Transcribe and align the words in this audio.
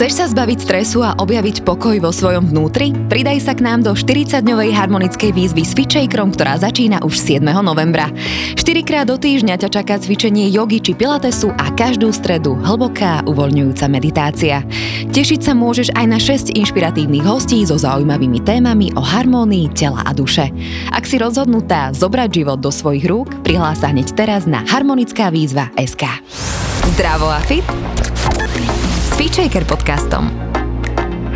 Chceš 0.00 0.16
sa 0.16 0.32
zbaviť 0.32 0.58
stresu 0.64 1.04
a 1.04 1.12
objaviť 1.12 1.60
pokoj 1.60 1.92
vo 2.00 2.08
svojom 2.08 2.48
vnútri? 2.48 2.96
Pridaj 3.12 3.44
sa 3.44 3.52
k 3.52 3.60
nám 3.60 3.84
do 3.84 3.92
40-dňovej 3.92 4.72
harmonickej 4.72 5.28
výzvy 5.28 5.60
s 5.60 5.76
Fitchakerom, 5.76 6.32
ktorá 6.32 6.56
začína 6.56 7.04
už 7.04 7.20
7. 7.20 7.44
novembra. 7.60 8.08
4 8.56 8.80
krát 8.80 9.04
do 9.04 9.20
týždňa 9.20 9.60
ťa 9.60 9.68
čaká 9.68 10.00
cvičenie 10.00 10.48
jogy 10.48 10.80
či 10.80 10.96
pilatesu 10.96 11.52
a 11.52 11.68
každú 11.76 12.16
stredu 12.16 12.56
hlboká 12.64 13.28
uvoľňujúca 13.28 13.92
meditácia. 13.92 14.64
Tešiť 15.12 15.40
sa 15.44 15.52
môžeš 15.52 15.92
aj 15.92 16.06
na 16.08 16.16
6 16.16 16.56
inšpiratívnych 16.56 17.28
hostí 17.28 17.60
so 17.68 17.76
zaujímavými 17.76 18.40
témami 18.40 18.96
o 18.96 19.04
harmónii 19.04 19.68
tela 19.76 20.00
a 20.08 20.16
duše. 20.16 20.48
Ak 20.96 21.04
si 21.04 21.20
rozhodnutá 21.20 21.92
zobrať 21.92 22.40
život 22.40 22.56
do 22.64 22.72
svojich 22.72 23.04
rúk, 23.04 23.36
prihlás 23.44 23.84
sa 23.84 23.92
hneď 23.92 24.16
teraz 24.16 24.48
na 24.48 24.64
harmonická 24.64 25.28
výzva 25.28 25.68
SK. 25.76 26.24
Zdravo 26.96 27.28
a 27.28 27.44
fit 27.44 27.68
Feature 29.30 29.62
podcastom. 29.62 30.49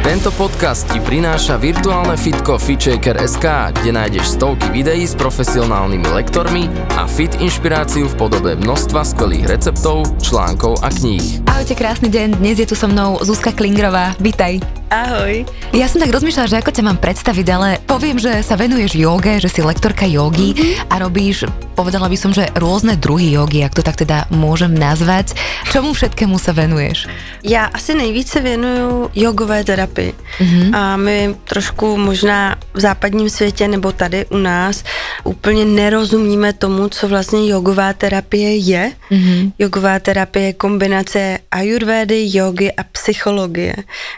Tento 0.04 0.28
podcast 0.36 0.84
ti 0.92 1.00
prináša 1.00 1.56
virtuálne 1.56 2.12
fitko 2.20 2.60
FitShaker.sk, 2.60 3.72
kde 3.72 3.88
nájdeš 3.88 4.36
stovky 4.36 4.68
videí 4.68 5.08
s 5.08 5.16
profesionálnymi 5.16 6.12
lektormi 6.12 6.68
a 7.00 7.08
fit 7.08 7.32
inšpiráciu 7.40 8.12
v 8.12 8.14
podobe 8.20 8.52
množstva 8.52 9.00
skvelých 9.00 9.48
receptov, 9.48 10.04
článkov 10.20 10.76
a 10.84 10.92
kníh. 10.92 11.40
Ahojte, 11.48 11.72
krásny 11.72 12.12
deň. 12.12 12.36
Dnes 12.36 12.60
je 12.60 12.68
tu 12.68 12.76
so 12.76 12.84
mnou 12.84 13.16
Zuzka 13.24 13.56
Klingrová. 13.56 14.12
Vítaj. 14.20 14.60
Ahoj. 14.92 15.48
Ja 15.72 15.88
som 15.88 16.04
tak 16.04 16.12
rozmýšľala, 16.12 16.52
že 16.52 16.60
ako 16.60 16.70
ťa 16.70 16.84
mám 16.84 17.00
predstaviť, 17.00 17.46
ale 17.50 17.80
poviem, 17.88 18.20
že 18.20 18.44
sa 18.44 18.60
venuješ 18.60 19.00
joge, 19.00 19.40
že 19.40 19.48
si 19.48 19.64
lektorka 19.64 20.04
jogy 20.06 20.52
mm-hmm. 20.54 20.92
a 20.92 20.94
robíš, 21.00 21.48
povedala 21.74 22.06
by 22.06 22.14
som, 22.20 22.30
že 22.30 22.46
rôzne 22.54 22.94
druhy 22.94 23.34
jogy, 23.34 23.64
ak 23.64 23.74
to 23.74 23.82
tak 23.82 23.98
teda 23.98 24.28
môžem 24.30 24.70
nazvať. 24.70 25.34
Čomu 25.72 25.96
všetkému 25.96 26.36
sa 26.38 26.52
venuješ? 26.54 27.08
Já 27.42 27.64
asi 27.64 27.94
nejvíce 27.94 28.40
věnuju 28.40 29.10
jogové 29.14 29.64
terapii. 29.64 29.93
Mm-hmm. 29.94 30.76
A 30.76 30.96
my 30.96 31.34
trošku 31.44 31.96
možná 31.96 32.56
v 32.74 32.80
západním 32.80 33.30
světě 33.30 33.68
nebo 33.68 33.92
tady 33.92 34.26
u 34.26 34.36
nás 34.36 34.84
úplně 35.24 35.64
nerozumíme 35.64 36.52
tomu, 36.52 36.88
co 36.88 37.08
vlastně 37.08 37.48
jogová 37.48 37.92
terapie 37.92 38.56
je. 38.56 38.92
Mm-hmm. 39.10 39.52
Jogová 39.58 39.98
terapie 39.98 40.46
je 40.46 40.52
kombinace 40.52 41.38
ajurvédy, 41.50 42.26
jogy 42.32 42.72
a 42.76 42.82
psychologie, 42.82 43.74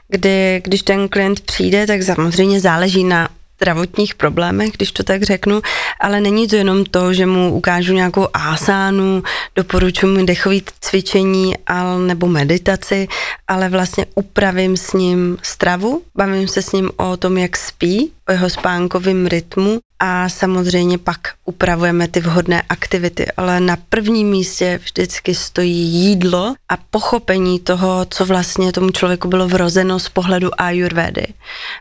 kdy 0.08 0.60
když 0.64 0.82
ten 0.82 1.08
klient 1.08 1.40
přijde, 1.40 1.86
tak 1.86 2.02
samozřejmě 2.02 2.60
záleží 2.60 3.04
na 3.04 3.28
zdravotních 3.56 4.14
problémech, 4.14 4.72
když 4.72 4.92
to 4.92 5.02
tak 5.02 5.22
řeknu, 5.22 5.60
ale 6.00 6.20
není 6.20 6.48
to 6.48 6.56
jenom 6.56 6.84
to, 6.84 7.12
že 7.12 7.26
mu 7.26 7.54
ukážu 7.54 7.92
nějakou 7.92 8.28
asánu, 8.34 9.22
doporučuji 9.56 10.06
mu 10.06 10.26
dechové 10.26 10.56
cvičení 10.80 11.54
al, 11.66 11.98
nebo 11.98 12.26
meditaci, 12.26 13.08
ale 13.48 13.68
vlastně 13.68 14.06
upravím 14.14 14.76
s 14.76 14.92
ním 14.92 15.38
stravu, 15.42 16.02
bavím 16.14 16.48
se 16.48 16.62
s 16.62 16.72
ním 16.72 16.90
o 16.96 17.16
tom, 17.16 17.38
jak 17.38 17.56
spí, 17.56 18.12
o 18.28 18.32
jeho 18.32 18.50
spánkovém 18.50 19.26
rytmu 19.26 19.80
a 19.98 20.28
samozřejmě 20.28 20.98
pak 20.98 21.18
upravujeme 21.44 22.08
ty 22.08 22.20
vhodné 22.20 22.62
aktivity, 22.68 23.26
ale 23.36 23.60
na 23.60 23.76
prvním 23.88 24.28
místě 24.28 24.80
vždycky 24.84 25.34
stojí 25.34 25.76
jídlo 25.76 26.54
a 26.68 26.76
pochopení 26.76 27.60
toho, 27.60 28.06
co 28.10 28.26
vlastně 28.26 28.72
tomu 28.72 28.90
člověku 28.90 29.28
bylo 29.28 29.48
vrozeno 29.48 29.98
z 29.98 30.08
pohledu 30.08 30.60
ayurvedy, 30.60 31.26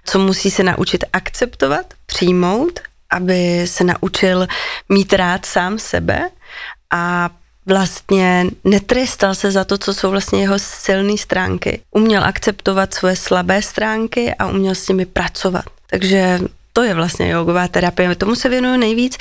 co 0.05 0.19
musí 0.19 0.51
se 0.51 0.63
naučit 0.63 1.03
akceptovat, 1.13 1.85
přijmout, 2.05 2.79
aby 3.09 3.61
se 3.65 3.83
naučil 3.83 4.47
mít 4.89 5.13
rád 5.13 5.45
sám 5.45 5.79
sebe 5.79 6.29
a 6.91 7.29
vlastně 7.65 8.45
netrestal 8.63 9.35
se 9.35 9.51
za 9.51 9.63
to, 9.63 9.77
co 9.77 9.93
jsou 9.93 10.11
vlastně 10.11 10.41
jeho 10.41 10.59
silné 10.59 11.17
stránky. 11.17 11.81
Uměl 11.91 12.23
akceptovat 12.23 12.93
svoje 12.93 13.15
slabé 13.15 13.61
stránky 13.61 14.33
a 14.33 14.47
uměl 14.47 14.75
s 14.75 14.87
nimi 14.87 15.05
pracovat. 15.05 15.65
Takže 15.89 16.39
to 16.75 16.83
je 16.83 16.93
vlastně 16.93 17.29
jogová 17.29 17.67
terapie, 17.67 18.15
tomu 18.15 18.35
se 18.35 18.49
věnuju 18.49 18.77
nejvíc 18.77 19.17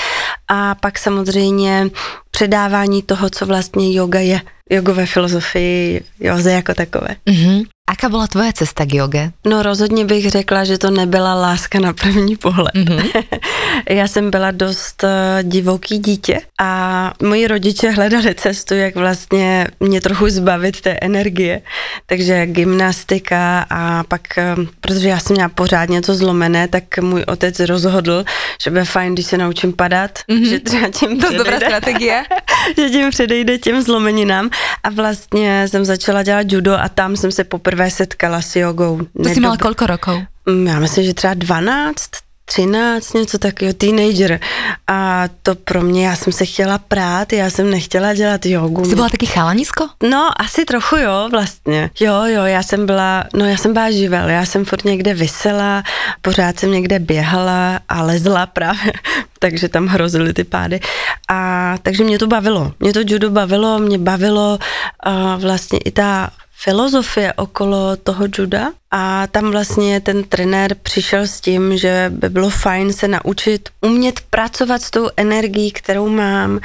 a 0.49 0.75
pak 0.75 0.99
samozřejmě 0.99 1.91
předávání 2.31 3.03
toho, 3.03 3.31
co 3.31 3.47
vlastně 3.47 3.93
yoga 3.95 4.21
je, 4.21 4.41
jogové 4.71 5.07
filozofii, 5.07 6.05
joze 6.21 6.53
jako 6.53 6.75
takové. 6.75 7.17
Mm-hmm. 7.27 7.65
Aká 7.91 8.09
byla 8.09 8.27
tvoje 8.27 8.53
cesta 8.53 8.87
k 8.87 8.95
joge? 8.95 9.31
No 9.47 9.63
rozhodně 9.63 10.05
bych 10.05 10.31
řekla, 10.31 10.65
že 10.65 10.79
to 10.79 10.91
nebyla 10.91 11.35
láska 11.35 11.81
na 11.81 11.93
první 11.93 12.37
pohled. 12.37 12.75
Mm-hmm. 12.75 13.25
Já 13.91 14.09
jsem 14.09 14.31
byla 14.31 14.51
dost 14.51 15.05
uh, 15.05 15.11
divoký 15.43 15.99
dítě 15.99 16.41
a 16.61 17.13
moji 17.23 17.47
rodiče 17.47 17.91
hledali 17.91 18.35
cestu, 18.35 18.75
jak 18.75 18.95
vlastně 18.95 19.69
mě 19.81 20.01
trochu 20.01 20.29
zbavit 20.29 20.81
té 20.81 20.99
energie. 21.03 21.61
Takže 22.07 22.47
gymnastika 22.47 23.67
a 23.71 24.05
pak, 24.05 24.21
uh, 24.59 24.65
protože 24.81 25.09
já 25.09 25.19
jsem 25.19 25.35
měla 25.35 25.49
pořád 25.49 25.89
něco 25.89 26.15
zlomené, 26.15 26.69
tak 26.69 26.99
můj 26.99 27.25
otec 27.27 27.61
rozhodl, 27.61 28.25
že 28.65 28.71
bude 28.71 28.85
fajn, 28.85 29.15
když 29.15 29.27
se 29.27 29.39
naučím 29.39 29.73
padat, 29.73 30.19
mm-hmm. 30.29 30.49
že 30.49 30.61
třeba 30.61 30.89
tím 30.89 31.21
To 31.21 31.33
je 31.33 31.39
dobrá 31.39 31.57
strategie. 31.57 32.25
že 32.77 32.91
tím 32.91 33.11
předejde 33.11 33.59
těm 33.59 33.83
zlomeninám 33.83 34.51
a 34.83 34.91
vlastně 34.91 35.69
jsem 35.69 35.85
začala 35.85 36.23
dělat 36.23 36.53
judo 36.53 36.75
a 36.75 36.89
tam 36.89 37.17
jsem 37.17 37.33
se 37.33 37.45
poprvé 37.45 37.74
poprvé 37.75 37.91
setkala 37.91 38.39
s 38.43 38.57
jogou. 38.57 38.99
To 38.99 39.27
Nedob... 39.27 39.35
si 39.35 39.41
mala 39.43 39.59
koľko 39.59 39.85
rokov? 39.87 40.17
Mm, 40.47 40.67
já 40.67 40.79
myslím, 40.79 41.05
že 41.05 41.15
třeba 41.15 41.35
12, 41.35 41.99
13, 42.45 43.15
něco 43.15 43.39
takového, 43.39 43.75
teenager. 43.75 44.41
A 44.87 45.25
to 45.43 45.55
pro 45.55 45.83
mě, 45.83 46.07
já 46.07 46.17
jsem 46.17 46.33
se 46.33 46.45
chtěla 46.47 46.79
prát, 46.79 47.33
já 47.33 47.51
jsem 47.51 47.71
nechtěla 47.71 48.15
dělat 48.15 48.47
jogu. 48.47 48.85
Jsi 48.85 48.95
byla 48.95 49.09
taky 49.09 49.27
chalanisko? 49.27 49.89
No, 50.11 50.31
asi 50.37 50.65
trochu 50.65 50.97
jo, 50.97 51.29
vlastně. 51.31 51.91
Jo, 52.01 52.15
jo, 52.25 52.43
já 52.45 52.63
jsem 52.63 52.87
byla, 52.87 53.25
no 53.35 53.45
já 53.45 53.57
jsem 53.57 53.73
byla 53.73 53.91
živel, 53.91 54.29
já 54.29 54.47
jsem 54.47 54.65
furt 54.65 54.85
někde 54.85 55.15
vysela, 55.15 55.83
pořád 56.23 56.59
jsem 56.59 56.71
někde 56.71 56.99
běhala 56.99 57.81
a 57.89 58.03
lezla 58.03 58.47
právě, 58.47 58.93
takže 59.39 59.69
tam 59.69 59.87
hrozily 59.87 60.33
ty 60.33 60.45
pády. 60.45 60.81
A 61.29 61.75
takže 61.83 62.05
mě 62.05 62.19
to 62.19 62.27
bavilo. 62.27 62.73
Mě 62.81 62.93
to 62.93 63.01
judo 63.07 63.31
bavilo, 63.31 63.79
mě 63.79 63.99
bavilo 63.99 64.59
uh, 65.07 65.43
vlastně 65.43 65.79
i 65.79 65.91
ta 65.91 66.31
filozofie 66.65 67.33
okolo 67.33 67.97
toho 67.97 68.25
juda. 68.39 68.73
A 68.91 69.27
tam 69.27 69.51
vlastně 69.51 70.01
ten 70.01 70.25
trenér 70.25 70.75
přišel 70.83 71.27
s 71.27 71.41
tím, 71.41 71.77
že 71.77 72.07
by 72.15 72.29
bylo 72.29 72.51
fajn 72.51 72.93
se 72.93 73.09
naučit 73.09 73.69
umět 73.81 74.21
pracovat 74.31 74.83
s 74.83 74.91
tou 74.91 75.09
energií, 75.17 75.73
kterou 75.73 76.09
mám, 76.09 76.61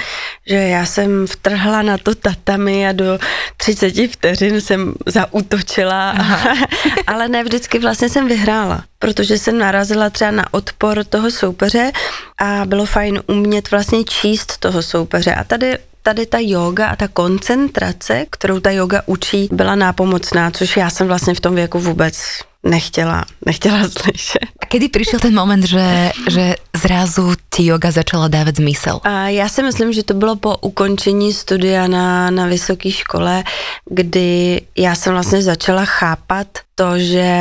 že 0.48 0.56
já 0.56 0.86
jsem 0.86 1.28
vtrhla 1.28 1.82
na 1.82 1.98
to 1.98 2.16
tatami 2.16 2.88
a 2.88 2.92
do 2.92 3.20
30 3.58 3.94
vteřin 4.12 4.62
jsem 4.62 4.94
zautočila, 5.06 6.16
ale 7.08 7.28
ne 7.28 7.44
vždycky 7.44 7.80
vlastně 7.80 8.10
jsem 8.10 8.28
vyhrála, 8.28 8.84
protože 9.00 9.38
jsem 9.38 9.58
narazila 9.58 10.10
třeba 10.10 10.32
na 10.32 10.54
odpor 10.54 11.04
toho 11.04 11.32
soupeře 11.32 11.92
a 12.38 12.66
bylo 12.66 12.86
fajn 12.86 13.22
umět 13.28 13.72
vlastně 13.72 14.04
číst 14.04 14.58
toho 14.58 14.84
soupeře. 14.84 15.34
A 15.34 15.44
tady 15.44 15.78
tady 16.10 16.26
ta 16.26 16.38
yoga 16.42 16.88
a 16.88 16.96
ta 16.96 17.08
koncentrace, 17.08 18.26
kterou 18.30 18.60
ta 18.60 18.72
yoga 18.72 19.02
učí, 19.06 19.50
byla 19.52 19.76
nápomocná, 19.76 20.52
což 20.52 20.78
já 20.78 20.90
jsem 20.90 21.08
vlastně 21.08 21.34
v 21.34 21.40
tom 21.40 21.56
věku 21.56 21.80
vůbec 21.80 22.24
nechtěla, 22.64 23.26
nechtěla 23.46 23.90
slyšet. 24.02 24.50
A 24.62 24.66
kdy 24.78 24.90
přišel 24.90 25.20
ten 25.20 25.36
moment, 25.36 25.64
že, 25.64 26.12
že 26.30 26.56
zrazu 26.82 27.34
ti 27.56 27.66
yoga 27.66 27.92
začala 27.92 28.28
dávat 28.28 28.56
zmysel? 28.56 29.00
A 29.04 29.28
já 29.28 29.50
si 29.50 29.64
myslím, 29.64 29.94
že 29.94 30.04
to 30.04 30.14
bylo 30.14 30.36
po 30.36 30.58
ukončení 30.58 31.34
studia 31.34 31.88
na, 31.88 32.32
na 32.32 32.46
vysoké 32.46 32.92
škole, 32.92 33.44
kdy 33.86 34.62
já 34.78 34.96
jsem 34.96 35.14
vlastně 35.14 35.42
začala 35.42 35.86
chápat 35.86 36.48
to, 36.76 37.00
že 37.00 37.38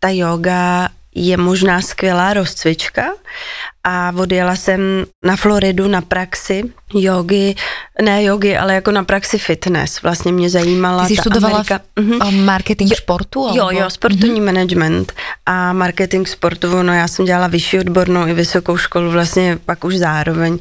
ta 0.00 0.08
yoga 0.08 0.88
je 1.18 1.36
možná 1.36 1.82
skvělá 1.82 2.32
rozcvička 2.32 3.02
a 3.84 4.12
odjela 4.16 4.56
jsem 4.56 4.80
na 5.24 5.36
Floridu 5.36 5.88
na 5.88 6.00
praxi 6.00 6.62
jogy, 6.94 7.54
ne 8.02 8.24
jogy, 8.24 8.56
ale 8.56 8.74
jako 8.74 8.90
na 8.90 9.04
praxi 9.04 9.38
fitness. 9.38 10.02
Vlastně 10.02 10.32
mě 10.32 10.50
zajímala 10.50 11.06
Ty 11.06 11.16
jsi 11.16 11.20
studovala 11.20 11.54
Amerika. 11.54 11.80
Uh-huh. 11.96 12.44
marketing 12.44 12.94
sportu? 12.94 13.46
Alebo? 13.46 13.58
Jo, 13.58 13.80
jo, 13.80 13.90
sportovní 13.90 14.40
uh-huh. 14.40 14.44
management 14.44 15.12
a 15.46 15.72
marketing 15.72 16.28
sportu, 16.28 16.82
no 16.82 16.92
já 16.92 17.08
jsem 17.08 17.24
dělala 17.24 17.46
vyšší 17.46 17.78
odbornou 17.78 18.26
i 18.26 18.34
vysokou 18.34 18.76
školu 18.76 19.10
vlastně 19.10 19.58
pak 19.64 19.84
už 19.84 19.98
zároveň. 19.98 20.58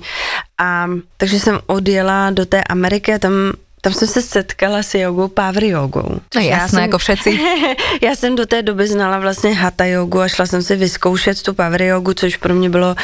A 0.62 0.88
takže 1.18 1.40
jsem 1.40 1.60
odjela 1.66 2.30
do 2.30 2.46
té 2.46 2.64
Ameriky 2.64 3.14
a 3.14 3.20
tam 3.20 3.34
tam 3.88 3.94
jsem 3.94 4.08
se 4.08 4.22
setkala 4.22 4.84
s 4.84 4.96
jogou, 4.96 5.28
power 5.28 5.64
jogou. 5.64 6.20
No 6.36 6.42
jasné, 6.42 6.82
jako 6.82 6.98
všetci. 6.98 7.40
já 8.02 8.16
jsem 8.16 8.36
do 8.36 8.46
té 8.46 8.62
doby 8.62 8.88
znala 8.88 9.20
vlastně 9.20 9.54
hatha 9.54 9.86
jogu 9.86 10.20
a 10.20 10.28
šla 10.28 10.46
jsem 10.46 10.62
si 10.62 10.76
vyzkoušet 10.76 11.44
tu 11.44 11.54
power 11.54 11.82
jogu, 11.82 12.14
což 12.14 12.38
pro 12.38 12.54
mě 12.54 12.70
bylo 12.70 12.96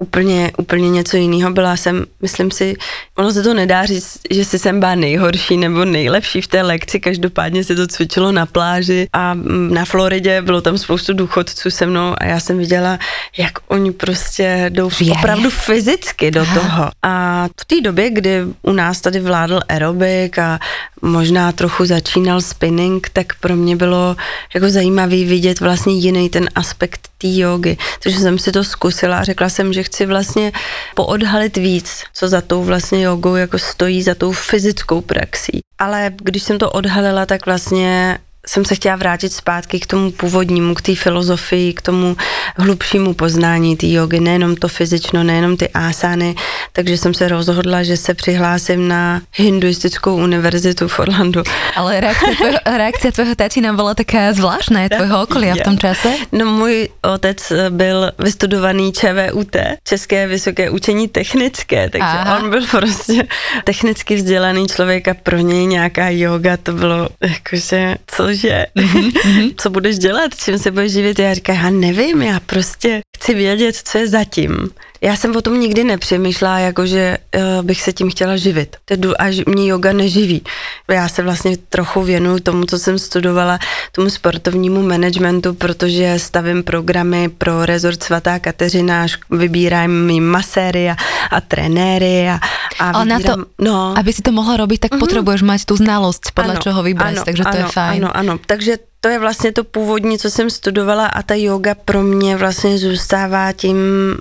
úplně, 0.00 0.52
úplně 0.58 0.90
něco 0.90 1.16
jiného. 1.16 1.50
Byla 1.52 1.76
jsem, 1.76 2.06
myslím 2.22 2.50
si, 2.50 2.76
ono 3.18 3.32
se 3.32 3.42
to 3.42 3.54
nedá 3.54 3.86
říct, 3.86 4.18
že 4.30 4.44
si 4.44 4.58
jsem 4.58 4.80
byla 4.80 4.94
nejhorší 4.94 5.56
nebo 5.56 5.84
nejlepší 5.84 6.40
v 6.40 6.46
té 6.46 6.62
lekci, 6.62 7.00
každopádně 7.00 7.64
se 7.64 7.74
to 7.74 7.86
cvičilo 7.86 8.32
na 8.32 8.46
pláži 8.46 9.08
a 9.12 9.34
na 9.70 9.84
Floridě 9.84 10.42
bylo 10.42 10.60
tam 10.60 10.78
spoustu 10.78 11.12
důchodců 11.12 11.70
se 11.70 11.86
mnou 11.86 12.14
a 12.18 12.24
já 12.24 12.40
jsem 12.40 12.58
viděla, 12.58 12.98
jak 13.36 13.52
oni 13.68 13.92
prostě 13.92 14.66
jdou 14.68 14.90
je. 15.00 15.12
opravdu 15.12 15.50
fyzicky 15.50 16.30
do 16.30 16.40
Aha. 16.40 16.60
toho. 16.60 16.90
A 17.02 17.46
v 17.60 17.64
té 17.64 17.80
době, 17.80 18.10
kdy 18.10 18.42
u 18.62 18.72
nás 18.72 19.00
tady 19.00 19.20
vládl 19.20 19.60
aerobik 19.68 20.38
a 20.38 20.58
možná 21.02 21.52
trochu 21.52 21.84
začínal 21.84 22.40
spinning, 22.40 23.08
tak 23.12 23.26
pro 23.40 23.56
mě 23.56 23.76
bylo 23.76 24.16
jako 24.54 24.70
zajímavý 24.70 25.24
vidět 25.24 25.60
vlastně 25.60 25.94
jiný 25.94 26.28
ten 26.28 26.48
aspekt 26.54 27.08
té 27.18 27.28
jogy. 27.28 27.76
Takže 28.02 28.18
jsem 28.18 28.38
si 28.38 28.52
to 28.52 28.64
zkusila 28.64 29.18
a 29.18 29.24
řekla 29.24 29.48
jsem, 29.48 29.72
že 29.72 29.82
chci 29.90 30.06
vlastně 30.06 30.52
poodhalit 30.94 31.56
víc, 31.56 32.04
co 32.14 32.28
za 32.28 32.40
tou 32.40 32.64
vlastně 32.64 33.02
jogou 33.02 33.34
jako 33.34 33.58
stojí, 33.58 34.02
za 34.02 34.14
tou 34.14 34.32
fyzickou 34.32 35.00
praxí. 35.00 35.60
Ale 35.78 36.12
když 36.22 36.42
jsem 36.42 36.58
to 36.58 36.70
odhalila, 36.70 37.26
tak 37.26 37.46
vlastně 37.46 38.18
jsem 38.50 38.64
se 38.64 38.74
chtěla 38.74 38.96
vrátit 38.96 39.32
zpátky 39.32 39.80
k 39.80 39.86
tomu 39.86 40.10
původnímu, 40.10 40.74
k 40.74 40.82
té 40.82 40.94
filozofii, 40.94 41.72
k 41.72 41.82
tomu 41.82 42.16
hlubšímu 42.56 43.14
poznání 43.14 43.76
té 43.76 43.86
jogy, 43.88 44.20
nejenom 44.20 44.56
to 44.56 44.68
fyzično, 44.68 45.24
nejenom 45.24 45.56
ty 45.56 45.68
ásány, 45.68 46.34
takže 46.72 46.98
jsem 46.98 47.14
se 47.14 47.28
rozhodla, 47.28 47.82
že 47.82 47.96
se 47.96 48.14
přihlásím 48.14 48.88
na 48.88 49.22
hinduistickou 49.34 50.16
univerzitu 50.16 50.88
v 50.88 50.98
Orlandu. 50.98 51.42
Ale 51.76 52.00
reakce 52.00 52.26
tvojho, 52.36 52.58
reakce 52.76 53.12
tvojho 53.12 53.34
tatina 53.34 53.72
byla 53.72 53.94
taká 53.94 54.32
zvláštna, 54.32 54.88
tvojho 54.88 55.22
okolí 55.22 55.50
v 55.50 55.62
tom 55.62 55.78
čase? 55.78 56.14
No 56.32 56.44
můj 56.44 56.88
otec 57.02 57.52
byl 57.70 58.12
vystudovaný 58.18 58.92
ČVUT, 58.92 59.56
České 59.84 60.26
vysoké 60.26 60.70
učení 60.70 61.08
technické, 61.08 61.90
takže 61.90 62.06
Aha. 62.06 62.38
on 62.38 62.50
byl 62.50 62.66
prostě 62.66 63.26
technicky 63.64 64.16
vzdělaný 64.16 64.68
člověk 64.68 65.08
a 65.08 65.14
pro 65.14 65.38
něj 65.38 65.66
nějaká 65.66 66.08
yoga 66.08 66.56
to 66.56 66.72
bylo 66.72 67.08
jakože, 67.20 67.96
co 68.06 68.39
že 68.40 68.66
mm-hmm. 68.76 69.54
co 69.56 69.70
budeš 69.70 69.98
dělat, 69.98 70.34
čím 70.44 70.58
se 70.58 70.70
budeš 70.70 70.92
živit. 70.92 71.18
Já 71.18 71.34
říkám, 71.34 71.56
já 71.56 71.70
nevím, 71.70 72.22
já 72.22 72.40
prostě 72.40 73.00
chci 73.20 73.34
vědět, 73.34 73.76
co 73.76 73.98
je 73.98 74.08
zatím. 74.08 74.70
Já 75.00 75.16
jsem 75.16 75.36
o 75.36 75.42
tom 75.42 75.60
nikdy 75.60 75.84
nepřemýšlela, 75.84 76.58
jakože 76.58 77.18
uh, 77.36 77.66
bych 77.66 77.82
se 77.82 77.92
tím 77.92 78.10
chtěla 78.10 78.36
živit. 78.36 78.76
Tedu, 78.84 79.20
až 79.20 79.44
mě 79.46 79.66
yoga 79.66 79.92
neživí. 79.92 80.44
Já 80.90 81.08
se 81.08 81.22
vlastně 81.22 81.56
trochu 81.56 82.02
věnuju 82.02 82.40
tomu, 82.40 82.64
co 82.64 82.78
jsem 82.78 82.98
studovala, 82.98 83.58
tomu 83.92 84.10
sportovnímu 84.10 84.82
managementu, 84.82 85.54
protože 85.54 86.18
stavím 86.18 86.62
programy 86.62 87.28
pro 87.28 87.66
rezort 87.66 88.02
Svatá 88.02 88.38
Kateřina, 88.38 89.06
vybírám 89.30 90.10
jim 90.10 90.24
maséry 90.24 90.90
a, 90.90 90.96
a 91.30 91.40
trenéry 91.40 92.28
a, 92.28 92.40
a 92.78 92.90
Ale 92.90 93.04
vybírám, 93.04 93.22
na 93.22 93.36
to, 93.36 93.44
no. 93.58 93.98
aby 93.98 94.12
si 94.12 94.22
to 94.22 94.32
mohla 94.32 94.56
robiť, 94.56 94.80
tak 94.80 94.92
mm-hmm. 94.92 94.98
potřebuješ 94.98 95.42
mať 95.42 95.64
tu 95.64 95.76
znalost, 95.76 96.32
podle 96.34 96.52
ano, 96.56 96.60
čeho 96.60 96.82
vybrať, 96.82 97.16
ano, 97.16 97.24
takže 97.24 97.42
to 97.42 97.48
ano, 97.48 97.58
je 97.58 97.64
fajn. 97.64 98.04
Ano, 98.04 98.16
ano, 98.16 98.32
takže 98.46 98.89
to 99.00 99.08
je 99.08 99.18
vlastně 99.18 99.52
to 99.52 99.64
původní, 99.64 100.18
co 100.18 100.30
jsem 100.30 100.50
studovala 100.50 101.06
a 101.06 101.22
ta 101.22 101.34
yoga 101.34 101.74
pro 101.74 102.02
mě 102.02 102.36
vlastně 102.36 102.78
zůstává 102.78 103.52
tím, 103.52 103.76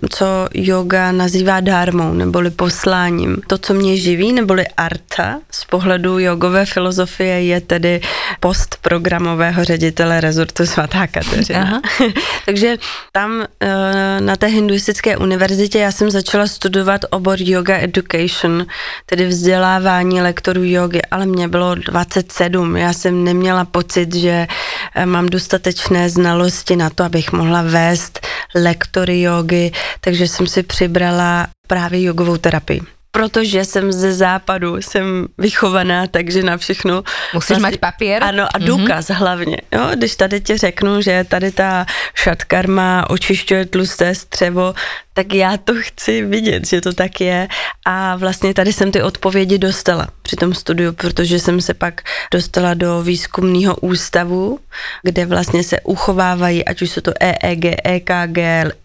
co 0.10 0.26
yoga 0.54 1.12
nazývá 1.12 1.60
dármou, 1.60 2.14
neboli 2.14 2.52
posláním. 2.52 3.38
To, 3.48 3.58
co 3.58 3.74
mě 3.74 3.98
živí, 3.98 4.34
neboli 4.34 4.68
arta 4.68 5.40
z 5.52 5.66
pohledu 5.66 6.20
jogové 6.20 6.66
filozofie 6.66 7.44
je 7.44 7.62
tedy 7.62 8.02
post 8.40 8.78
programového 8.82 9.64
ředitele 9.64 10.22
rezortu 10.22 10.66
svatá 10.66 11.08
Kateřina. 11.08 11.62
Aha. 11.62 11.82
Takže 12.46 12.78
tam 13.12 13.46
eh, 13.60 14.22
na 14.22 14.36
té 14.36 14.48
hinduistické 14.48 15.18
univerzitě 15.18 15.80
já 15.80 15.92
jsem 15.92 16.12
začala 16.12 16.48
studovat 16.48 17.02
obor 17.10 17.38
yoga 17.42 17.78
education, 17.78 18.66
tedy 19.06 19.28
vzdělávání 19.28 20.22
lektorů 20.22 20.64
jogy, 20.64 21.02
ale 21.12 21.26
mě 21.26 21.48
bylo 21.48 21.76
27. 21.76 22.78
Já 22.78 22.94
jsem 22.94 23.24
neměla 23.24 23.66
pocit, 23.66 24.16
že 24.16 24.48
mám 25.06 25.26
dostatečné 25.26 26.10
znalosti 26.10 26.76
na 26.76 26.90
to, 26.90 27.04
abych 27.04 27.32
mohla 27.32 27.62
vést 27.62 28.28
lektory 28.56 29.22
jogy, 29.22 29.72
takže 30.02 30.28
jsem 30.28 30.48
si 30.48 30.64
přibrala 30.64 31.48
právě 31.68 32.04
jogovou 32.04 32.38
terapii 32.38 32.82
protože 33.12 33.66
jsem 33.66 33.92
ze 33.92 34.14
západu, 34.14 34.78
jsem 34.78 35.28
vychovaná, 35.38 36.08
takže 36.08 36.44
na 36.44 36.58
všechno. 36.58 37.04
Musíš 37.34 37.50
vlastně, 37.50 37.72
mít 37.72 37.80
papír? 37.80 38.24
Ano, 38.24 38.48
a 38.54 38.58
mhm. 38.58 38.68
důkaz 38.68 39.08
mm-hmm. 39.08 39.16
hlavně. 39.16 39.58
Jo, 39.72 39.90
když 39.96 40.16
tady 40.16 40.42
ti 40.42 40.58
řeknu, 40.58 41.02
že 41.02 41.26
tady 41.28 41.52
ta 41.52 41.86
šatkarma 42.16 43.10
očišťuje 43.10 43.66
tlusté 43.66 44.16
střevo, 44.16 44.74
tak 45.14 45.34
já 45.34 45.58
to 45.58 45.74
chci 45.76 46.26
vidět, 46.26 46.68
že 46.68 46.82
to 46.82 46.94
tak 46.94 47.22
je. 47.22 47.48
A 47.86 48.16
vlastně 48.16 48.54
tady 48.54 48.74
jsem 48.74 48.92
ty 48.92 49.02
odpovědi 49.02 49.58
dostala 49.58 50.08
při 50.22 50.36
tom 50.36 50.54
studiu, 50.54 50.94
protože 50.94 51.40
jsem 51.40 51.62
se 51.62 51.74
pak 51.74 52.02
dostala 52.32 52.74
do 52.74 53.04
výzkumného 53.04 53.76
ústavu, 53.76 54.60
kde 55.04 55.26
vlastně 55.26 55.64
se 55.64 55.80
uchovávají, 55.84 56.66
ať 56.66 56.82
už 56.82 56.90
jsou 56.90 57.02
to 57.02 57.12
EEG, 57.20 57.66
EKG, 57.84 58.38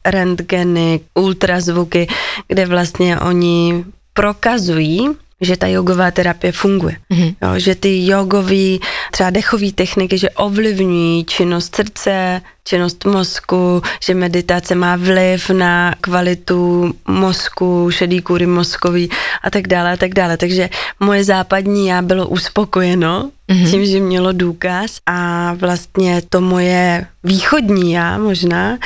rentgeny, 0.04 1.00
ultrazvuky, 1.14 2.06
kde 2.48 2.66
vlastně 2.66 3.20
oni 3.20 3.84
prokazují, 4.14 5.08
že 5.40 5.56
ta 5.56 5.66
jogová 5.66 6.10
terapie 6.10 6.52
funguje. 6.52 6.96
Mm-hmm. 7.10 7.34
Jo, 7.42 7.58
že 7.58 7.74
ty 7.74 8.06
jogové, 8.06 8.78
třeba 9.12 9.30
dechové 9.30 9.72
techniky, 9.72 10.18
že 10.18 10.30
ovlivňují 10.30 11.24
činnost 11.24 11.76
srdce, 11.76 12.40
činnost 12.64 13.04
mozku, 13.04 13.82
že 14.02 14.14
meditace 14.14 14.74
má 14.74 14.96
vliv 14.96 15.50
na 15.50 15.94
kvalitu 16.00 16.94
mozku, 17.08 17.90
šedý 17.90 18.20
kůry 18.20 18.46
mozkový 18.46 19.10
a 19.42 19.50
tak 19.50 19.68
dále 19.68 19.92
a 19.92 19.96
tak 19.96 20.14
dále. 20.14 20.36
Takže 20.36 20.70
moje 21.00 21.24
západní 21.24 21.86
já 21.86 22.02
bylo 22.02 22.28
uspokojeno 22.28 23.30
mm-hmm. 23.48 23.70
tím, 23.70 23.86
že 23.86 24.00
mělo 24.00 24.32
důkaz 24.32 24.98
a 25.06 25.52
vlastně 25.54 26.22
to 26.28 26.40
moje 26.40 27.06
východní 27.24 27.92
já 27.92 28.18
možná 28.18 28.78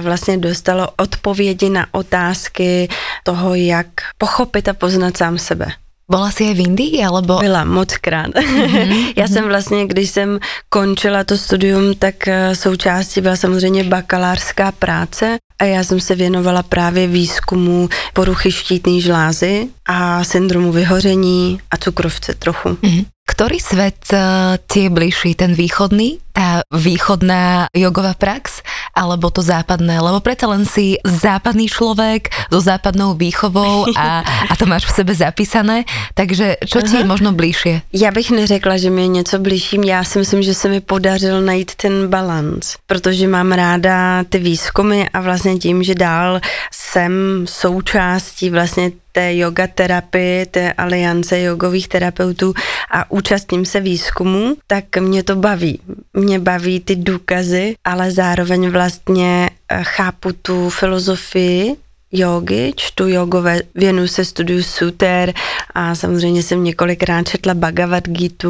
vlastně 0.00 0.38
dostalo 0.38 0.88
odpovědi 0.96 1.68
na 1.70 1.86
otázky 1.92 2.88
toho, 3.24 3.54
jak 3.54 3.86
pochopit 4.18 4.68
a 4.68 4.72
poznat 4.72 5.16
sám 5.16 5.38
sebe. 5.38 5.66
Bola 6.12 6.28
si 6.28 6.44
aj 6.44 6.60
v 6.60 6.64
Indii, 6.68 7.00
alebo? 7.00 7.40
Byla 7.40 7.64
moc 7.64 7.96
krát. 7.96 8.36
Mm-hmm. 8.36 9.12
Já 9.20 9.26
jsem 9.28 9.44
vlastně, 9.48 9.86
když 9.86 10.10
jsem 10.10 10.38
končila 10.68 11.24
to 11.24 11.38
studium, 11.38 11.94
tak 11.94 12.28
eh, 12.28 12.56
součástí 12.56 13.20
byla 13.20 13.36
samozřejmě 13.36 13.84
bakalářská 13.84 14.72
práce 14.72 15.38
a 15.58 15.64
já 15.64 15.84
jsem 15.84 16.00
se 16.00 16.14
věnovala 16.14 16.62
právě 16.62 17.06
výzkumu 17.06 17.88
poruchy 18.12 18.52
štítné 18.52 19.00
žlázy 19.00 19.68
a 19.88 20.24
syndromu 20.24 20.72
vyhoření 20.72 21.60
a 21.70 21.76
cukrovce 21.76 22.34
trochu. 22.34 22.68
Mm-hmm. 22.68 23.04
Ktorý 23.22 23.58
svet 23.62 24.02
uh, 24.12 24.58
ti 24.66 24.84
je 24.86 24.90
bližší, 24.90 25.38
ten 25.38 25.54
východný, 25.54 26.18
tá 26.32 26.64
východná 26.72 27.68
jogová 27.76 28.16
prax, 28.16 28.64
alebo 28.96 29.30
to 29.30 29.44
západné? 29.44 30.00
Lebo 30.00 30.20
preto 30.20 30.48
len 30.48 30.64
si 30.64 30.96
západný 31.04 31.68
človek 31.68 32.32
so 32.48 32.60
západnou 32.60 33.14
výchovou 33.14 33.86
a, 33.96 34.24
a 34.50 34.52
to 34.56 34.66
máš 34.66 34.88
v 34.88 34.96
sebe 35.04 35.12
zapísané, 35.14 35.84
takže 36.16 36.56
čo 36.64 36.80
ti 36.82 37.00
je 37.00 37.04
možno 37.04 37.32
bližšie? 37.32 37.92
Já 37.92 38.10
bych 38.10 38.30
neřekla, 38.30 38.76
že 38.76 38.90
mi 38.90 39.02
je 39.02 39.08
něco 39.08 39.38
bližší, 39.38 39.78
já 39.84 40.04
si 40.04 40.18
myslím, 40.18 40.42
že 40.42 40.54
se 40.54 40.68
mi 40.68 40.80
podařilo 40.80 41.40
najít 41.40 41.74
ten 41.74 42.08
balans, 42.08 42.76
protože 42.86 43.28
mám 43.28 43.52
ráda 43.52 44.24
ty 44.24 44.38
výzkumy 44.38 45.06
a 45.12 45.20
vlastně 45.20 45.58
tím, 45.58 45.82
že 45.82 45.94
dál 45.94 46.40
jsem 46.72 47.12
součástí 47.44 48.50
vlastně 48.50 48.92
té 49.12 49.36
yoga 49.36 49.66
terapii, 49.66 50.46
té 50.46 50.72
aliance 50.72 51.40
jogových 51.40 51.88
terapeutů 51.88 52.54
a 52.90 53.10
účastním 53.10 53.64
se 53.64 53.80
výzkumu, 53.80 54.56
tak 54.66 54.96
mě 54.96 55.22
to 55.22 55.36
baví. 55.36 55.80
Mě 56.22 56.38
baví 56.38 56.80
ty 56.80 56.96
důkazy, 56.96 57.74
ale 57.84 58.10
zároveň 58.10 58.68
vlastně 58.68 59.50
eh, 59.68 59.80
chápu 59.82 60.32
tu 60.32 60.70
filozofii 60.70 61.76
jogy, 62.12 62.72
čtu 62.76 63.08
jogové, 63.08 63.60
věnu 63.74 64.08
se 64.08 64.24
studiu 64.24 64.62
suter 64.62 65.34
a 65.74 65.94
samozřejmě 65.94 66.42
jsem 66.42 66.64
několikrát 66.64 67.28
četla 67.28 67.54
Bhagavad 67.54 68.08
Gita, 68.08 68.48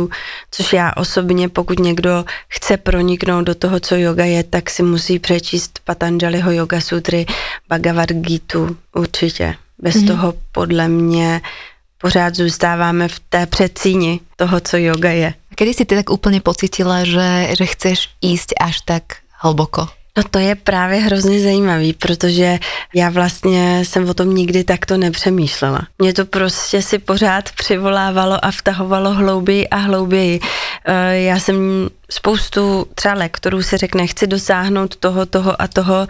což 0.51 0.73
já 0.73 0.93
osobně, 0.97 1.49
pokud 1.49 1.79
někdo 1.79 2.25
chce 2.49 2.77
proniknout 2.77 3.43
do 3.45 3.55
toho, 3.55 3.81
co 3.81 3.97
yoga 3.97 4.25
je, 4.25 4.43
tak 4.43 4.71
si 4.71 4.83
musí 4.83 5.19
přečíst 5.19 5.79
Patanjaliho 5.85 6.53
yoga 6.53 6.81
sutry, 6.81 7.27
Bhagavad 7.69 8.09
Gita 8.13 8.59
určitě. 8.95 9.55
Bez 9.79 9.95
mm-hmm. 9.95 10.07
toho 10.07 10.35
podle 10.53 10.89
mě 10.89 11.41
pořád 11.99 12.35
zůstáváme 12.35 13.09
v 13.09 13.21
té 13.29 13.47
předsíni 13.47 14.21
toho, 14.37 14.61
co 14.61 14.77
yoga 14.77 15.11
je. 15.11 15.35
Kedy 15.55 15.75
si 15.75 15.85
ty 15.85 15.95
tak 15.95 16.11
úplně 16.11 16.41
pocitila, 16.41 17.05
že, 17.05 17.49
že 17.59 17.67
chceš 17.67 18.09
jíst 18.23 18.53
až 18.61 18.81
tak 18.81 19.03
hlboko? 19.41 19.89
No 20.17 20.23
to 20.31 20.39
je 20.39 20.55
právě 20.55 21.01
hrozně 21.01 21.41
zajímavý, 21.41 21.93
protože 21.93 22.59
já 22.95 23.11
vlastně 23.11 23.85
jsem 23.85 24.09
o 24.09 24.15
tom 24.15 24.35
nikdy 24.35 24.65
takto 24.65 24.97
nepřemýšlela. 24.97 25.81
Mě 25.99 26.15
to 26.15 26.25
prostě 26.25 26.83
si 26.83 26.99
pořád 26.99 27.51
přivolávalo 27.53 28.45
a 28.45 28.51
vtahovalo 28.51 29.15
hlouběji 29.15 29.69
a 29.69 29.77
hlouběji. 29.77 30.41
Eh, 30.85 31.19
já 31.19 31.39
jsem 31.39 31.89
spoustu 32.11 32.87
třeba 32.95 33.15
lektorů 33.15 33.63
si 33.63 33.77
řekne, 33.77 34.07
chci 34.07 34.27
dosáhnout 34.27 34.97
toho, 34.97 35.27
toho 35.27 35.63
a 35.63 35.69
toho 35.69 36.09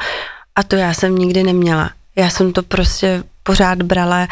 a 0.56 0.62
to 0.62 0.76
já 0.76 0.94
jsem 0.94 1.18
nikdy 1.18 1.42
neměla 1.42 1.90
Já 2.16 2.30
jsem 2.30 2.52
to 2.52 2.62
prostě 2.62 3.24
pořád 3.42 3.82
brala 3.82 4.28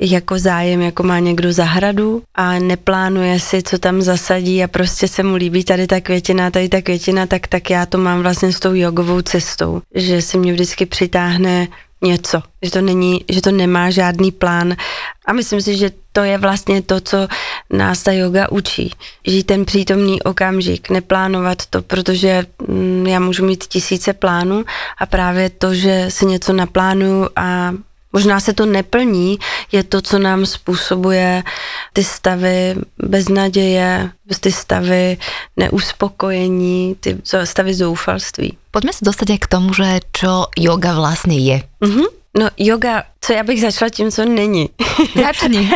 jako 0.00 0.38
zájem, 0.38 0.80
jako 0.80 1.02
má 1.02 1.18
někdo 1.18 1.52
zahradu 1.52 2.22
a 2.34 2.58
neplánuje 2.58 3.40
si, 3.40 3.62
co 3.62 3.78
tam 3.78 4.02
zasadí 4.02 4.64
a 4.64 4.68
prostě 4.68 5.08
se 5.08 5.22
mu 5.22 5.34
líbí 5.34 5.64
tady 5.64 5.86
ta 5.86 6.00
květina, 6.00 6.50
tady 6.50 6.68
ta 6.68 6.82
květina, 6.82 7.26
tak, 7.26 7.46
tak 7.46 7.70
já 7.70 7.86
to 7.86 7.98
mám 7.98 8.22
vlastně 8.22 8.52
s 8.52 8.60
tou 8.60 8.74
jogovou 8.74 9.22
cestou, 9.22 9.80
že 9.94 10.22
se 10.22 10.38
mě 10.38 10.52
vždycky 10.52 10.86
přitáhne 10.86 11.68
něco, 12.02 12.42
že 12.62 12.70
to 12.70 12.80
není, 12.80 13.24
že 13.28 13.42
to 13.42 13.50
nemá 13.50 13.90
žádný 13.90 14.32
plán 14.32 14.76
a 15.26 15.32
myslím 15.32 15.60
si, 15.60 15.76
že 15.76 15.90
to 16.12 16.20
je 16.20 16.38
vlastně 16.38 16.82
to, 16.82 17.00
co 17.00 17.28
nás 17.72 18.02
ta 18.02 18.12
yoga 18.12 18.52
učí. 18.52 18.92
Žít 19.26 19.44
ten 19.44 19.64
přítomný 19.64 20.22
okamžik, 20.22 20.90
neplánovat 20.90 21.66
to, 21.66 21.82
protože 21.82 22.46
mm, 22.68 23.06
já 23.06 23.20
můžu 23.20 23.46
mít 23.46 23.64
tisíce 23.64 24.12
plánů 24.12 24.64
a 24.98 25.06
právě 25.06 25.50
to, 25.50 25.74
že 25.74 26.06
si 26.08 26.26
něco 26.26 26.52
naplánuju 26.52 27.28
a 27.36 27.72
Možná 28.12 28.40
se 28.40 28.52
to 28.52 28.66
neplní, 28.66 29.38
je 29.72 29.82
to, 29.84 30.02
co 30.02 30.18
nám 30.18 30.46
způsobuje 30.46 31.42
ty 31.92 32.04
stavy 32.04 32.74
beznaděje, 32.98 34.10
ty 34.40 34.52
stavy 34.52 35.16
neuspokojení, 35.56 36.96
ty 37.00 37.18
stavy 37.44 37.74
zoufalství. 37.74 38.56
Pojďme 38.70 38.92
se 38.92 39.04
dostat 39.04 39.28
k 39.40 39.46
tomu, 39.46 39.74
že 39.74 40.00
čo 40.12 40.46
yoga 40.58 40.94
vlastně 40.94 41.38
je. 41.38 41.62
Mm-hmm. 41.82 42.06
No 42.38 42.48
yoga, 42.56 43.02
co 43.20 43.32
já 43.32 43.42
bych 43.42 43.60
začala 43.60 43.88
tím, 43.88 44.10
co 44.10 44.24
není. 44.24 44.68
Začni. 45.24 45.70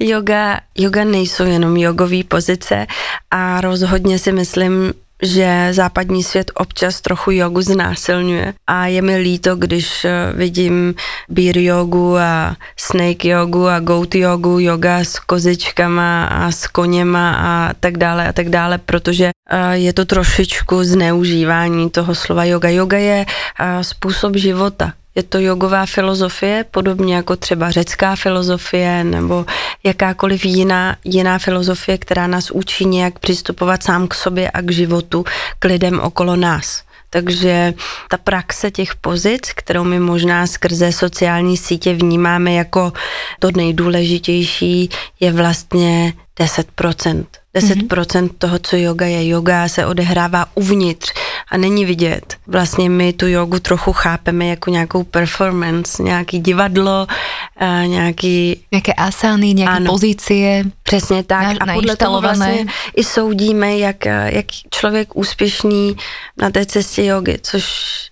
yoga, 0.00 0.60
yoga 0.74 1.04
nejsou 1.04 1.44
jenom 1.44 1.76
jogové 1.76 2.24
pozice 2.24 2.86
a 3.30 3.60
rozhodně 3.60 4.18
si 4.18 4.32
myslím, 4.32 4.92
že 5.22 5.68
západní 5.70 6.22
svět 6.22 6.50
občas 6.54 7.00
trochu 7.00 7.30
jogu 7.30 7.62
znásilňuje 7.62 8.54
a 8.66 8.86
je 8.86 9.02
mi 9.02 9.16
líto, 9.16 9.56
když 9.56 10.04
eh, 10.04 10.32
vidím 10.34 10.94
beer 11.28 11.58
jogu 11.58 12.16
a 12.16 12.56
snake 12.76 13.28
jogu 13.28 13.68
a 13.68 13.80
goat 13.80 14.14
jogu, 14.14 14.58
yoga 14.58 14.98
s 14.98 15.18
kozičkama 15.18 16.24
a 16.24 16.50
s 16.50 16.66
koněma 16.66 17.34
a 17.34 17.74
tak 17.80 17.98
dále 17.98 18.28
a 18.28 18.32
tak 18.32 18.48
dále, 18.48 18.78
protože 18.78 19.30
eh, 19.50 19.76
je 19.76 19.92
to 19.92 20.04
trošičku 20.04 20.84
zneužívání 20.84 21.90
toho 21.90 22.14
slova 22.14 22.44
yoga. 22.44 22.68
Yoga 22.68 22.98
je 22.98 23.26
eh, 23.60 23.84
způsob 23.84 24.36
života 24.36 24.92
je 25.18 25.22
to 25.22 25.38
jogová 25.38 25.86
filozofie, 25.86 26.64
podobně 26.70 27.16
jako 27.16 27.36
třeba 27.36 27.70
řecká 27.70 28.16
filozofie 28.16 29.04
nebo 29.04 29.46
jakákoliv 29.84 30.44
jiná, 30.44 30.96
jiná 31.04 31.38
filozofie, 31.38 31.98
která 31.98 32.26
nás 32.26 32.50
učí 32.50 32.84
nějak 32.84 33.18
přistupovat 33.18 33.82
sám 33.82 34.08
k 34.08 34.14
sobě 34.14 34.50
a 34.50 34.62
k 34.62 34.70
životu, 34.70 35.24
k 35.58 35.64
lidem 35.64 36.00
okolo 36.00 36.36
nás. 36.36 36.82
Takže 37.10 37.74
ta 38.10 38.16
praxe 38.16 38.70
těch 38.70 38.94
pozic, 38.94 39.52
kterou 39.54 39.84
my 39.84 40.00
možná 40.00 40.46
skrze 40.46 40.92
sociální 40.92 41.56
sítě 41.56 41.94
vnímáme 41.94 42.52
jako 42.52 42.92
to 43.38 43.50
nejdůležitější, 43.56 44.90
je 45.20 45.32
vlastně 45.32 46.12
10%. 46.40 47.24
10% 47.58 47.88
mm-hmm. 47.88 48.30
toho, 48.38 48.58
co 48.58 48.76
yoga 48.76 49.06
je. 49.06 49.28
Yoga 49.28 49.68
se 49.68 49.86
odehrává 49.86 50.46
uvnitř 50.54 51.12
a 51.50 51.56
není 51.56 51.84
vidět. 51.84 52.36
Vlastně 52.46 52.90
my 52.90 53.12
tu 53.12 53.26
jogu 53.26 53.58
trochu 53.58 53.92
chápeme 53.92 54.46
jako 54.46 54.70
nějakou 54.70 55.04
performance, 55.04 56.02
nějaký 56.02 56.38
divadlo, 56.38 57.06
a 57.56 57.84
nějaký... 57.84 58.60
Nějaké 58.72 58.92
asány, 58.92 59.54
nějaké 59.54 59.76
ano, 59.76 59.90
pozice. 59.90 60.34
Přesně 60.88 61.22
tak. 61.22 61.42
Na, 61.42 61.72
a 61.72 61.74
podle 61.74 61.96
toho 61.96 62.20
vlastně 62.20 62.66
i 62.96 63.04
soudíme, 63.04 63.78
jak, 63.78 64.04
jak 64.24 64.46
člověk 64.70 65.16
úspěšný 65.16 65.96
na 66.36 66.50
té 66.50 66.66
cestě 66.66 67.04
jogy, 67.04 67.38
což 67.42 67.64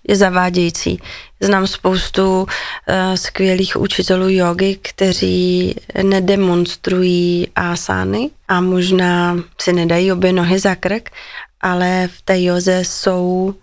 je 0.07 0.15
zavádějící. 0.15 1.01
Znám 1.39 1.67
spoustu 1.67 2.41
uh, 2.41 2.45
skvělých 3.15 3.77
učitelů 3.77 4.29
jogy, 4.29 4.79
kteří 4.81 5.75
nedemonstrují 6.03 7.47
asány 7.55 8.29
a 8.47 8.61
možná 8.61 9.37
si 9.61 9.73
nedají 9.73 10.11
obě 10.11 10.33
nohy 10.33 10.59
za 10.59 10.75
krk, 10.75 11.09
ale 11.61 12.09
v 12.17 12.21
té 12.21 12.41
joze 12.41 12.79
jsou 12.79 13.55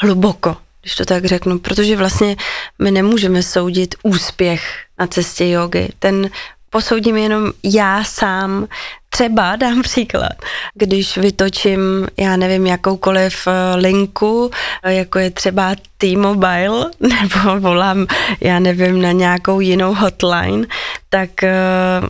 hluboko, 0.00 0.56
když 0.80 0.94
to 0.94 1.04
tak 1.04 1.24
řeknu, 1.24 1.58
protože 1.58 1.96
vlastně 1.96 2.36
my 2.78 2.90
nemůžeme 2.90 3.42
soudit 3.42 3.94
úspěch 4.02 4.62
na 4.98 5.06
cestě 5.06 5.50
jogy. 5.50 5.88
Ten 5.98 6.30
posoudím 6.74 7.16
jenom 7.16 7.52
já 7.62 8.04
sám. 8.04 8.66
Třeba 9.14 9.56
dám 9.56 9.82
příklad, 9.82 10.32
když 10.74 11.16
vytočím, 11.16 12.06
já 12.16 12.36
nevím, 12.36 12.66
jakoukoliv 12.66 13.46
eh, 13.46 13.76
linku, 13.76 14.50
eh, 14.82 14.94
jako 14.94 15.18
je 15.18 15.30
třeba 15.30 15.74
T-Mobile, 15.98 16.90
nebo 17.00 17.60
volám, 17.60 18.06
já 18.40 18.58
nevím, 18.58 19.02
na 19.02 19.12
nějakou 19.12 19.60
jinou 19.60 19.94
hotline, 19.94 20.66
tak 21.08 21.42
eh, 21.42 21.52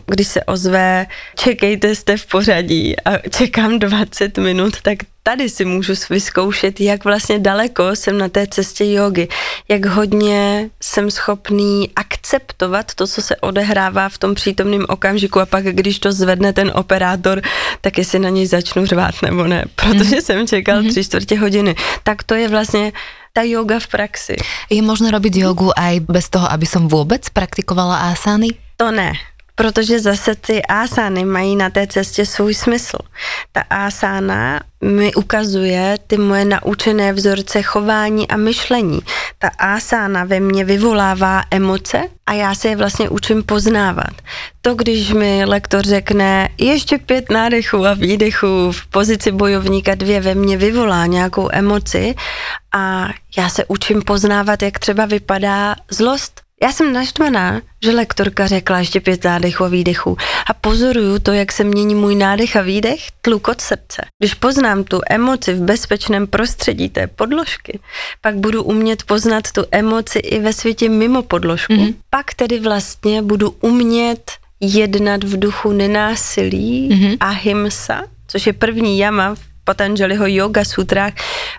když 0.05 0.27
se 0.27 0.43
ozve, 0.43 1.05
čekejte, 1.35 1.95
jste 1.95 2.17
v 2.17 2.25
pořadí 2.25 2.95
a 3.05 3.17
čekám 3.29 3.79
20 3.79 4.37
minut, 4.37 4.81
tak 4.81 4.97
tady 5.27 5.49
si 5.49 5.65
můžu 5.65 5.93
vyzkoušet, 6.09 6.81
jak 6.81 7.03
vlastně 7.03 7.39
daleko 7.39 7.95
jsem 7.95 8.17
na 8.17 8.29
té 8.29 8.47
cestě 8.47 8.91
jogy, 8.91 9.27
jak 9.67 9.85
hodně 9.85 10.69
jsem 10.81 11.11
schopný 11.11 11.89
akceptovat 11.95 12.93
to, 12.93 13.07
co 13.07 13.21
se 13.21 13.35
odehrává 13.35 14.09
v 14.09 14.17
tom 14.17 14.35
přítomném 14.35 14.85
okamžiku 14.89 15.39
a 15.39 15.45
pak, 15.45 15.63
když 15.63 15.99
to 15.99 16.11
zvedne 16.11 16.53
ten 16.53 16.71
operátor, 16.95 17.43
tak 17.81 17.97
jestli 17.97 18.19
na 18.19 18.29
něj 18.29 18.47
začnu 18.47 18.85
řvát 18.85 19.15
nebo 19.21 19.43
ne, 19.43 19.65
protože 19.75 20.15
mm. 20.15 20.21
jsem 20.21 20.47
čekal 20.47 20.81
mm-hmm. 20.81 20.89
tři 20.89 21.03
čtvrtě 21.03 21.39
hodiny. 21.39 21.75
Tak 22.03 22.23
to 22.23 22.35
je 22.35 22.47
vlastně 22.47 22.91
ta 23.33 23.43
yoga 23.43 23.79
v 23.79 23.87
praxi. 23.87 24.35
Je 24.71 24.79
možné 24.79 25.11
robiť 25.11 25.43
jogu 25.43 25.75
aj 25.75 26.07
bez 26.07 26.31
toho, 26.31 26.47
aby 26.47 26.63
som 26.63 26.87
vůbec 26.87 27.27
praktikovala 27.35 28.15
asány? 28.15 28.55
To 28.79 28.91
ne 28.95 29.34
protože 29.55 29.99
zase 29.99 30.35
ty 30.35 30.61
ásány 30.65 31.25
mají 31.25 31.55
na 31.55 31.69
té 31.69 31.87
cestě 31.87 32.25
svůj 32.25 32.53
smysl. 32.53 32.97
Ta 33.51 33.61
ásána 33.69 34.59
mi 34.81 35.13
ukazuje 35.13 35.97
ty 36.07 36.17
moje 36.17 36.45
naučené 36.45 37.13
vzorce 37.13 37.61
chování 37.61 38.27
a 38.27 38.37
myšlení. 38.37 38.99
Ta 39.39 39.47
ásána 39.57 40.23
ve 40.23 40.39
mně 40.39 40.65
vyvolává 40.65 41.43
emoce 41.51 42.03
a 42.25 42.33
já 42.33 42.55
se 42.55 42.67
je 42.67 42.75
vlastně 42.75 43.09
učím 43.09 43.43
poznávat. 43.43 44.21
To, 44.61 44.75
když 44.75 45.13
mi 45.13 45.45
lektor 45.45 45.85
řekne 45.85 46.49
ještě 46.57 46.97
pět 46.97 47.31
nádechů 47.31 47.85
a 47.85 47.93
výdechů 47.93 48.71
v 48.71 48.85
pozici 48.85 49.31
bojovníka 49.31 49.95
dvě 49.95 50.21
ve 50.21 50.35
mně 50.35 50.57
vyvolá 50.57 51.05
nějakou 51.05 51.49
emoci 51.51 52.15
a 52.73 53.09
já 53.37 53.49
se 53.49 53.65
učím 53.65 54.01
poznávat, 54.01 54.61
jak 54.61 54.79
třeba 54.79 55.05
vypadá 55.05 55.75
zlost 55.91 56.44
já 56.63 56.71
jsem 56.71 56.93
naštvaná, 56.93 57.61
že 57.83 57.91
lektorka 57.91 58.47
řekla 58.47 58.79
ještě 58.79 58.99
pět 58.99 59.23
nádechů 59.23 59.63
a 59.63 59.67
výdechů 59.67 60.17
a 60.49 60.53
pozoruju 60.53 61.19
to, 61.19 61.31
jak 61.31 61.51
se 61.51 61.63
mění 61.63 61.95
můj 61.95 62.15
nádech 62.15 62.55
a 62.55 62.61
výdech, 62.61 62.99
tlukot 63.21 63.61
srdce. 63.61 64.05
Když 64.19 64.33
poznám 64.33 64.83
tu 64.83 65.01
emoci 65.09 65.53
v 65.53 65.61
bezpečném 65.61 66.27
prostředí 66.27 66.89
té 66.89 67.07
podložky, 67.07 67.79
pak 68.21 68.35
budu 68.35 68.63
umět 68.63 69.03
poznat 69.03 69.51
tu 69.51 69.63
emoci 69.71 70.19
i 70.19 70.39
ve 70.39 70.53
světě 70.53 70.89
mimo 70.89 71.21
podložku. 71.21 71.73
Mm-hmm. 71.73 71.93
Pak 72.09 72.33
tedy 72.33 72.59
vlastně 72.59 73.21
budu 73.21 73.49
umět 73.61 74.31
jednat 74.59 75.23
v 75.23 75.39
duchu 75.39 75.71
nenásilí 75.71 76.89
mm-hmm. 76.89 77.17
a 77.19 77.29
himsa, 77.29 78.03
což 78.27 78.47
je 78.47 78.53
první 78.53 78.99
jama 78.99 79.35
v 79.35 79.54
Patanjaliho 79.65 80.25
yoga 80.27 80.65
sutrách 80.65 81.13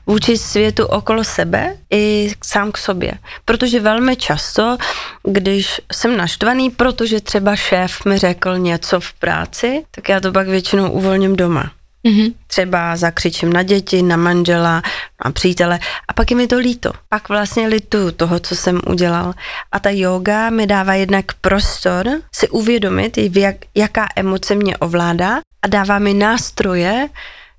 vůči 0.06 0.38
světu 0.38 0.86
okolo 0.86 1.24
sebe 1.24 1.76
i 1.90 2.32
sám 2.44 2.72
k 2.72 2.78
sobě. 2.78 3.12
Protože 3.44 3.80
velmi 3.80 4.16
často, 4.16 4.76
když 5.22 5.80
jsem 5.92 6.16
naštvaný, 6.16 6.70
protože 6.70 7.20
třeba 7.20 7.56
šéf 7.56 8.04
mi 8.04 8.18
řekl 8.18 8.58
něco 8.58 9.00
v 9.00 9.12
práci, 9.12 9.84
tak 9.90 10.08
já 10.08 10.20
to 10.20 10.32
pak 10.32 10.48
většinou 10.48 10.90
uvolním 10.90 11.36
doma. 11.36 11.70
Mm-hmm. 12.06 12.34
Třeba 12.46 12.96
zakřičím 12.96 13.52
na 13.52 13.62
děti, 13.62 14.02
na 14.02 14.16
manžela, 14.16 14.82
na 15.24 15.30
přítele 15.30 15.78
a 16.08 16.12
pak 16.12 16.30
je 16.30 16.36
mi 16.36 16.46
to 16.46 16.58
líto. 16.58 16.92
Pak 17.08 17.28
vlastně 17.28 17.68
litu 17.68 18.12
toho, 18.12 18.40
co 18.40 18.56
jsem 18.56 18.80
udělal. 18.86 19.32
A 19.72 19.78
ta 19.78 19.90
yoga 19.90 20.50
mi 20.50 20.66
dává 20.66 20.94
jednak 20.94 21.24
prostor 21.40 22.08
si 22.34 22.48
uvědomit, 22.48 23.18
jak, 23.18 23.56
jaká 23.74 24.06
emoce 24.16 24.54
mě 24.54 24.76
ovládá 24.76 25.40
a 25.62 25.66
dává 25.68 25.98
mi 25.98 26.14
nástroje, 26.14 27.08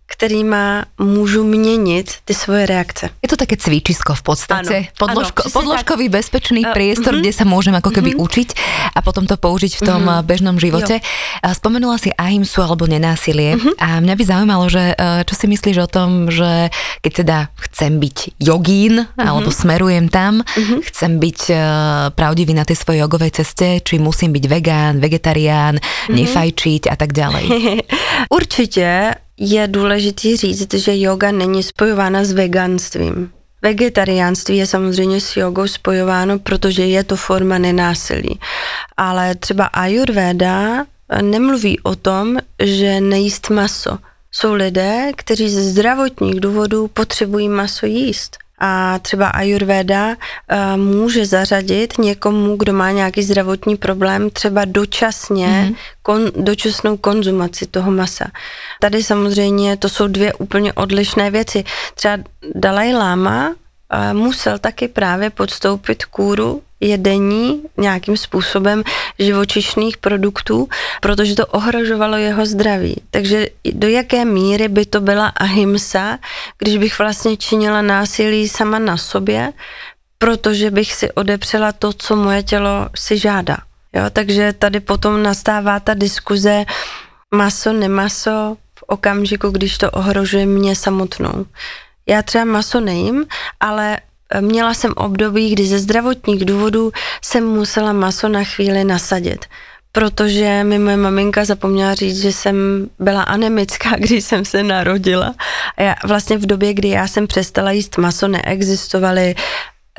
kterýma 0.08 0.86
můžu 1.00 1.44
měnit 1.44 2.14
ty 2.26 2.34
svoje 2.34 2.66
reakce. 2.66 3.10
Je 3.22 3.30
to 3.30 3.36
také 3.36 3.60
cvičisko 3.60 4.16
v 4.16 4.24
podstate. 4.24 4.76
Ano, 4.76 4.96
Podložko, 4.98 5.42
ano, 5.46 5.52
podložkový 5.52 6.06
tak. 6.08 6.12
bezpečný 6.12 6.62
uh, 6.66 6.72
priestor, 6.72 7.14
uh-huh. 7.14 7.22
kde 7.22 7.36
sa 7.36 7.44
môžem 7.44 7.76
ako 7.76 7.92
keby 7.92 8.16
uh-huh. 8.16 8.26
učiť 8.26 8.50
a 8.96 9.00
potom 9.04 9.28
to 9.28 9.36
použiť 9.36 9.78
v 9.78 9.82
tom 9.84 10.08
uh-huh. 10.08 10.24
bežnom 10.24 10.56
živote. 10.56 11.04
Jo. 11.04 11.52
Spomenula 11.52 12.00
si 12.00 12.10
ahimsu 12.16 12.64
alebo 12.64 12.88
nenásilie 12.88 13.60
uh-huh. 13.60 13.76
a 13.84 14.00
mňa 14.00 14.16
by 14.16 14.24
zaujímalo, 14.24 14.66
že 14.72 14.96
čo 15.28 15.34
si 15.36 15.46
myslíš 15.52 15.78
o 15.84 15.92
tom, 15.92 16.32
že 16.32 16.72
keď 17.04 17.12
teda 17.12 17.38
chcem 17.68 18.00
byť 18.00 18.18
jogín 18.40 19.04
uh-huh. 19.04 19.20
alebo 19.20 19.52
smerujem 19.52 20.08
tam, 20.08 20.40
uh-huh. 20.40 20.80
chcem 20.88 21.20
byť 21.20 21.40
uh, 21.52 21.60
pravdivý 22.16 22.56
na 22.56 22.64
tej 22.64 22.80
svojej 22.80 23.04
jogovej 23.04 23.44
ceste, 23.44 23.84
či 23.84 24.00
musím 24.00 24.32
byť 24.32 24.46
vegán, 24.48 25.04
vegetarián, 25.04 25.76
uh-huh. 25.78 26.16
nefajčiť 26.16 26.88
a 26.88 26.96
tak 26.96 27.12
ďalej. 27.12 27.46
Určitě 28.40 29.27
je 29.38 29.68
důležitý 29.68 30.38
říct, 30.38 30.74
že 30.74 31.00
yoga 31.00 31.32
není 31.32 31.64
spojována 31.64 32.24
s 32.24 32.32
veganstvím. 32.32 33.32
Vegetariánství 33.62 34.58
je 34.58 34.68
samozřejmě 34.68 35.22
s 35.22 35.38
jogou 35.38 35.68
spojováno, 35.68 36.40
protože 36.40 36.86
je 36.86 37.04
to 37.04 37.16
forma 37.16 37.58
nenásilí. 37.58 38.40
Ale 38.98 39.36
třeba 39.36 39.66
Ayurveda 39.66 40.86
nemluví 41.22 41.80
o 41.80 41.96
tom, 41.96 42.38
že 42.64 43.02
nejíst 43.02 43.50
maso. 43.50 43.98
Jsou 44.32 44.54
lidé, 44.54 45.12
kteří 45.16 45.50
ze 45.50 45.64
zdravotních 45.64 46.40
důvodů 46.40 46.88
potřebují 46.88 47.50
maso 47.50 47.86
jíst. 47.86 48.38
A 48.60 49.00
třeba 49.00 49.28
Ayurveda 49.28 50.08
uh, 50.08 50.16
může 50.76 51.26
zařadit 51.26 51.98
někomu, 51.98 52.58
kdo 52.58 52.74
má 52.74 52.92
nějaký 52.92 53.24
zdravotní 53.24 53.76
problém, 53.76 54.30
třeba 54.30 54.66
dočasně, 54.66 55.48
mm-hmm. 55.48 55.76
kon, 56.02 56.22
dočasnou 56.36 56.98
konzumaci 56.98 57.66
toho 57.66 57.92
masa. 57.92 58.26
Tady 58.80 59.04
samozřejmě 59.04 59.78
to 59.78 59.90
jsou 59.90 60.08
dvě 60.08 60.34
úplně 60.34 60.74
odlišné 60.74 61.32
věci. 61.32 61.64
Třeba 61.96 62.18
Dalai 62.56 62.94
Lama 62.94 63.50
uh, 63.50 64.20
musel 64.20 64.60
taky 64.60 64.88
právě 64.88 65.30
podstoupit 65.30 66.06
kůru 66.06 66.62
jedení 66.80 67.62
nějakým 67.78 68.18
způsobem 68.18 68.84
živočišných 69.20 69.98
produktů, 69.98 70.70
protože 71.02 71.36
to 71.36 71.46
ohrožovalo 71.46 72.18
jeho 72.18 72.46
zdraví. 72.46 72.96
Takže 73.12 73.48
do 73.74 73.88
jaké 73.88 74.26
míry 74.26 74.68
by 74.68 74.86
to 74.86 75.02
byla 75.02 75.28
ahimsa, 75.28 76.18
když 76.58 76.78
bych 76.78 77.00
vlastně 77.00 77.38
činila 77.38 77.82
násilí 77.82 78.50
sama 78.50 78.80
na 78.80 78.98
sobě, 78.98 79.54
protože 80.18 80.72
bych 80.72 80.94
si 80.94 81.12
odepřela 81.12 81.72
to, 81.72 81.94
co 81.94 82.16
moje 82.16 82.44
tělo 82.44 82.90
si 82.96 83.18
žádá. 83.18 83.58
Jo, 83.94 84.04
takže 84.14 84.54
tady 84.54 84.80
potom 84.80 85.24
nastává 85.24 85.80
ta 85.80 85.94
diskuze 85.94 86.66
maso, 87.36 87.74
nemaso 87.74 88.58
v 88.80 88.84
okamžiku, 88.88 89.50
když 89.50 89.78
to 89.78 89.92
ohrožuje 89.92 90.46
mě 90.46 90.76
samotnou. 90.76 91.46
Já 92.08 92.22
třeba 92.22 92.46
maso 92.46 92.80
nejím, 92.80 93.26
ale 93.60 93.98
Měla 94.42 94.74
jsem 94.74 94.94
období, 94.96 95.50
kdy 95.50 95.66
ze 95.66 95.80
zdravotních 95.80 96.46
důvodů 96.46 96.92
jsem 97.22 97.48
musela 97.48 97.94
maso 97.94 98.30
na 98.30 98.44
chvíli 98.44 98.84
nasadit 98.84 99.46
protože 99.98 100.64
mi 100.64 100.80
moje 100.80 100.98
maminka 100.98 101.46
zapomněla 101.46 101.96
říct, 101.96 102.22
že 102.22 102.32
jsem 102.32 102.90
byla 103.00 103.24
anemická, 103.24 103.96
když 103.98 104.24
jsem 104.24 104.46
se 104.46 104.64
narodila. 104.64 105.36
A 105.78 105.84
já, 105.84 105.96
vlastně 106.06 106.38
v 106.38 106.46
době, 106.46 106.74
kdy 106.74 106.90
já 106.90 107.08
jsem 107.08 107.28
přestala 107.28 107.72
jíst 107.72 107.98
maso, 107.98 108.28
neexistovaly 108.28 109.36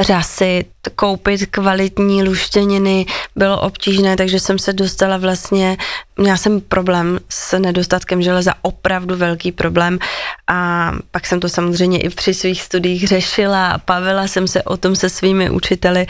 řasy, 0.00 0.64
koupit 0.96 1.46
kvalitní 1.46 2.22
luštěniny 2.22 3.06
bylo 3.36 3.60
obtížné, 3.60 4.16
takže 4.16 4.40
jsem 4.40 4.58
se 4.58 4.72
dostala 4.72 5.16
vlastně, 5.16 5.76
měla 6.16 6.36
jsem 6.36 6.60
problém 6.60 7.20
s 7.28 7.58
nedostatkem 7.58 8.22
železa, 8.22 8.54
opravdu 8.62 9.16
velký 9.16 9.52
problém 9.52 9.98
a 10.46 10.92
pak 11.10 11.26
jsem 11.26 11.40
to 11.40 11.48
samozřejmě 11.48 12.00
i 12.00 12.08
při 12.08 12.34
svých 12.34 12.62
studiích 12.62 13.08
řešila 13.08 13.68
a 13.68 13.78
pavila 13.78 14.28
jsem 14.28 14.48
se 14.48 14.62
o 14.62 14.76
tom 14.76 14.96
se 14.96 15.08
svými 15.08 15.50
učiteli 15.50 16.06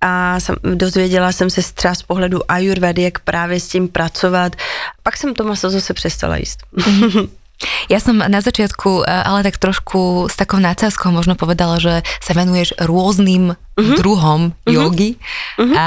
a 0.00 0.40
jsem, 0.40 0.56
dozvěděla 0.74 1.32
jsem 1.32 1.50
se 1.50 1.60
třeba 1.74 1.94
z 1.94 2.02
pohledu 2.02 2.40
ajurvedy, 2.48 3.02
jak 3.02 3.18
právě 3.18 3.60
s 3.60 3.68
tím 3.68 3.88
pracovat. 3.88 4.56
Pak 5.02 5.16
jsem 5.16 5.34
to 5.34 5.44
maso 5.44 5.70
zase 5.70 5.94
přestala 5.94 6.36
jíst. 6.36 6.58
Ja 7.88 7.98
som 7.98 8.18
na 8.18 8.40
začiatku 8.40 9.04
eh, 9.04 9.10
ale 9.10 9.46
tak 9.46 9.58
trošku 9.58 10.30
s 10.30 10.34
takou 10.38 10.58
nácázkou 10.58 11.10
možno 11.10 11.34
povedala, 11.34 11.78
že 11.78 12.06
sa 12.20 12.32
venuješ 12.34 12.76
rôznym 12.80 13.54
uh-huh. 13.54 13.96
druhom 13.98 14.52
uh-huh. 14.52 14.72
jogy 14.72 15.16
uh-huh. 15.58 15.74
a 15.76 15.86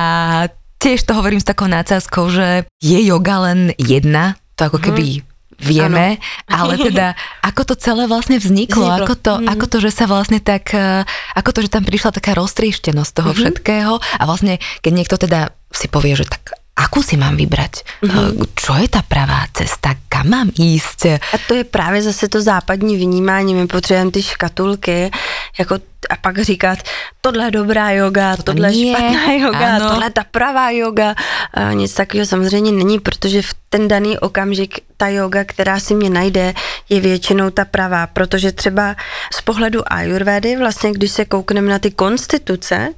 tiež 0.80 1.02
to 1.08 1.18
hovorím 1.18 1.42
s 1.42 1.48
takou 1.48 1.66
nácázkou, 1.66 2.30
že 2.30 2.70
je 2.84 3.00
yoga 3.02 3.42
len 3.52 3.74
jedna, 3.80 4.38
to 4.54 4.70
ako 4.70 4.78
keby 4.78 5.26
vieme, 5.56 6.20
ano. 6.52 6.52
ale 6.52 6.74
teda 6.76 7.16
ako 7.40 7.74
to 7.74 7.76
celé 7.80 8.12
vlastne 8.12 8.38
vzniklo, 8.38 8.84
vzniklo. 8.84 9.06
Ako, 9.08 9.14
to, 9.16 9.34
mm. 9.40 9.48
ako 9.56 9.66
to, 9.72 9.78
že 9.80 9.92
sa 9.96 10.06
vlastne 10.06 10.44
tak, 10.44 10.76
eh, 10.76 11.08
ako 11.36 11.50
to, 11.56 11.60
že 11.64 11.74
tam 11.74 11.84
prišla 11.88 12.12
taká 12.12 12.36
roztrieštenosť 12.36 13.12
toho 13.16 13.32
mm-hmm. 13.32 13.40
všetkého 13.40 13.94
a 13.98 14.24
vlastne, 14.28 14.60
keď 14.84 14.92
niekto 14.92 15.16
teda 15.16 15.56
si 15.72 15.88
povie, 15.88 16.16
že 16.16 16.28
tak 16.28 16.60
akú 16.76 17.00
si 17.00 17.16
mám 17.16 17.40
vybrať? 17.40 18.04
Mm-hmm. 18.04 18.52
Čo 18.56 18.76
je 18.76 18.88
ta 18.92 19.02
pravá 19.02 19.48
cesta? 19.56 19.96
Kam 20.12 20.30
mám 20.30 20.50
jíst? 20.60 21.06
A 21.06 21.38
to 21.48 21.54
je 21.56 21.64
právě 21.64 22.02
zase 22.02 22.28
to 22.28 22.42
západní 22.42 22.98
vnímání. 22.98 23.56
My 23.56 23.68
potřebujeme 23.68 24.12
ty 24.12 24.24
škatulky, 24.24 25.12
jako 25.60 25.76
a 26.10 26.16
pak 26.16 26.40
říkat, 26.40 26.80
tohle 27.22 27.46
je 27.46 27.52
dobrá 27.52 27.90
yoga, 27.90 28.38
to 28.38 28.44
tohle 28.44 28.74
je 28.74 28.96
špatná 28.96 29.32
yoga, 29.40 29.76
ano. 29.76 29.90
tohle 29.90 30.06
je 30.06 30.10
ta 30.10 30.24
pravá 30.32 30.70
yoga. 30.70 31.16
A 31.54 31.74
nic 31.74 31.94
takového 31.94 32.26
samozřejmě 32.26 32.72
není, 32.72 33.00
protože 33.00 33.42
v 33.42 33.54
ten 33.70 33.88
daný 33.88 34.20
okamžik 34.20 34.80
ta 34.98 35.08
yoga, 35.08 35.44
která 35.44 35.80
si 35.80 35.96
mě 35.96 36.10
najde, 36.10 36.54
je 36.90 37.00
většinou 37.02 37.50
ta 37.50 37.66
pravá, 37.66 38.08
protože 38.08 38.52
třeba 38.52 38.96
z 39.34 39.42
pohledu 39.42 39.94
ayurvedy, 39.94 40.58
vlastně 40.58 40.92
když 40.92 41.12
se 41.12 41.26
koukneme 41.26 41.72
na 41.72 41.80
ty 41.80 41.92
konstituce, 41.92 42.90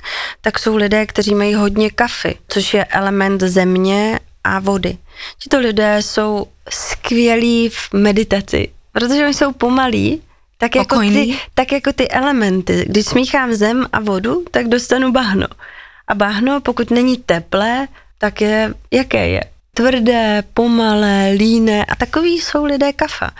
tak 0.41 0.59
jsou 0.59 0.75
lidé, 0.75 1.05
kteří 1.05 1.35
mají 1.35 1.53
hodně 1.53 1.89
kafy, 1.89 2.37
což 2.47 2.73
je 2.73 2.85
element 2.85 3.43
země 3.43 4.19
a 4.43 4.59
vody. 4.59 4.97
Tito 5.39 5.59
lidé 5.59 5.97
jsou 6.01 6.47
skvělí 6.69 7.69
v 7.69 7.93
meditaci, 7.93 8.69
protože 8.91 9.23
oni 9.23 9.33
jsou 9.33 9.51
pomalí, 9.51 10.21
tak 10.57 10.75
jako, 10.75 10.99
ty, 10.99 11.39
tak 11.53 11.71
jako 11.71 11.93
ty 11.93 12.09
elementy. 12.09 12.85
Když 12.89 13.05
smíchám 13.05 13.53
zem 13.53 13.85
a 13.93 13.99
vodu, 13.99 14.45
tak 14.51 14.67
dostanu 14.67 15.11
bahno. 15.11 15.47
A 16.07 16.15
bahno, 16.15 16.61
pokud 16.61 16.91
není 16.91 17.17
teplé, 17.17 17.87
tak 18.17 18.41
je, 18.41 18.73
jaké 18.91 19.29
je? 19.29 19.41
Tvrdé, 19.73 20.43
pomalé, 20.53 21.33
líné 21.37 21.85
a 21.85 21.95
takový 21.95 22.39
jsou 22.39 22.65
lidé 22.65 22.93
kafa. 22.93 23.31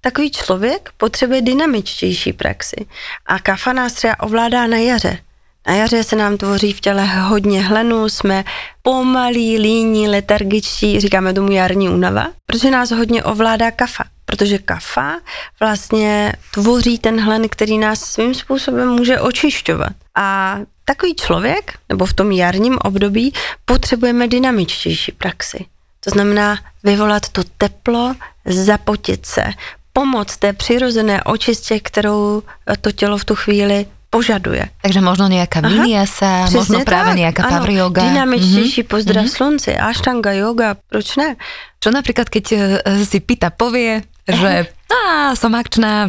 Takový 0.00 0.30
člověk 0.30 0.90
potřebuje 0.96 1.42
dynamičtější 1.42 2.32
praxi. 2.32 2.86
A 3.26 3.38
kafa 3.38 3.72
nás 3.72 3.92
třeba 3.92 4.20
ovládá 4.20 4.66
na 4.66 4.76
jaře. 4.76 5.18
Na 5.66 5.74
jaře 5.74 6.04
se 6.04 6.16
nám 6.16 6.36
tvoří 6.36 6.72
v 6.72 6.80
těle 6.80 7.06
hodně 7.06 7.62
hlenu, 7.62 8.08
jsme 8.08 8.44
pomalí, 8.82 9.58
líní, 9.58 10.08
letargičtí, 10.08 11.00
říkáme 11.00 11.32
tomu 11.32 11.52
jarní 11.52 11.88
únava, 11.88 12.26
protože 12.46 12.70
nás 12.70 12.90
hodně 12.90 13.24
ovládá 13.24 13.70
kafa 13.70 14.04
protože 14.24 14.58
kafa 14.58 15.20
vlastně 15.60 16.32
tvoří 16.54 16.98
ten 16.98 17.20
hlen, 17.20 17.48
který 17.48 17.78
nás 17.78 18.00
svým 18.00 18.34
způsobem 18.34 18.88
může 18.88 19.20
očišťovat. 19.20 19.92
A 20.14 20.58
takový 20.84 21.14
člověk, 21.14 21.78
nebo 21.88 22.06
v 22.06 22.12
tom 22.14 22.32
jarním 22.32 22.78
období, 22.84 23.32
potřebujeme 23.64 24.28
dynamičtější 24.28 25.12
praxi. 25.12 25.64
To 26.00 26.10
znamená 26.10 26.58
vyvolat 26.84 27.28
to 27.28 27.42
teplo, 27.58 28.14
zapotit 28.46 29.26
se, 29.26 29.44
pomoct 29.92 30.36
té 30.36 30.52
přirozené 30.52 31.22
očistě, 31.22 31.80
kterou 31.80 32.42
to 32.80 32.92
tělo 32.92 33.18
v 33.18 33.24
tu 33.24 33.34
chvíli 33.34 33.86
požaduje. 34.10 34.68
Takže 34.82 35.00
možno 35.00 35.28
nějaká 35.28 35.60
vinyasa, 35.60 36.46
možno 36.50 36.86
právě 36.86 37.10
tak, 37.10 37.16
nějaká 37.16 37.42
power 37.42 37.70
yoga. 37.70 38.02
Dynamičtější 38.02 38.82
mm-hmm. 38.82 38.86
pozdrav 38.86 39.24
mm-hmm. 39.24 39.36
slunci, 39.36 39.76
ashtanga 39.76 40.32
yoga, 40.32 40.78
proč 40.88 41.16
ne? 41.16 41.36
Čo 41.82 41.90
například, 41.90 42.32
keď 42.32 42.44
eh, 42.52 43.04
si 43.04 43.20
Pita 43.20 43.50
povie, 43.50 44.02
že 44.28 44.66
á, 44.88 45.34
som 45.36 45.52
akčná, 45.52 46.08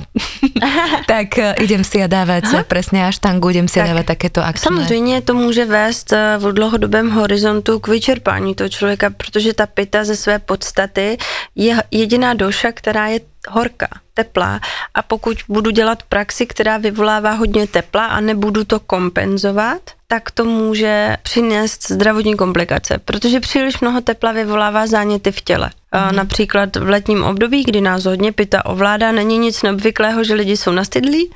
tak 1.11 1.35
e, 1.37 1.55
idem 1.59 1.83
si 1.83 1.99
a 1.99 2.07
dávať 2.07 2.43
Aha. 2.47 2.63
presne 2.63 3.03
až 3.09 3.19
tangu, 3.19 3.49
idem 3.51 3.67
si 3.67 3.79
tak, 3.79 3.87
dávat 3.91 4.05
takéto 4.05 4.39
akčné. 4.39 4.63
Samozřejmě 4.63 5.21
to 5.21 5.33
může 5.33 5.65
vést 5.65 6.13
e, 6.13 6.37
v 6.37 6.53
dlouhodobém 6.53 7.09
horizontu 7.11 7.79
k 7.79 7.87
vyčerpání 7.87 8.55
toho 8.55 8.69
člověka, 8.69 9.09
protože 9.09 9.53
ta 9.53 9.65
pita 9.65 10.03
ze 10.03 10.15
své 10.15 10.39
podstaty 10.39 11.17
je 11.55 11.75
jediná 11.91 12.33
doša, 12.33 12.71
která 12.71 13.07
je 13.07 13.19
horká, 13.49 13.89
teplá 14.15 14.59
a 14.93 15.01
pokud 15.01 15.37
budu 15.49 15.71
dělat 15.71 16.03
praxi, 16.03 16.45
která 16.45 16.77
vyvolává 16.77 17.31
hodně 17.31 17.67
tepla 17.67 18.05
a 18.05 18.19
nebudu 18.19 18.63
to 18.63 18.79
kompenzovat, 18.79 19.81
tak 20.07 20.31
to 20.31 20.45
může 20.45 21.17
přinést 21.23 21.91
zdravotní 21.91 22.35
komplikace, 22.35 22.97
protože 23.05 23.39
příliš 23.39 23.79
mnoho 23.79 24.01
tepla 24.01 24.31
vyvolává 24.31 24.87
záněty 24.87 25.31
v 25.31 25.41
těle. 25.41 25.69
Mm. 25.95 26.15
Například 26.15 26.75
v 26.75 26.89
letním 26.89 27.23
období, 27.23 27.63
kdy 27.63 27.81
nás 27.81 28.05
hodně 28.05 28.31
pita 28.31 28.65
ovládá, 28.65 29.11
není 29.11 29.37
nic 29.37 29.63
neobvyklého, 29.63 30.23
že 30.23 30.33
lidi 30.33 30.57
jsou 30.57 30.71
nastydlí, 30.71 31.31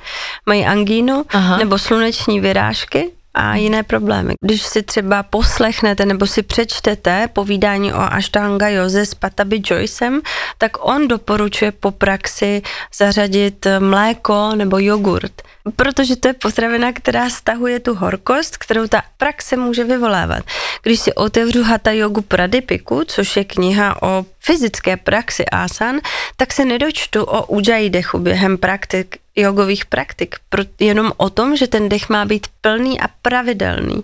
mají 0.46 0.66
angínu 0.66 1.24
Aha. 1.30 1.58
nebo 1.58 1.78
sluneční 1.78 2.40
vyrážky, 2.40 3.10
a 3.34 3.56
jiné 3.56 3.82
problémy. 3.82 4.34
Když 4.44 4.62
si 4.62 4.82
třeba 4.82 5.22
poslechnete 5.22 6.06
nebo 6.06 6.26
si 6.26 6.42
přečtete 6.42 7.28
povídání 7.32 7.92
o 7.92 8.00
Ashtanga 8.00 8.68
Joze 8.68 9.06
s 9.06 9.14
Patabi 9.14 9.62
Joycem, 9.64 10.20
tak 10.58 10.84
on 10.84 11.08
doporučuje 11.08 11.72
po 11.72 11.90
praxi 11.90 12.62
zařadit 12.96 13.66
mléko 13.78 14.54
nebo 14.54 14.78
jogurt, 14.78 15.42
protože 15.76 16.16
to 16.16 16.28
je 16.28 16.34
potravina, 16.34 16.92
která 16.92 17.30
stahuje 17.30 17.80
tu 17.80 17.94
horkost, 17.94 18.56
kterou 18.56 18.86
ta 18.86 19.02
praxe 19.16 19.56
může 19.56 19.84
vyvolávat. 19.84 20.44
Když 20.82 21.00
si 21.00 21.14
otevřu 21.14 21.62
Hatha 21.62 21.90
Yogu 21.90 22.20
Pradipiku, 22.20 23.02
což 23.06 23.36
je 23.36 23.44
kniha 23.44 24.02
o 24.02 24.24
fyzické 24.40 24.96
praxi 24.96 25.44
asan, 25.46 26.00
tak 26.36 26.52
se 26.52 26.64
nedočtu 26.64 27.24
o 27.24 27.46
ujjayi 27.46 27.90
dechu 27.90 28.18
během 28.18 28.58
praktik 28.58 29.19
jogových 29.36 29.84
praktik. 29.84 30.36
Pro, 30.48 30.62
jenom 30.80 31.12
o 31.16 31.30
tom, 31.30 31.56
že 31.56 31.66
ten 31.66 31.88
dech 31.88 32.08
má 32.08 32.24
být 32.24 32.46
plný 32.60 33.00
a 33.00 33.04
pravidelný. 33.22 34.02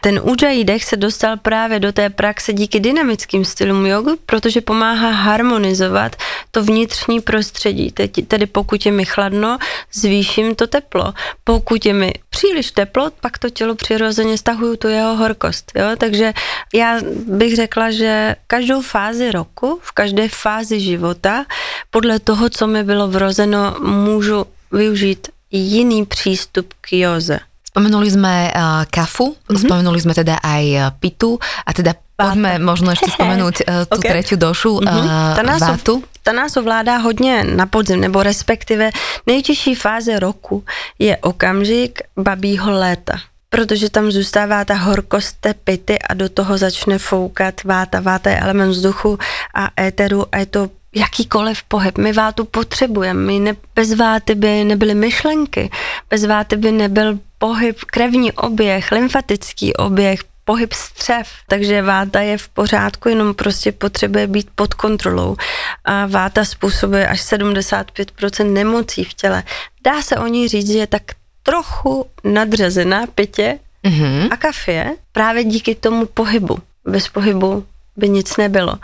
Ten 0.00 0.20
Ujjayi 0.22 0.64
dech 0.64 0.84
se 0.84 0.96
dostal 0.96 1.36
právě 1.36 1.80
do 1.80 1.92
té 1.92 2.10
praxe 2.10 2.52
díky 2.52 2.80
dynamickým 2.80 3.44
stylům 3.44 3.86
jogu, 3.86 4.18
protože 4.26 4.60
pomáhá 4.60 5.10
harmonizovat 5.10 6.16
to 6.50 6.64
vnitřní 6.64 7.20
prostředí. 7.20 7.92
Teď, 7.92 8.28
tedy 8.28 8.46
pokud 8.46 8.86
je 8.86 8.92
mi 8.92 9.04
chladno, 9.04 9.58
zvýším 9.92 10.54
to 10.54 10.66
teplo. 10.66 11.14
Pokud 11.44 11.86
je 11.86 11.94
mi 11.94 12.12
příliš 12.30 12.70
teplo, 12.70 13.10
pak 13.20 13.38
to 13.38 13.50
tělo 13.50 13.74
přirozeně 13.74 14.38
stahuju 14.38 14.76
tu 14.76 14.88
jeho 14.88 15.16
horkost. 15.16 15.72
Jo? 15.74 15.86
Takže 15.98 16.32
já 16.74 17.00
bych 17.26 17.56
řekla, 17.56 17.90
že 17.90 18.36
každou 18.46 18.82
fázi 18.82 19.32
roku, 19.32 19.80
v 19.82 19.92
každé 19.92 20.28
fázi 20.28 20.80
života, 20.80 21.44
podle 21.90 22.18
toho, 22.18 22.50
co 22.50 22.66
mi 22.66 22.84
bylo 22.84 23.08
vrozeno, 23.08 23.76
můžu 23.80 24.46
využít 24.72 25.28
jiný 25.50 26.06
přístup 26.06 26.74
k 26.80 26.92
józe. 26.92 27.38
Spomenuli 27.68 28.10
sme 28.10 28.50
uh, 28.50 28.82
kafu, 28.90 29.36
mm-hmm. 29.36 29.60
spomenuli 29.60 30.00
sme 30.00 30.16
teda 30.16 30.40
aj 30.40 30.64
uh, 30.72 30.82
pitu 30.98 31.38
a 31.66 31.70
teda 31.72 31.94
Pojďme 32.18 32.58
možno 32.58 32.90
ještě 32.90 33.06
vzpomenout 33.06 33.54
uh, 33.60 33.74
tu 33.84 33.98
okay. 33.98 34.10
třetí 34.10 34.36
došu, 34.36 34.72
uh, 34.72 34.80
mm-hmm. 34.80 35.36
ta 35.36 35.42
nás, 35.42 35.60
vátu. 35.60 36.04
Ta 36.22 36.32
nás 36.32 36.56
ovládá 36.56 36.96
hodně 36.96 37.44
na 37.44 37.66
podzim, 37.66 38.00
nebo 38.00 38.22
respektive 38.22 38.90
nejtěžší 39.26 39.74
fáze 39.74 40.18
roku 40.18 40.64
je 40.98 41.16
okamžik 41.16 42.02
babího 42.16 42.70
léta 42.72 43.14
protože 43.50 43.90
tam 43.90 44.10
zůstává 44.10 44.64
ta 44.64 44.74
horkost 44.74 45.36
té 45.40 45.54
pity 45.54 45.98
a 45.98 46.14
do 46.14 46.28
toho 46.28 46.58
začne 46.58 46.98
foukat 46.98 47.64
váta. 47.64 48.00
Váta 48.00 48.30
je 48.30 48.40
element 48.40 48.70
vzduchu 48.70 49.18
a 49.54 49.70
éteru 49.80 50.26
a 50.32 50.38
je 50.38 50.46
to 50.46 50.70
jakýkoliv 50.94 51.62
pohyb. 51.62 51.98
My 51.98 52.12
vátu 52.12 52.44
potřebujeme. 52.44 53.20
My 53.20 53.38
ne, 53.38 53.56
bez 53.74 53.94
váty 53.94 54.34
by 54.34 54.64
nebyly 54.64 54.94
myšlenky, 54.94 55.70
bez 56.10 56.24
váty 56.24 56.56
by 56.56 56.72
nebyl 56.72 57.18
pohyb, 57.38 57.80
krevní 57.84 58.32
oběh, 58.32 58.92
lymfatický 58.92 59.74
oběh, 59.74 60.20
pohyb 60.44 60.72
střev, 60.72 61.28
takže 61.48 61.82
váta 61.82 62.20
je 62.20 62.38
v 62.38 62.48
pořádku, 62.48 63.08
jenom 63.08 63.34
prostě 63.34 63.72
potřebuje 63.72 64.26
být 64.26 64.48
pod 64.54 64.74
kontrolou. 64.74 65.36
A 65.84 66.06
váta 66.06 66.44
způsobuje 66.44 67.08
až 67.08 67.20
75% 67.20 68.52
nemocí 68.52 69.04
v 69.04 69.14
těle. 69.14 69.42
Dá 69.84 70.02
se 70.02 70.16
o 70.16 70.26
ní 70.26 70.48
říct, 70.48 70.72
že 70.72 70.78
je 70.78 70.86
tak 70.86 71.02
trochu 71.42 72.06
nadřazená 72.24 73.06
pitě 73.06 73.58
mm-hmm. 73.84 74.28
a 74.30 74.36
kafě 74.36 74.96
právě 75.12 75.44
díky 75.44 75.74
tomu 75.74 76.06
pohybu. 76.06 76.58
Bez 76.84 77.08
pohybu 77.08 77.66
by 77.96 78.08
nic 78.08 78.36
nebylo. 78.36 78.74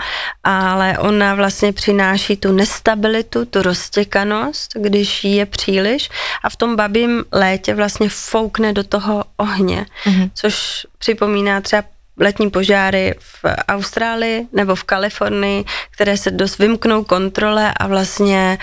Ale 0.44 0.98
ona 0.98 1.34
vlastně 1.34 1.72
přináší 1.72 2.36
tu 2.36 2.52
nestabilitu, 2.52 3.44
tu 3.44 3.62
roztěkanost, 3.62 4.72
když 4.74 5.24
je 5.24 5.46
příliš 5.46 6.10
a 6.42 6.50
v 6.50 6.56
tom 6.56 6.76
babím 6.76 7.24
létě 7.32 7.74
vlastně 7.74 8.08
foukne 8.08 8.72
do 8.72 8.84
toho 8.84 9.24
ohně, 9.36 9.86
mm-hmm. 10.04 10.30
což 10.34 10.86
připomíná 10.98 11.60
třeba 11.60 11.84
letní 12.20 12.50
požáry 12.50 13.14
v 13.18 13.44
Austrálii 13.68 14.46
nebo 14.52 14.74
v 14.74 14.84
Kalifornii, 14.84 15.64
které 15.90 16.16
se 16.16 16.30
dost 16.30 16.58
vymknou 16.58 17.04
kontrole 17.04 17.74
a 17.76 17.86
vlastně 17.86 18.58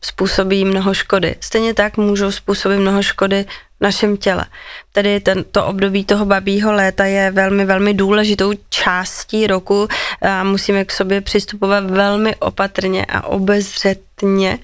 způsobí 0.00 0.64
mnoho 0.64 0.94
škody. 0.94 1.36
Stejně 1.40 1.74
tak 1.74 1.96
můžou 1.96 2.30
způsobit 2.30 2.78
mnoho 2.78 3.02
škody 3.02 3.44
našem 3.80 4.16
těle. 4.16 4.46
Tedy 4.92 5.20
tento 5.20 5.66
období 5.66 6.04
toho 6.04 6.24
babího 6.24 6.72
léta 6.72 7.04
je 7.04 7.30
velmi, 7.30 7.64
velmi 7.64 7.94
důležitou 7.94 8.52
částí 8.68 9.46
roku 9.46 9.88
a 10.22 10.44
musíme 10.44 10.84
k 10.84 10.92
sobě 10.92 11.20
přistupovat 11.20 11.90
velmi 11.90 12.36
opatrně 12.36 13.04
a 13.04 13.26
obezřetně. 13.26 14.58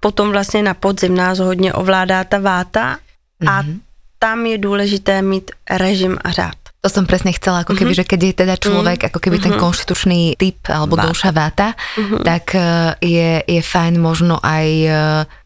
Potom 0.00 0.30
vlastně 0.30 0.62
na 0.62 0.74
podzim 0.74 1.16
nás 1.16 1.38
hodně 1.38 1.72
ovládá 1.72 2.24
ta 2.24 2.38
váta 2.38 2.98
a 3.46 3.62
mm-hmm. 3.62 3.78
tam 4.18 4.46
je 4.46 4.58
důležité 4.58 5.22
mít 5.22 5.50
režim 5.70 6.18
a 6.24 6.30
řád. 6.30 6.63
To 6.84 6.92
som 6.92 7.08
presne 7.08 7.32
chcela, 7.32 7.64
ako 7.64 7.72
keby, 7.72 7.96
mm-hmm. 7.96 8.04
že 8.04 8.10
keď 8.12 8.20
je 8.20 8.32
teda 8.44 8.54
človek, 8.60 8.98
mm-hmm. 9.00 9.08
ako 9.08 9.18
keby 9.24 9.36
ten 9.40 9.56
mhm. 9.56 9.60
konštitučný 9.64 10.20
typ 10.36 10.60
alebo 10.68 11.00
váta. 11.00 11.08
duša 11.08 11.30
váta, 11.32 11.68
mm-hmm. 11.72 12.20
tak 12.20 12.44
uh, 12.52 12.92
je, 13.00 13.40
je 13.40 13.60
fajn 13.64 13.96
možno 13.96 14.36
aj 14.44 14.68
uh, 14.84 14.96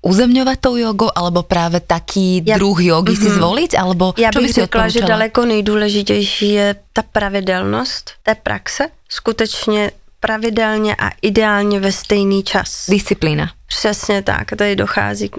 uzemňovať 0.03 0.57
tou 0.59 0.74
jogou, 0.74 1.14
alebo 1.14 1.46
práve 1.46 1.79
taký 1.79 2.42
ja, 2.42 2.59
druh 2.59 2.74
jogy 2.74 3.14
mm-hmm. 3.14 3.22
si 3.22 3.29
mhm. 3.31 3.37
zvoliť, 3.38 3.72
alebo 3.79 4.05
Já 4.18 4.35
čo 4.35 4.42
bych 4.42 4.66
řekla, 4.66 4.88
že 4.88 5.01
daleko 5.07 5.46
nejdůležitější 5.46 6.53
je 6.53 6.74
ta 6.92 7.03
pravidelnost 7.07 8.18
té 8.22 8.35
praxe, 8.35 8.90
skutečně 9.09 9.90
pravidelně 10.20 10.96
a 10.98 11.11
ideálně 11.22 11.81
ve 11.81 11.92
stejný 11.92 12.42
čas. 12.42 12.85
Disciplína. 12.88 13.51
Přesně 13.66 14.22
tak. 14.22 14.51
Tady 14.51 14.77
dochází 14.77 15.31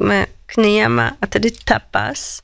k 0.46 0.58
niyama 0.58 1.12
a 1.22 1.28
tedy 1.28 1.52
tapas, 1.66 2.42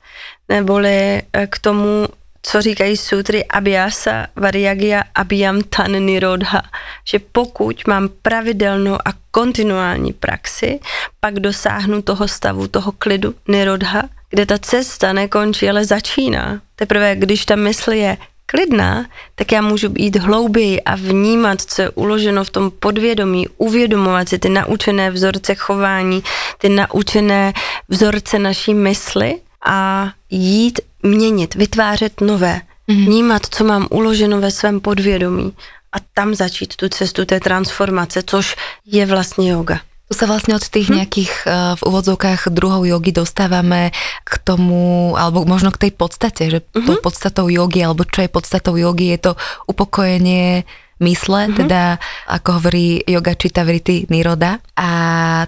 neboli 0.49 1.21
eh, 1.33 1.47
k 1.47 1.59
tomu 1.59 2.07
co 2.47 2.62
říkají 2.62 2.97
sutry 2.97 3.45
Abhyasa 3.45 4.27
Varyagya 4.36 5.03
Abhyam 5.15 5.62
Tan 5.62 5.91
Nirodha, 5.91 6.62
že 7.03 7.19
pokud 7.19 7.88
mám 7.88 8.10
pravidelnou 8.21 8.93
a 8.93 9.13
kontinuální 9.31 10.13
praxi, 10.13 10.79
pak 11.19 11.39
dosáhnu 11.39 12.01
toho 12.01 12.27
stavu, 12.27 12.67
toho 12.67 12.91
klidu 12.91 13.34
Nirodha, 13.47 14.03
kde 14.29 14.45
ta 14.45 14.58
cesta 14.58 15.13
nekončí, 15.13 15.69
ale 15.69 15.86
začíná. 15.86 16.62
Teprve, 16.75 17.15
když 17.15 17.45
ta 17.45 17.55
mysl 17.55 17.91
je 17.91 18.17
klidná, 18.45 19.05
tak 19.36 19.51
já 19.51 19.62
můžu 19.62 19.89
být 19.89 20.15
hlouběji 20.15 20.81
a 20.81 20.95
vnímat, 20.95 21.62
co 21.62 21.81
je 21.81 21.89
uloženo 21.89 22.43
v 22.43 22.49
tom 22.49 22.71
podvědomí, 22.71 23.47
uvědomovat 23.58 24.29
si 24.29 24.39
ty 24.39 24.49
naučené 24.49 25.12
vzorce 25.12 25.55
chování, 25.55 26.23
ty 26.58 26.69
naučené 26.69 27.53
vzorce 27.89 28.39
naší 28.39 28.73
mysli 28.73 29.36
a 29.65 30.10
jít 30.29 30.79
měnit, 31.05 31.55
vytvářet 31.55 32.21
nové, 32.21 32.61
mm-hmm. 32.89 33.05
vnímat, 33.05 33.45
co 33.45 33.63
mám 33.63 33.87
uloženo 33.89 34.41
ve 34.41 34.51
svém 34.51 34.79
podvědomí 34.79 35.53
a 35.93 35.97
tam 36.13 36.35
začít 36.35 36.75
tu 36.75 36.89
cestu 36.89 37.25
té 37.25 37.39
transformace, 37.39 38.23
což 38.25 38.55
je 38.85 39.05
vlastně 39.05 39.51
yoga. 39.51 39.79
Tu 40.05 40.13
sa 40.13 40.29
vlastne 40.29 40.53
od 40.53 40.61
tých 40.61 40.93
hm? 40.93 41.01
nejakých 41.01 41.33
uh, 41.49 41.73
v 41.81 41.85
úvodzovkách 41.89 42.53
druhov 42.53 42.85
jogy 42.85 43.09
dostávame 43.09 43.89
k 44.21 44.37
tomu, 44.37 45.17
alebo 45.17 45.49
možno 45.49 45.73
k 45.73 45.89
tej 45.89 45.97
podstate, 45.97 46.45
že 46.53 46.59
mm-hmm. 46.61 46.85
tou 46.85 47.01
podstatou 47.01 47.49
jogy, 47.49 47.81
alebo 47.81 48.05
čo 48.05 48.21
je 48.21 48.29
podstatou 48.29 48.77
jogy, 48.77 49.17
je 49.17 49.19
to 49.25 49.31
upokojenie 49.65 50.61
mysle, 50.99 51.47
mm-hmm. 51.47 51.55
teda 51.55 51.99
ako 52.27 52.49
hovorí 52.51 53.03
yoga 53.08 53.36
vrity 53.63 54.08
Niroda 54.10 54.60
a 54.75 54.89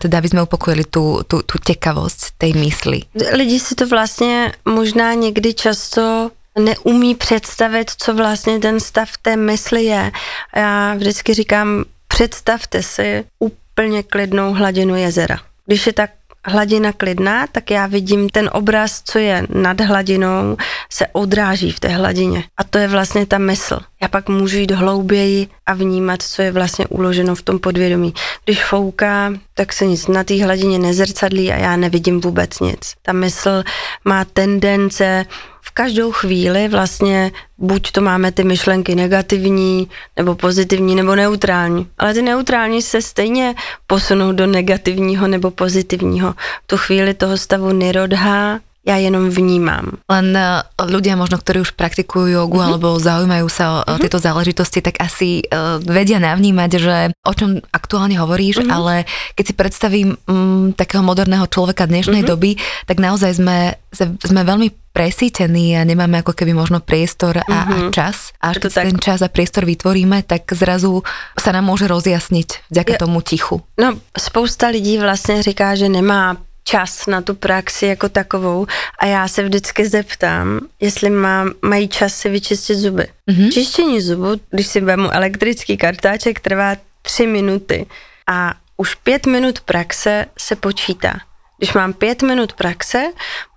teda 0.02 0.18
aby 0.18 0.28
sme 0.28 0.42
upokojili 0.44 0.84
tu, 0.92 1.24
tu, 1.28 1.42
tu 1.44 1.56
tekavosť 1.60 2.36
tej 2.38 2.54
mysli. 2.54 3.04
Lidi 3.32 3.60
si 3.60 3.76
to 3.76 3.88
vlastně 3.88 4.52
možná 4.66 5.14
někdy 5.14 5.54
často 5.54 6.32
neumí 6.60 7.16
představit, 7.16 7.92
co 7.98 8.14
vlastně 8.14 8.60
ten 8.60 8.80
stav 8.80 9.10
té 9.22 9.36
mysli 9.36 9.84
je. 9.84 10.12
Já 10.56 10.94
vždycky 10.94 11.34
říkám, 11.34 11.86
představte 12.08 12.84
si 12.84 13.24
úplně 13.40 14.04
klidnou 14.04 14.54
hladinu 14.54 14.96
jezera. 14.96 15.38
Když 15.66 15.88
je 15.88 15.94
tak 15.94 16.10
hladina 16.48 16.92
klidná, 16.94 17.48
tak 17.48 17.72
já 17.72 17.88
vidím 17.88 18.30
ten 18.30 18.50
obraz, 18.54 19.02
co 19.06 19.20
je 19.20 19.48
nad 19.50 19.82
hladinou, 19.82 20.58
se 20.90 21.08
odráží 21.12 21.72
v 21.72 21.80
té 21.80 21.88
hladině. 21.88 22.44
A 22.58 22.64
to 22.64 22.78
je 22.78 22.88
vlastně 22.88 23.26
ta 23.26 23.38
mysl. 23.38 23.80
Já 24.02 24.08
pak 24.08 24.30
můžu 24.30 24.58
jít 24.58 24.72
hlouběji 24.72 25.48
a 25.66 25.74
vnímat, 25.74 26.22
co 26.22 26.42
je 26.42 26.52
vlastně 26.52 26.88
uloženo 26.88 27.36
v 27.36 27.42
tom 27.42 27.60
podvědomí. 27.60 28.14
Když 28.46 28.64
fouká, 28.64 29.34
tak 29.54 29.74
se 29.74 29.86
nic 29.86 30.08
na 30.08 30.24
té 30.24 30.44
hladině 30.44 30.80
nezrcadlí 30.80 31.52
a 31.52 31.58
já 31.58 31.76
nevidím 31.76 32.22
vůbec 32.22 32.60
nic. 32.60 32.94
Ta 33.02 33.14
mysl 33.14 33.64
má 34.06 34.26
tendence 34.26 35.26
v 35.68 35.72
každou 35.72 36.12
chvíli 36.12 36.68
vlastně 36.68 37.32
buď 37.58 37.92
to 37.92 38.02
máme 38.02 38.32
ty 38.32 38.44
myšlenky 38.44 38.96
negativní, 38.96 39.88
nebo 40.18 40.36
pozitivní, 40.36 40.96
nebo 40.96 41.16
neutrální. 41.16 41.88
Ale 41.98 42.14
ty 42.14 42.22
neutrální 42.22 42.82
se 42.82 43.02
stejně 43.02 43.56
posunou 43.88 44.32
do 44.32 44.48
negativního 44.48 45.28
nebo 45.28 45.52
pozitivního. 45.52 46.32
V 46.64 46.68
tu 46.68 46.78
chvíli 46.78 47.14
toho 47.14 47.38
stavu 47.38 47.72
nirodha 47.72 48.60
ja 48.88 48.95
jenom 48.95 49.28
vnímam. 49.28 50.00
Len 50.08 50.32
uh, 50.32 50.63
ľudia 50.80 51.19
možno, 51.19 51.36
ktorí 51.36 51.67
už 51.67 51.76
praktikujú 51.76 52.32
jogu 52.32 52.56
mm-hmm. 52.56 52.69
alebo 52.71 52.95
zaujímajú 52.95 53.47
sa 53.52 53.65
o 53.67 53.76
mm-hmm. 53.84 54.00
tieto 54.00 54.17
záležitosti, 54.23 54.80
tak 54.80 55.04
asi 55.04 55.43
uh, 55.43 55.84
vedia 55.84 56.23
navnímať, 56.23 56.71
že 56.80 56.95
o 57.28 57.34
čom 57.36 57.60
aktuálne 57.76 58.15
hovoríš, 58.15 58.63
mm-hmm. 58.63 58.71
ale 58.71 59.04
keď 59.36 59.43
si 59.43 59.54
predstavím 59.60 60.10
um, 60.32 60.71
takého 60.71 61.04
moderného 61.04 61.43
človeka 61.52 61.84
dnešnej 61.84 62.23
mm-hmm. 62.23 62.32
doby, 62.32 62.56
tak 62.88 63.04
naozaj 63.04 63.43
sme, 63.43 63.76
sme 64.23 64.41
veľmi 64.47 64.71
presítení 64.95 65.78
a 65.78 65.86
nemáme 65.86 66.26
ako 66.26 66.34
keby 66.34 66.58
možno 66.58 66.82
priestor 66.82 67.38
a, 67.38 67.45
mm-hmm. 67.45 67.69
a 67.69 67.78
mhm. 67.78 67.91
čas. 67.93 68.34
A 68.41 68.56
až 68.56 68.65
keď 68.65 68.71
tak... 68.73 68.86
ten 68.89 68.97
čas 68.97 69.19
a 69.21 69.30
priestor 69.30 69.67
vytvoríme, 69.67 70.26
tak 70.26 70.50
zrazu 70.58 71.06
sa 71.38 71.54
nám 71.54 71.69
môže 71.69 71.86
rozjasniť 71.86 72.71
vďaka 72.73 72.93
ja, 72.95 73.00
tomu 73.04 73.21
tichu. 73.21 73.62
No, 73.78 74.00
spousta 74.17 74.67
lidí 74.67 74.97
vlastně 74.97 75.43
říká, 75.43 75.76
že 75.76 75.89
nemá 75.89 76.38
čas 76.68 77.08
na 77.08 77.22
tu 77.22 77.36
praxi 77.36 77.86
jako 77.86 78.10
takovou 78.10 78.68
a 79.00 79.06
já 79.06 79.28
se 79.28 79.44
vždycky 79.44 79.90
zeptám, 79.90 80.60
jestli 80.80 81.10
má, 81.10 81.46
mají 81.62 81.88
čas 81.88 82.14
si 82.14 82.30
vyčistit 82.30 82.78
zuby. 82.78 83.08
Mm-hmm. 83.30 83.52
Čištění 83.52 84.02
zubu, 84.02 84.28
když 84.50 84.68
si 84.68 84.82
vemu 84.82 85.14
elektrický 85.14 85.78
kartáček, 85.78 86.40
trvá 86.40 86.76
tři 87.02 87.28
minuty 87.28 87.86
a 88.28 88.54
už 88.78 88.96
pět 88.96 89.26
minut 89.26 89.60
praxe 89.60 90.26
se 90.38 90.56
počítá. 90.56 91.14
Když 91.58 91.74
mám 91.74 91.94
pět 91.94 92.22
minut 92.22 92.54
praxe, 92.54 93.04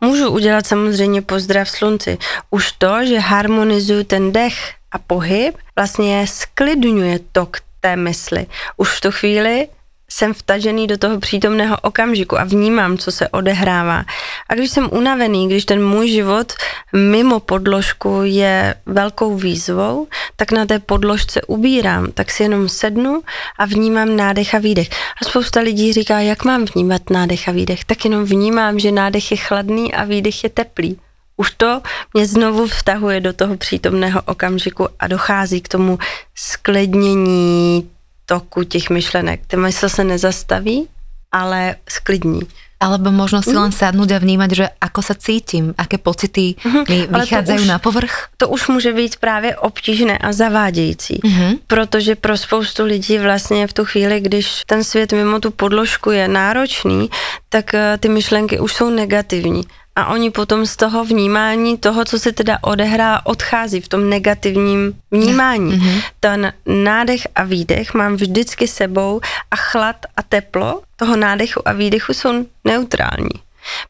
můžu 0.00 0.30
udělat 0.30 0.66
samozřejmě 0.66 1.22
pozdrav 1.22 1.70
slunci. 1.70 2.18
Už 2.50 2.72
to, 2.72 3.04
že 3.04 3.18
harmonizuju 3.18 4.04
ten 4.04 4.32
dech 4.32 4.74
a 4.92 4.98
pohyb, 4.98 5.56
vlastně 5.76 6.26
sklidňuje 6.26 7.18
tok 7.32 7.56
té 7.80 7.96
mysli. 7.96 8.46
Už 8.76 8.96
v 8.96 9.00
tu 9.00 9.10
chvíli 9.10 9.68
jsem 10.12 10.34
vtažený 10.34 10.86
do 10.86 10.98
toho 10.98 11.20
přítomného 11.20 11.76
okamžiku 11.82 12.40
a 12.40 12.44
vnímám, 12.44 12.98
co 12.98 13.12
se 13.12 13.28
odehrává. 13.28 14.04
A 14.48 14.54
když 14.54 14.70
jsem 14.70 14.88
unavený, 14.92 15.48
když 15.48 15.64
ten 15.64 15.84
můj 15.84 16.08
život 16.08 16.52
mimo 16.92 17.40
podložku 17.40 18.20
je 18.24 18.74
velkou 18.86 19.36
výzvou, 19.36 20.06
tak 20.36 20.52
na 20.52 20.66
té 20.66 20.78
podložce 20.78 21.42
ubírám, 21.42 22.12
tak 22.12 22.30
si 22.30 22.42
jenom 22.42 22.68
sednu 22.68 23.22
a 23.58 23.66
vnímám 23.66 24.16
nádech 24.16 24.54
a 24.54 24.58
výdech. 24.58 24.88
A 25.22 25.24
spousta 25.24 25.60
lidí 25.60 25.92
říká, 25.92 26.20
jak 26.20 26.44
mám 26.44 26.64
vnímat 26.64 27.10
nádech 27.10 27.48
a 27.48 27.52
výdech, 27.52 27.84
tak 27.84 28.04
jenom 28.04 28.24
vnímám, 28.24 28.78
že 28.78 28.92
nádech 28.92 29.30
je 29.30 29.36
chladný 29.36 29.94
a 29.94 30.04
výdech 30.04 30.44
je 30.44 30.50
teplý. 30.50 30.98
Už 31.36 31.50
to 31.50 31.82
mě 32.14 32.26
znovu 32.26 32.66
vtahuje 32.66 33.20
do 33.20 33.32
toho 33.32 33.56
přítomného 33.56 34.22
okamžiku 34.26 34.88
a 34.98 35.06
dochází 35.06 35.60
k 35.60 35.68
tomu 35.68 35.98
sklidnění 36.34 37.90
toku 38.30 38.62
těch 38.62 38.90
myšlenek. 38.90 39.40
Ten 39.46 39.60
mysl 39.60 39.88
se 39.88 40.04
nezastaví, 40.04 40.86
ale 41.34 41.82
sklidní. 41.88 42.46
Alebo 42.80 43.12
možno 43.12 43.44
si 43.44 43.52
mm. 43.52 43.60
len 43.60 43.72
sadnúť 43.76 44.16
a 44.16 44.22
vnímať, 44.24 44.50
že 44.56 44.66
ako 44.80 45.04
sa 45.04 45.12
cítim, 45.12 45.76
aké 45.76 46.00
pocity 46.00 46.56
mm. 46.56 46.88
mi 46.88 46.98
vychádzajú 47.12 47.68
na 47.68 47.76
povrch. 47.76 48.32
To 48.40 48.48
už 48.48 48.72
může 48.72 48.96
být 48.96 49.20
právě 49.20 49.52
obtížné 49.52 50.16
a 50.16 50.32
zavádějící, 50.32 51.20
mm. 51.20 51.68
protože 51.68 52.16
pro 52.16 52.32
spoustu 52.40 52.88
lidí 52.88 53.18
vlastně 53.20 53.66
v 53.66 53.72
tu 53.72 53.84
chvíli, 53.84 54.20
když 54.20 54.64
ten 54.64 54.80
svět 54.84 55.12
mimo 55.12 55.44
tu 55.44 55.50
podložku 55.50 56.10
je 56.10 56.24
náročný, 56.28 57.12
tak 57.52 57.74
eh, 57.74 57.98
ty 58.00 58.08
myšlenky 58.08 58.56
už 58.60 58.72
jsou 58.72 58.88
negativní 58.90 59.62
a 60.00 60.12
oni 60.12 60.30
potom 60.30 60.66
z 60.66 60.76
toho 60.76 61.04
vnímání 61.04 61.78
toho, 61.78 62.04
co 62.04 62.18
se 62.18 62.32
teda 62.32 62.58
odehrá, 62.62 63.26
odchází 63.26 63.80
v 63.80 63.88
tom 63.88 64.10
negativním 64.10 64.94
vnímání. 65.10 65.72
Mm-hmm. 65.72 66.02
Ten 66.20 66.52
nádech 66.66 67.26
a 67.34 67.44
výdech 67.44 67.94
mám 67.94 68.16
vždycky 68.16 68.68
sebou 68.68 69.20
a 69.50 69.56
chlad 69.56 69.96
a 70.16 70.22
teplo 70.22 70.82
toho 70.96 71.16
nádechu 71.16 71.68
a 71.68 71.72
výdechu 71.72 72.14
jsou 72.14 72.46
neutrální. 72.64 73.36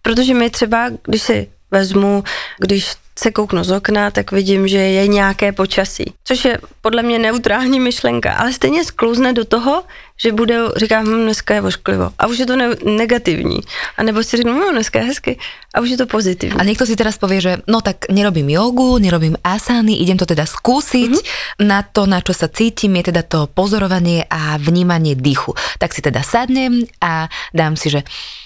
Protože 0.03 0.35
my 0.35 0.51
třeba, 0.51 0.91
když 1.05 1.23
si 1.23 1.49
vezmu, 1.71 2.25
když 2.59 2.95
se 3.19 3.31
kouknu 3.31 3.65
z 3.65 3.71
okna, 3.71 4.11
tak 4.11 4.33
vidím, 4.33 4.69
že 4.69 4.79
je 4.79 5.07
nějaké 5.07 5.53
počasí, 5.53 6.15
což 6.25 6.45
je 6.45 6.59
podle 6.81 7.03
mě 7.03 7.19
neutrální 7.19 7.81
myšlenka, 7.81 8.33
ale 8.33 8.53
stejně 8.53 8.85
sklouzne 8.85 9.33
do 9.33 9.45
toho, 9.45 9.85
že 10.21 10.33
bude, 10.33 10.59
říkám, 10.77 11.07
hm, 11.07 11.23
dneska 11.23 11.55
je 11.55 11.61
vošklivo. 11.61 12.13
A 12.19 12.27
už 12.27 12.39
je 12.39 12.47
to 12.47 12.57
ne- 12.57 12.77
negativní. 12.85 13.61
A 13.97 14.03
nebo 14.03 14.23
si 14.23 14.37
řeknu, 14.37 14.53
hm, 14.53 14.73
dneska 14.73 14.99
je 15.01 15.05
hezky. 15.05 15.39
A 15.75 15.81
už 15.81 15.91
je 15.91 15.97
to 15.97 16.07
pozitivní. 16.07 16.61
A 16.61 16.65
někdo 16.65 16.87
si 16.87 16.97
teraz 16.97 17.19
povie, 17.19 17.41
že 17.41 17.53
no 17.67 17.81
tak 17.81 18.11
nerobím 18.11 18.51
jogu, 18.51 18.99
nerobím 18.99 19.37
asány, 19.45 19.97
idem 19.97 20.19
to 20.19 20.27
teda 20.27 20.45
skúsiť. 20.47 21.11
Mm-hmm. 21.11 21.65
Na 21.65 21.83
to, 21.83 22.05
na 22.05 22.21
čo 22.21 22.35
sa 22.37 22.53
cítim, 22.53 22.97
je 23.01 23.15
teda 23.15 23.23
to 23.23 23.49
pozorovanie 23.49 24.27
a 24.29 24.61
vnímanie 24.61 25.17
dýchu. 25.17 25.55
Tak 25.79 25.95
si 25.95 26.03
teda 26.03 26.21
sadnem 26.27 26.85
a 27.01 27.31
dám 27.55 27.79
si, 27.79 27.89
že 27.91 28.03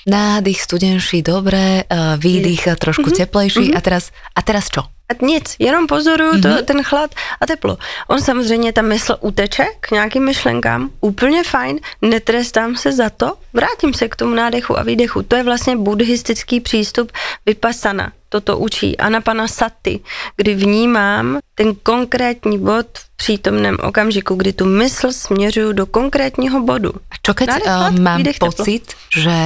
nádych 0.06 0.62
studenší, 0.62 1.24
dobré, 1.24 1.88
výdych 2.20 2.68
trošku 2.78 3.08
mm-hmm. 3.08 3.24
teplejší 3.24 3.64
mm-hmm. 3.72 3.78
a 3.78 3.80
teraz, 3.80 4.12
a 4.36 4.40
teraz 4.42 4.68
co? 4.70 4.93
A 5.08 5.24
nic, 5.24 5.56
jenom 5.58 5.86
pozoruju 5.86 6.32
mm-hmm. 6.32 6.42
to, 6.42 6.48
mhm. 6.48 6.64
ten 6.64 6.82
chlad 6.82 7.14
a 7.40 7.46
teplo. 7.46 7.78
On 8.08 8.20
samozřejmě, 8.20 8.72
ta 8.72 8.82
mysl 8.82 9.16
uteče 9.20 9.66
k 9.80 9.90
nějakým 9.90 10.24
myšlenkám, 10.24 10.90
úplně 11.00 11.44
fajn, 11.44 11.80
netrestám 12.02 12.76
se 12.76 12.92
za 12.92 13.10
to, 13.10 13.32
vrátím 13.52 13.94
se 13.94 14.08
k 14.08 14.16
tomu 14.16 14.34
nádechu 14.34 14.78
a 14.78 14.82
výdechu. 14.82 15.22
To 15.22 15.36
je 15.36 15.42
vlastně 15.42 15.76
buddhistický 15.76 16.60
přístup 16.60 17.12
vypasana 17.46 18.12
toto 18.34 18.58
učí 18.58 18.98
Anapana 18.98 19.46
Sati, 19.46 20.02
kdy 20.36 20.54
vnímám 20.54 21.38
ten 21.54 21.74
konkrétní 21.74 22.58
bod 22.58 22.86
v 22.98 23.16
přítomném 23.16 23.78
okamžiku, 23.82 24.34
kdy 24.34 24.52
tu 24.52 24.64
mysl 24.66 25.12
směřuju 25.12 25.72
do 25.72 25.86
konkrétního 25.86 26.58
bodu. 26.60 26.90
A 26.90 27.14
čo 27.22 27.30
keď 27.30 27.48
uh, 27.62 27.94
mám 28.02 28.26
pocit, 28.42 28.82
teplo. 28.82 29.22
že 29.22 29.36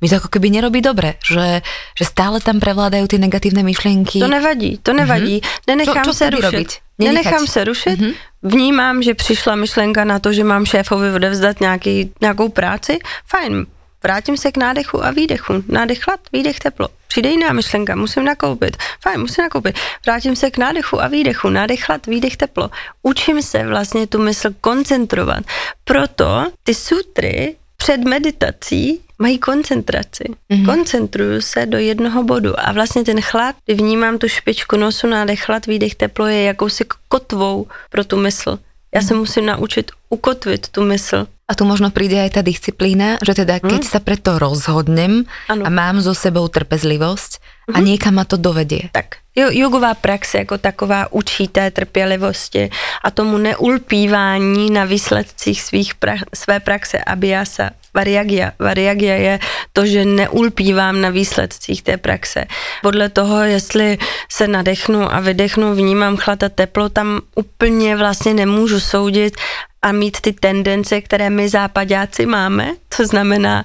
mi 0.00 0.08
to 0.08 0.14
jako 0.14 0.28
keby 0.28 0.48
nerobí 0.50 0.80
dobre, 0.80 1.20
že, 1.20 1.60
že 1.92 2.04
stále 2.08 2.40
tam 2.40 2.56
prevládají 2.56 3.04
ty 3.04 3.18
negativní 3.20 3.62
myšlenky? 3.62 4.18
To 4.24 4.28
nevadí, 4.32 4.80
to 4.82 4.92
nevadí. 4.96 5.44
Mm-hmm. 5.44 5.68
Nenechám 5.68 6.04
čo, 6.04 6.10
čo 6.10 6.14
se 6.14 6.26
rušit. 6.30 6.44
Robiť? 6.44 6.70
Nenechám 6.98 7.46
se 7.46 7.60
rušit, 7.64 8.00
mm-hmm. 8.00 8.14
vnímám, 8.42 9.02
že 9.02 9.14
přišla 9.14 9.54
myšlenka 9.54 10.04
na 10.04 10.18
to, 10.18 10.32
že 10.32 10.44
mám 10.44 10.66
šéfovi 10.66 11.12
odevzdat 11.12 11.60
nějaký, 11.60 12.10
nějakou 12.20 12.48
práci, 12.48 12.98
fajn, 13.28 13.66
vrátím 14.02 14.36
se 14.36 14.52
k 14.52 14.56
nádechu 14.56 15.04
a 15.04 15.10
výdechu. 15.10 15.64
Nádech 15.68 15.98
chlad, 15.98 16.20
výdech 16.32 16.58
teplo. 16.58 16.88
Přijde 17.08 17.28
jiná 17.28 17.52
myšlenka, 17.52 17.96
musím 17.96 18.24
nakoupit. 18.24 18.76
Fajn, 19.02 19.20
musím 19.20 19.42
nakoupit. 19.42 19.78
Vrátím 20.06 20.36
se 20.36 20.50
k 20.50 20.58
nádechu 20.58 21.02
a 21.02 21.08
výdechu. 21.08 21.48
Nádech 21.48 21.84
chlad, 21.84 22.06
výdech 22.06 22.36
teplo. 22.36 22.70
Učím 23.02 23.42
se 23.42 23.66
vlastně 23.66 24.06
tu 24.06 24.18
mysl 24.18 24.50
koncentrovat. 24.60 25.44
Proto 25.84 26.46
ty 26.62 26.74
sutry 26.74 27.56
před 27.76 27.96
meditací 27.96 29.00
mají 29.18 29.38
koncentraci. 29.38 30.24
Mm-hmm. 30.24 30.64
Koncentruju 30.66 31.40
se 31.40 31.66
do 31.66 31.78
jednoho 31.78 32.24
bodu 32.24 32.60
a 32.60 32.72
vlastně 32.72 33.04
ten 33.04 33.20
chlad, 33.20 33.56
kdy 33.64 33.74
vnímám 33.74 34.18
tu 34.18 34.28
špičku 34.28 34.76
nosu, 34.76 35.06
nádech, 35.06 35.44
chlad, 35.44 35.66
výdech, 35.66 35.94
teplo 35.94 36.26
je 36.26 36.42
jakousi 36.42 36.84
kotvou 37.08 37.66
pro 37.90 38.04
tu 38.04 38.16
mysl. 38.16 38.58
Já 38.94 39.02
se 39.02 39.14
mhm. 39.14 39.20
musím 39.20 39.46
naučit 39.46 39.90
ukotvit 40.08 40.68
tu 40.68 40.84
mysl 40.84 41.26
a 41.48 41.56
tu 41.56 41.64
možno 41.64 41.88
príde 41.88 42.20
aj 42.20 42.36
tá 42.36 42.42
disciplína, 42.44 43.16
že 43.24 43.32
teda 43.32 43.56
keď 43.64 43.80
mm. 43.80 43.88
sa 43.88 44.04
preto 44.04 44.36
rozhodnem 44.36 45.24
ano. 45.48 45.64
a 45.64 45.68
mám 45.72 45.96
so 46.04 46.12
sebou 46.12 46.44
trpezlivosť 46.44 47.40
mm. 47.40 47.72
a 47.72 47.78
mhm. 47.80 47.84
niekam 47.88 48.14
ma 48.20 48.28
to 48.28 48.36
dovedie. 48.36 48.92
Tak, 48.92 49.24
jo, 49.32 49.48
jogová 49.48 49.96
praxe 49.96 50.44
jako 50.44 50.58
taková 50.58 51.12
učí 51.12 51.48
té 51.48 51.70
trpělivosti 51.70 52.68
a 53.04 53.08
tomu 53.10 53.38
neulpívání 53.38 54.70
na 54.70 54.84
výsledcích 54.84 55.62
svých 55.62 55.94
pra, 55.94 56.20
své 56.34 56.60
praxe 56.60 57.00
abhyasa. 57.00 57.70
Variagia. 57.98 58.52
Variagia 58.58 59.14
je 59.14 59.34
to, 59.72 59.86
že 59.86 60.04
neulpívám 60.04 61.00
na 61.00 61.10
výsledcích 61.10 61.82
té 61.82 61.96
praxe. 61.96 62.46
Podle 62.82 63.08
toho, 63.08 63.42
jestli 63.42 63.98
se 64.30 64.48
nadechnu 64.48 65.14
a 65.14 65.20
vydechnu, 65.20 65.74
vnímám 65.74 66.16
chlad 66.16 66.42
a 66.42 66.48
teplo, 66.48 66.88
tam 66.88 67.20
úplně 67.34 67.96
vlastně 67.96 68.34
nemůžu 68.34 68.80
soudit 68.80 69.34
a 69.82 69.92
mít 69.92 70.20
ty 70.20 70.32
tendence, 70.32 71.00
které 71.00 71.30
my 71.30 71.48
západáci 71.48 72.26
máme, 72.26 72.70
to 72.96 73.06
znamená 73.06 73.64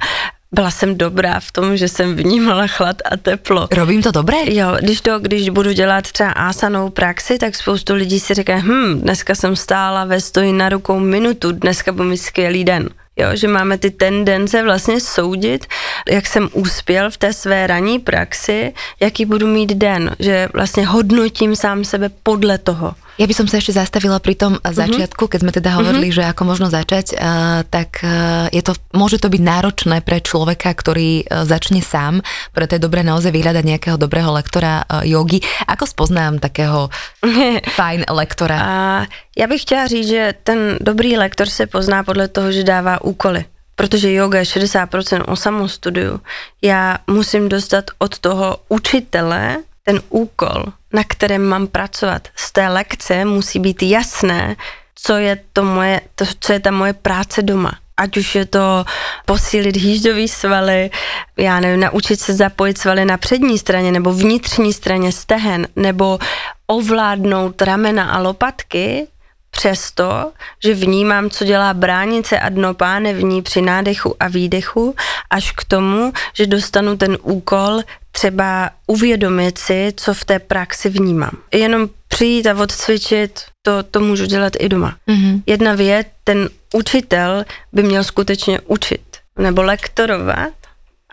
byla 0.54 0.72
jsem 0.72 0.98
dobrá 0.98 1.40
v 1.40 1.52
tom, 1.52 1.78
že 1.78 1.88
jsem 1.88 2.16
vnímala 2.16 2.68
chlad 2.68 3.02
a 3.12 3.18
teplo. 3.18 3.68
Robím 3.72 4.02
to 4.02 4.12
dobré? 4.12 4.38
Jo, 4.54 4.78
když 4.80 5.02
to, 5.02 5.20
když 5.20 5.50
budu 5.50 5.72
dělat 5.72 6.12
třeba 6.12 6.32
ásanou 6.32 6.90
praxi, 6.90 7.38
tak 7.38 7.56
spoustu 7.56 7.96
lidí 7.96 8.20
si 8.20 8.34
říká, 8.34 8.56
hm, 8.56 9.00
dneska 9.02 9.36
jsem 9.36 9.56
stála 9.56 10.06
ve 10.06 10.22
stoji 10.22 10.54
na 10.54 10.70
rukou 10.70 11.00
minutu, 11.00 11.52
dneska 11.52 11.92
budu 11.92 12.10
mít 12.10 12.18
skvělý 12.18 12.64
den. 12.64 12.90
Jo, 13.18 13.28
že 13.34 13.48
máme 13.48 13.78
ty 13.78 13.92
tendence 13.92 14.64
vlastně 14.64 15.00
soudit, 15.00 15.66
jak 16.12 16.28
jsem 16.28 16.50
úspěl 16.54 17.12
v 17.12 17.18
té 17.18 17.34
své 17.34 17.68
ranní 17.68 18.00
praxi, 18.00 18.74
jaký 19.00 19.26
budu 19.26 19.48
mít 19.48 19.74
den, 19.74 20.16
že 20.20 20.50
vlastně 20.54 20.86
hodnotím 20.86 21.56
sám 21.56 21.84
sebe 21.84 22.10
podle 22.24 22.58
toho. 22.58 22.94
Ja 23.14 23.30
by 23.30 23.36
som 23.38 23.46
sa 23.46 23.62
ešte 23.62 23.78
zastavila 23.78 24.18
pri 24.18 24.34
tom 24.34 24.58
uh-huh. 24.58 24.74
začiatku, 24.74 25.30
keď 25.30 25.40
sme 25.46 25.54
teda 25.54 25.78
hovorili, 25.78 26.10
uh-huh. 26.10 26.26
že 26.26 26.32
ako 26.34 26.44
možno 26.50 26.68
začať, 26.74 27.14
uh, 27.14 27.62
tak 27.62 28.02
uh, 28.02 28.50
je 28.50 28.62
to, 28.66 28.74
môže 28.98 29.22
to 29.22 29.30
byť 29.30 29.42
náročné 29.42 30.02
pre 30.02 30.18
človeka, 30.18 30.74
ktorý 30.74 31.22
uh, 31.22 31.46
začne 31.46 31.86
sám, 31.86 32.26
preto 32.58 32.74
je 32.74 32.82
dobré 32.82 33.06
naozaj 33.06 33.30
vyhľadať 33.30 33.64
nejakého 33.70 33.98
dobrého 34.02 34.34
lektora 34.34 34.82
uh, 34.82 35.06
jogy. 35.06 35.46
Ako 35.70 35.86
spoznám 35.86 36.42
takého 36.42 36.90
fajn 37.78 38.10
lektora? 38.10 38.58
Uh, 38.58 39.06
já 39.38 39.48
bych 39.48 39.62
chtěla 39.62 39.88
říct, 39.88 40.08
že 40.08 40.34
ten 40.44 40.78
dobrý 40.82 41.18
lektor 41.18 41.50
se 41.50 41.70
pozná 41.70 42.04
podle 42.04 42.28
toho, 42.28 42.52
že 42.52 42.64
dává 42.64 43.02
úkoly 43.04 43.46
protože 43.76 44.14
yoga 44.14 44.40
je 44.40 44.46
60% 44.46 45.24
o 45.28 45.36
samostudiu, 45.36 46.22
já 46.62 46.98
musím 47.08 47.50
dostat 47.50 47.86
od 47.98 48.20
toho 48.20 48.58
učitele 48.70 49.58
ten 49.84 50.02
úkol, 50.10 50.64
na 50.94 51.04
kterém 51.04 51.44
mám 51.44 51.68
pracovat. 51.68 52.28
Z 52.36 52.52
té 52.52 52.68
lekce 52.68 53.26
musí 53.26 53.60
být 53.60 53.84
jasné, 53.84 54.56
co 54.96 55.18
je, 55.18 55.40
to 55.54 55.64
moje, 55.64 56.02
to, 56.16 56.26
co 56.40 56.54
je 56.54 56.60
ta 56.60 56.72
moje 56.72 56.94
práce 56.94 57.42
doma. 57.42 57.72
Ať 57.98 58.18
už 58.18 58.36
je 58.36 58.46
to 58.46 58.86
posílit 59.26 59.78
hýždový 59.78 60.28
svaly, 60.28 60.90
já 61.38 61.60
nevím, 61.60 61.80
naučit 61.80 62.20
se 62.20 62.34
zapojit 62.34 62.78
svaly 62.78 63.06
na 63.06 63.18
přední 63.18 63.58
straně 63.58 63.92
nebo 63.92 64.14
vnitřní 64.14 64.74
straně 64.74 65.12
stehen, 65.12 65.68
nebo 65.76 66.20
ovládnout 66.68 67.62
ramena 67.62 68.12
a 68.12 68.20
lopatky, 68.20 69.08
přesto, 69.54 70.32
že 70.64 70.74
vnímám, 70.74 71.30
co 71.30 71.46
dělá 71.46 71.74
bránice 71.74 72.40
a 72.40 72.50
dno 72.50 72.74
pánevní 72.74 73.42
při 73.42 73.62
nádechu 73.62 74.16
a 74.20 74.28
výdechu, 74.28 74.96
až 75.30 75.52
k 75.52 75.64
tomu, 75.64 76.14
že 76.34 76.48
dostanu 76.48 76.98
ten 76.98 77.18
úkol 77.22 77.82
třeba 78.12 78.70
uvědomit 78.88 79.58
si, 79.58 79.94
co 79.96 80.14
v 80.14 80.26
té 80.26 80.40
praxi 80.40 80.90
vnímám. 80.90 81.32
Jenom 81.54 81.90
přijít 82.08 82.48
a 82.48 82.62
odcvičit, 82.62 83.42
to, 83.62 83.84
to 83.84 84.00
můžu 84.00 84.26
dělat 84.26 84.54
i 84.60 84.70
doma. 84.70 84.96
Mm-hmm. 85.08 85.42
Jedna 85.46 85.74
věc, 85.76 86.08
ten 86.24 86.50
učitel 86.74 87.46
by 87.74 87.84
měl 87.84 88.04
skutečně 88.04 88.60
učit 88.66 89.02
nebo 89.38 89.64
lektorovat 89.64 90.54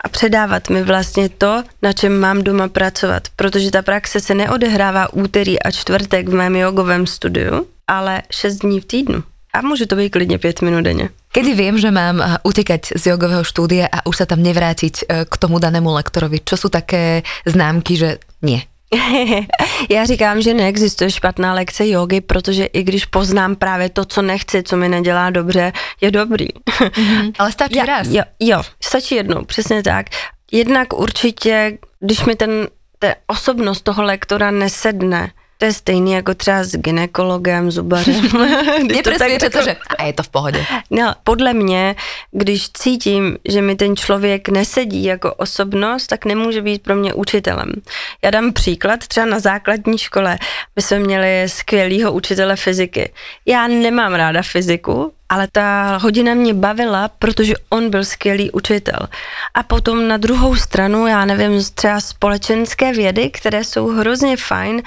a 0.03 0.09
předávat 0.09 0.69
mi 0.69 0.83
vlastně 0.83 1.29
to, 1.29 1.63
na 1.81 1.93
čem 1.93 2.19
mám 2.19 2.43
doma 2.43 2.67
pracovat, 2.67 3.23
protože 3.35 3.71
ta 3.71 3.81
praxe 3.81 4.19
se 4.19 4.33
neodehrává 4.33 5.13
úterý 5.13 5.59
a 5.63 5.71
čtvrtek 5.71 6.29
v 6.29 6.33
mém 6.33 6.55
jogovém 6.55 7.07
studiu, 7.07 7.67
ale 7.91 8.23
6 8.31 8.55
dní 8.63 8.79
v 8.79 8.85
týdnu. 8.85 9.23
A 9.53 9.61
může 9.61 9.85
to 9.85 9.95
být 9.95 10.09
klidně 10.09 10.37
5 10.37 10.61
minut 10.61 10.81
denně. 10.81 11.09
Kedy 11.31 11.55
viem, 11.55 11.79
že 11.79 11.91
mám 11.91 12.19
utekať 12.43 12.99
z 12.99 13.15
jogového 13.15 13.43
štúdia 13.43 13.87
a 13.87 14.03
už 14.03 14.23
sa 14.23 14.25
tam 14.27 14.43
nevrátiť 14.43 14.95
eh, 15.07 15.23
k 15.23 15.33
tomu 15.39 15.63
danému 15.63 15.87
lektorovi? 15.95 16.43
Čo 16.43 16.59
sú 16.59 16.67
také 16.67 17.23
známky, 17.47 17.95
že 17.95 18.19
nie? 18.43 18.59
Já 19.89 20.05
říkám, 20.05 20.41
že 20.41 20.53
neexistuje 20.53 21.11
špatná 21.11 21.53
lekce 21.53 21.87
jogy, 21.87 22.21
protože 22.21 22.65
i 22.65 22.83
když 22.83 23.05
poznám 23.05 23.55
právě 23.55 23.89
to, 23.89 24.05
co 24.05 24.21
nechci, 24.21 24.63
co 24.63 24.77
mi 24.77 24.89
nedělá 24.89 25.29
dobře, 25.29 25.71
je 26.01 26.11
dobrý. 26.11 26.47
Mm-hmm. 26.47 27.33
Ale 27.39 27.51
stačí 27.55 27.77
Já, 27.77 27.85
raz. 27.85 28.07
Jo, 28.07 28.23
jo, 28.39 28.61
stačí 28.83 29.15
jednou, 29.15 29.45
přesně 29.45 29.83
tak. 29.83 30.05
Jednak 30.51 30.93
určitě, 30.93 31.77
když 31.99 32.25
mi 32.25 32.35
ten, 32.35 32.67
ta 32.99 33.07
osobnost 33.27 33.81
toho 33.81 34.03
lektora 34.03 34.51
nesedne, 34.51 35.31
to 35.61 35.65
je 35.65 35.73
stejný 35.73 36.11
jako 36.11 36.33
třeba 36.33 36.63
s 36.63 36.75
ginekologem, 36.75 37.71
zubařem. 37.71 38.21
Když 38.85 38.97
to 39.01 39.09
tak 39.09 39.19
Nepresvieča 39.19 39.49
to, 39.49 39.57
jako- 39.57 39.69
že 39.69 39.75
a 39.97 40.03
je 40.03 40.13
to 40.13 40.23
v 40.23 40.29
pohode. 40.29 40.65
No, 40.89 41.13
podle 41.23 41.53
mě, 41.53 41.95
když 42.31 42.69
cítím, 42.69 43.37
že 43.49 43.61
mi 43.61 43.75
ten 43.75 43.95
člověk 43.95 44.49
nesedí 44.49 45.03
jako 45.03 45.33
osobnost, 45.33 46.07
tak 46.07 46.25
nemůže 46.25 46.61
být 46.61 46.83
pro 46.83 46.95
mě 46.95 47.13
učitelem. 47.13 47.71
Já 48.23 48.29
dám 48.31 48.53
příklad, 48.53 49.07
třeba 49.07 49.25
na 49.25 49.39
základní 49.39 49.97
škole. 49.97 50.37
My 50.75 50.81
jsme 50.81 50.99
měli 50.99 51.43
skvělého 51.49 52.11
učitele 52.11 52.55
fyziky. 52.55 53.11
Já 53.45 53.67
nemám 53.67 54.13
ráda 54.13 54.41
fyziku, 54.41 55.13
ale 55.31 55.47
ta 55.51 55.97
hodina 55.97 56.33
mě 56.33 56.53
bavila, 56.53 57.07
protože 57.07 57.53
on 57.69 57.89
byl 57.89 58.05
skvělý 58.05 58.51
učitel. 58.51 58.99
A 59.53 59.63
potom 59.63 60.07
na 60.07 60.17
druhou 60.17 60.55
stranu, 60.55 61.07
já 61.07 61.25
nevím, 61.25 61.63
třeba 61.75 61.99
společenské 61.99 62.93
vědy, 62.93 63.29
které 63.29 63.63
jsou 63.63 63.87
hrozně 63.87 64.37
fajn, 64.37 64.81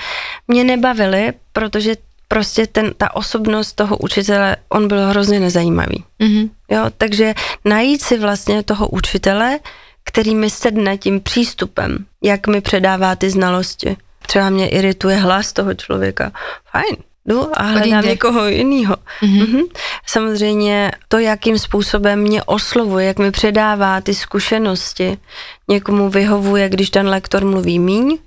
mě 0.48 0.64
nebavily, 0.64 1.32
protože 1.52 1.96
prostě 2.28 2.66
ten, 2.66 2.92
ta 2.96 3.16
osobnost 3.16 3.72
toho 3.72 3.96
učitele, 3.96 4.56
on 4.68 4.88
byl 4.88 5.06
hrozně 5.06 5.40
nezajímavý. 5.40 6.04
Mm-hmm. 6.20 6.50
Jo, 6.70 6.84
takže 6.98 7.34
najít 7.64 8.02
si 8.02 8.18
vlastně 8.18 8.62
toho 8.62 8.88
učitele, 8.88 9.58
který 10.04 10.34
mi 10.34 10.50
sedne 10.50 10.98
tím 10.98 11.20
přístupem, 11.20 12.04
jak 12.22 12.46
mi 12.46 12.60
předává 12.60 13.16
ty 13.16 13.30
znalosti. 13.30 13.96
Třeba 14.26 14.50
mě 14.50 14.68
irituje 14.68 15.16
hlas 15.16 15.52
toho 15.52 15.74
člověka. 15.74 16.32
Fajn, 16.70 16.96
jdu 17.26 17.48
a 17.52 17.62
hledám 17.62 18.04
někoho 18.04 18.48
jiného. 18.48 18.96
Mhm. 19.22 19.40
Mm-hmm. 19.40 19.64
Samozřejmě 20.06 20.92
to, 21.08 21.18
jakým 21.18 21.58
způsobem 21.58 22.20
mě 22.20 22.42
oslovuje, 22.42 23.06
jak 23.06 23.18
mi 23.18 23.30
předává 23.30 24.00
ty 24.00 24.14
zkušenosti. 24.14 25.18
Někomu 25.68 26.10
vyhovuje, 26.10 26.68
když 26.68 26.90
ten 26.90 27.08
lektor 27.08 27.44
mluví 27.44 27.78
míň, 27.78 28.18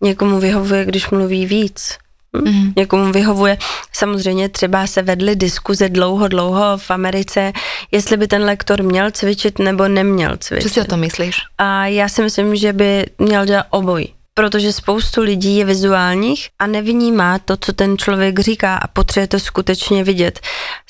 někomu 0.00 0.40
vyhovuje, 0.40 0.84
když 0.84 1.10
mluví 1.10 1.46
víc. 1.46 1.98
Hm? 2.36 2.50
Mhm. 2.50 2.72
Někomu 2.76 3.12
vyhovuje. 3.12 3.58
Samozřejmě 3.92 4.48
třeba 4.48 4.86
se 4.86 5.02
vedly 5.02 5.36
diskuze 5.36 5.88
dlouho, 5.88 6.28
dlouho 6.28 6.78
v 6.78 6.90
Americe, 6.90 7.52
jestli 7.90 8.16
by 8.16 8.26
ten 8.28 8.42
lektor 8.42 8.82
měl 8.82 9.10
cvičit 9.10 9.58
nebo 9.58 9.88
neměl 9.88 10.36
cvičit. 10.36 10.72
si 10.72 10.80
o 10.80 10.84
tom 10.84 11.00
myslíš? 11.00 11.36
A 11.58 11.86
já 11.86 12.08
si 12.08 12.22
myslím, 12.22 12.56
že 12.56 12.72
by 12.72 13.06
měl 13.18 13.46
dělat 13.46 13.66
obojí. 13.70 14.14
Protože 14.34 14.72
spoustu 14.72 15.22
lidí 15.22 15.56
je 15.56 15.64
vizuálních 15.64 16.48
a 16.58 16.66
nevnímá 16.66 17.38
to, 17.38 17.56
co 17.56 17.72
ten 17.72 17.98
člověk 17.98 18.38
říká 18.40 18.76
a 18.76 18.86
potřebuje 18.86 19.28
to 19.28 19.40
skutečně 19.40 20.04
vidět. 20.04 20.40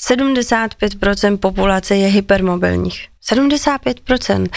75% 0.08 1.36
populace 1.36 1.96
je 1.96 2.08
hypermobilních. 2.08 3.08
75%. 3.32 4.48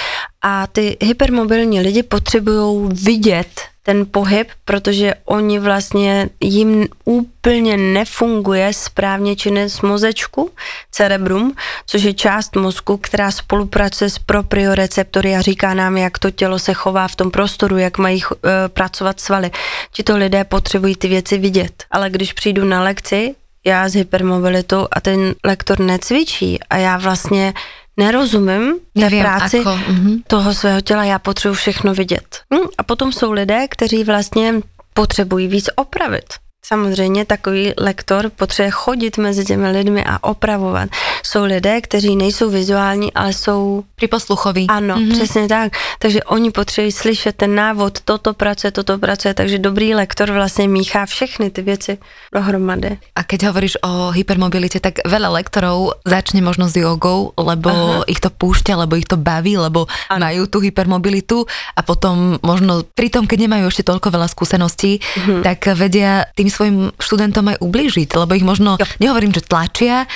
A 0.42 0.68
ty 0.68 0.98
hypermobilní 1.02 1.82
lidi 1.82 2.04
potřebují 2.04 2.90
vidět 2.94 3.62
ten 3.88 4.06
pohyb, 4.12 4.48
protože 4.66 5.14
oni 5.26 5.60
vlastně 5.60 6.30
jim 6.40 6.88
úplně 7.06 7.78
nefunguje 7.78 8.74
správně 8.74 9.36
činnost 9.36 9.82
mozečku, 9.82 10.52
cerebrum, 10.92 11.56
což 11.86 12.04
je 12.04 12.14
část 12.14 12.56
mozku, 12.56 12.98
která 12.98 13.32
spolupracuje 13.32 14.10
s 14.10 14.20
proprioreceptory 14.20 15.36
a 15.36 15.42
říká 15.42 15.74
nám, 15.74 15.98
jak 15.98 16.20
to 16.20 16.32
tělo 16.32 16.60
se 16.60 16.74
chová 16.74 17.08
v 17.08 17.16
tom 17.16 17.32
prostoru, 17.32 17.78
jak 17.78 17.98
mají 17.98 18.24
uh, 18.24 18.38
pracovat 18.68 19.20
svaly. 19.20 19.52
Tito 19.92 20.18
lidé 20.18 20.44
potřebují 20.44 20.96
ty 20.96 21.08
věci 21.08 21.38
vidět. 21.38 21.84
Ale 21.92 22.10
když 22.10 22.34
přijdu 22.34 22.66
na 22.66 22.84
lekci, 22.84 23.36
já 23.66 23.90
s 23.90 23.94
hypermobilitou 23.94 24.88
a 24.92 25.02
ten 25.02 25.36
lektor 25.46 25.80
necvičí 25.80 26.60
a 26.70 26.78
já 26.78 26.98
vlastně 26.98 27.54
nerozumím 27.98 28.74
té 28.94 29.02
Neviem, 29.02 29.22
práci 29.22 29.60
ako, 29.60 29.78
mhm. 29.90 30.22
toho 30.28 30.54
svého 30.54 30.82
těla, 30.82 31.04
já 31.04 31.20
potřebuji 31.20 31.56
všechno 31.56 31.94
vidět. 31.94 32.40
Hm, 32.54 32.68
a 32.78 32.84
potom 32.84 33.12
jsou 33.12 33.32
lidé, 33.32 33.68
kteří 33.68 34.04
vlastně 34.04 34.54
potřebují 34.94 35.48
víc 35.48 35.70
opravit. 35.76 36.26
Samozřejmě 36.68 37.26
takový 37.26 37.74
lektor 37.80 38.30
potřebuje 38.30 38.72
chodit 38.72 39.18
mezi 39.18 39.46
těmi 39.46 39.72
lidmi 39.72 40.04
a 40.04 40.24
opravovat. 40.24 40.90
Jsou 41.24 41.44
lidé, 41.44 41.82
kteří 41.82 42.16
nejsou 42.16 42.50
vizuální, 42.50 43.14
ale 43.14 43.34
jsou 43.34 43.84
Pri 43.96 44.08
posluchovi. 44.08 44.66
ano, 44.68 44.96
mm-hmm. 44.96 45.12
přesně 45.16 45.48
tak. 45.48 45.72
Takže 46.00 46.24
oni 46.24 46.52
potřebují 46.52 46.92
slyšet 46.92 47.36
ten 47.36 47.56
návod, 47.56 48.00
toto 48.04 48.34
pracuje, 48.34 48.72
toto 48.72 48.98
pracuje, 48.98 49.34
takže 49.34 49.58
dobrý 49.60 49.96
lektor 49.96 50.32
vlastně 50.32 50.68
míchá 50.68 51.06
všechny 51.06 51.50
ty 51.50 51.62
věci 51.62 51.98
dohromady. 52.36 52.98
A 53.16 53.24
keď 53.24 53.48
hovoríš 53.48 53.80
o 53.88 54.12
hypermobilite, 54.12 54.80
tak 54.84 55.00
veľa 55.08 55.32
lektorov 55.40 56.04
začne 56.06 56.44
možno 56.44 56.68
s 56.68 56.76
jogou, 56.76 57.32
lebo 57.40 57.70
Aha. 57.72 58.04
ich 58.12 58.20
to 58.20 58.28
púšťa, 58.30 58.76
lebo 58.84 59.00
ich 59.00 59.08
to 59.08 59.16
baví, 59.18 59.56
lebo 59.58 59.88
ano. 60.12 60.20
majú 60.20 60.46
tú 60.52 60.60
hypermobilitu 60.60 61.48
a 61.76 61.82
potom 61.82 62.36
možno 62.44 62.84
pri 62.84 63.08
tom, 63.10 63.24
keď 63.24 63.48
nemajú 63.48 63.66
ešte 63.72 63.88
toľko 63.88 64.12
veľa 64.12 64.28
skúseností, 64.28 65.00
Mhm. 65.18 65.42
tak 65.48 65.64
vedia 65.80 66.28
tým 66.36 66.50
svojim 66.58 66.78
študentom 66.98 67.46
aj 67.48 67.58
ublížiť, 67.60 68.10
lebo 68.16 68.34
ich 68.34 68.42
možno, 68.42 68.76
Jo. 68.76 68.86
nehovorím, 68.98 69.30
že 69.30 69.42
tlačia, 69.42 70.10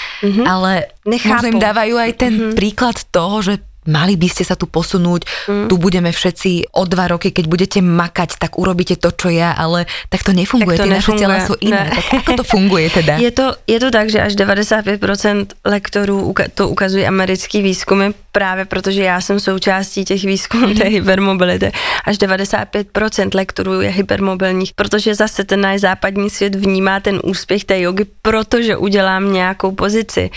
ale 0.43 0.89
Nechápu. 1.03 1.29
možno 1.31 1.47
im 1.47 1.61
dávajú 1.61 1.95
aj 1.95 2.11
ten 2.15 2.33
príklad 2.51 2.97
toho, 3.07 3.39
že 3.39 3.61
mali 3.89 4.13
by 4.13 4.27
ste 4.29 4.43
sa 4.45 4.53
tu 4.53 4.69
posunúť, 4.69 5.21
tu 5.65 5.75
budeme 5.81 6.13
všetci 6.13 6.73
o 6.77 6.85
dva 6.85 7.09
roky, 7.09 7.33
keď 7.33 7.45
budete 7.49 7.79
makať, 7.81 8.37
tak 8.37 8.61
urobíte 8.61 8.97
to, 9.01 9.09
čo 9.09 9.33
ja, 9.33 9.57
ale 9.57 9.89
tak 10.09 10.21
to 10.21 10.31
nefunguje, 10.33 10.77
Tak 10.77 10.85
to 10.85 10.87
tie 10.87 10.93
naše 10.93 11.11
tela 11.17 11.37
nefunguje. 11.41 11.49
sú 11.49 11.53
iné. 11.65 11.81
Ne. 11.81 11.95
Tak 11.97 12.05
ako 12.21 12.31
to 12.37 12.45
funguje 12.45 12.87
teda? 12.93 13.13
Je 13.25 13.31
to, 13.33 13.55
je 13.65 13.79
to 13.79 13.89
tak, 13.91 14.09
že 14.09 14.21
až 14.21 14.33
95% 14.37 15.57
lektorů, 15.65 16.33
to 16.53 16.69
ukazují 16.69 17.05
americký 17.07 17.61
výzkumy, 17.61 18.13
právě 18.31 18.65
protože 18.65 19.03
já 19.03 19.21
jsem 19.21 19.39
součástí 19.39 20.05
těch 20.05 20.23
výzkumů 20.23 20.73
té 20.73 20.83
hypermobility. 20.83 21.71
Až 22.05 22.17
95% 22.17 23.35
lektorů 23.35 23.81
je 23.81 23.89
hypermobilních, 23.89 24.73
protože 24.73 25.15
zase 25.15 25.43
ten 25.43 25.61
náš 25.61 25.79
západní 25.81 26.29
svět 26.29 26.55
vnímá 26.55 26.99
ten 26.99 27.19
úspěch 27.23 27.65
té 27.65 27.81
jogy, 27.81 28.05
protože 28.21 28.77
udělám 28.77 29.33
nějakou 29.33 29.71
pozici. 29.71 30.29